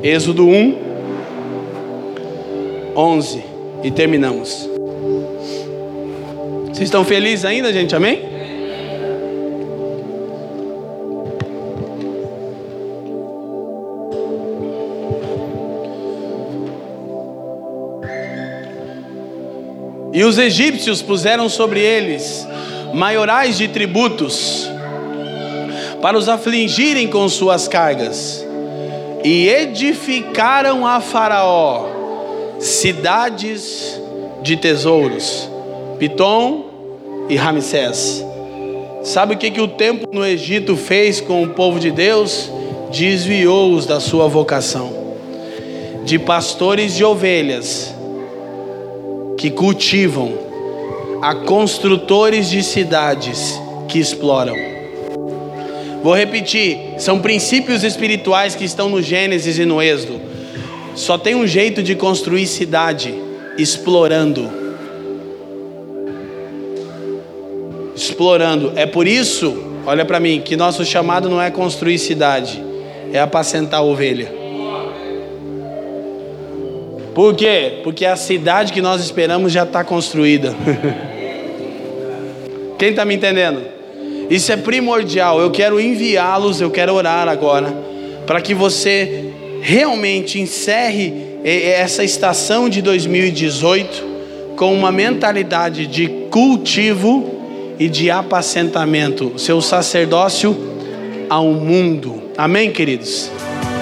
Êxodo 0.03 0.45
1, 0.45 0.77
11, 2.95 3.43
e 3.83 3.91
terminamos. 3.91 4.69
Vocês 6.77 6.89
estão 6.89 7.03
felizes 7.03 7.43
ainda, 7.43 7.73
gente? 7.73 7.95
Amém? 7.95 8.21
E 20.13 20.23
os 20.23 20.37
egípcios 20.37 21.01
puseram 21.01 21.49
sobre 21.49 21.79
eles 21.79 22.47
maiorais 22.93 23.57
de 23.57 23.67
tributos, 23.69 24.69
para 25.99 26.15
os 26.15 26.29
afligirem 26.29 27.07
com 27.07 27.27
suas 27.27 27.67
cargas, 27.67 28.45
e 29.23 29.49
edificaram 29.49 30.85
a 30.85 31.01
Faraó 31.01 31.87
cidades 32.59 33.99
de 34.43 34.55
tesouros, 34.57 35.49
Pitom 35.97 36.66
e 37.29 37.35
Ramsés. 37.35 38.25
Sabe 39.03 39.35
o 39.35 39.37
que, 39.37 39.51
que 39.51 39.61
o 39.61 39.67
tempo 39.67 40.07
no 40.11 40.25
Egito 40.25 40.75
fez 40.75 41.21
com 41.21 41.43
o 41.43 41.49
povo 41.49 41.79
de 41.79 41.91
Deus? 41.91 42.51
Desviou-os 42.91 43.85
da 43.85 43.99
sua 43.99 44.27
vocação. 44.27 44.91
De 46.03 46.17
pastores 46.17 46.95
de 46.95 47.03
ovelhas 47.03 47.93
que 49.37 49.51
cultivam, 49.51 50.33
a 51.21 51.35
construtores 51.35 52.49
de 52.49 52.63
cidades 52.63 53.59
que 53.87 53.99
exploram. 53.99 54.55
Vou 56.03 56.13
repetir: 56.13 56.95
são 56.97 57.19
princípios 57.19 57.83
espirituais 57.83 58.55
que 58.55 58.65
estão 58.65 58.89
no 58.89 59.01
Gênesis 59.01 59.57
e 59.59 59.65
no 59.65 59.81
Êxodo. 59.81 60.19
Só 60.95 61.17
tem 61.17 61.35
um 61.35 61.45
jeito 61.45 61.83
de 61.83 61.95
construir 61.95 62.47
cidade: 62.47 63.13
explorando. 63.57 64.66
Explorando. 68.17 68.73
É 68.75 68.87
por 68.87 69.07
isso, 69.07 69.63
olha 69.85 70.03
para 70.03 70.19
mim, 70.19 70.41
que 70.43 70.57
nosso 70.57 70.83
chamado 70.83 71.29
não 71.29 71.39
é 71.39 71.51
construir 71.51 71.99
cidade, 71.99 72.63
é 73.13 73.19
apacentar 73.19 73.81
a 73.81 73.83
ovelha. 73.83 74.33
Por 77.13 77.35
quê? 77.35 77.79
Porque 77.83 78.05
a 78.05 78.15
cidade 78.15 78.73
que 78.73 78.81
nós 78.81 79.03
esperamos 79.03 79.51
já 79.51 79.61
está 79.63 79.83
construída. 79.83 80.55
Quem 82.79 82.89
está 82.89 83.05
me 83.05 83.15
entendendo? 83.15 83.61
Isso 84.29 84.51
é 84.51 84.57
primordial. 84.57 85.39
Eu 85.39 85.51
quero 85.51 85.79
enviá-los, 85.79 86.59
eu 86.59 86.71
quero 86.71 86.93
orar 86.93 87.27
agora, 87.27 87.71
para 88.25 88.41
que 88.41 88.55
você 88.55 89.31
realmente 89.61 90.39
encerre 90.39 91.13
essa 91.43 92.03
estação 92.03 92.67
de 92.67 92.81
2018 92.81 94.17
com 94.55 94.73
uma 94.73 94.91
mentalidade 94.91 95.85
de 95.85 96.07
cultivo 96.29 97.36
e 97.79 97.89
de 97.89 98.09
apacentamento, 98.09 99.37
seu 99.37 99.61
sacerdócio 99.61 100.57
ao 101.29 101.51
mundo. 101.51 102.23
Amém, 102.37 102.71
queridos? 102.71 103.29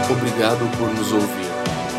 Obrigado 0.10 0.68
por 0.78 0.92
nos 0.94 1.12
ouvir. 1.12 1.46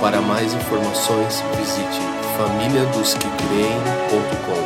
Para 0.01 0.21
mais 0.21 0.53
informações, 0.55 1.45
visite 1.59 2.01
famíliadosquecreem.com. 2.37 4.66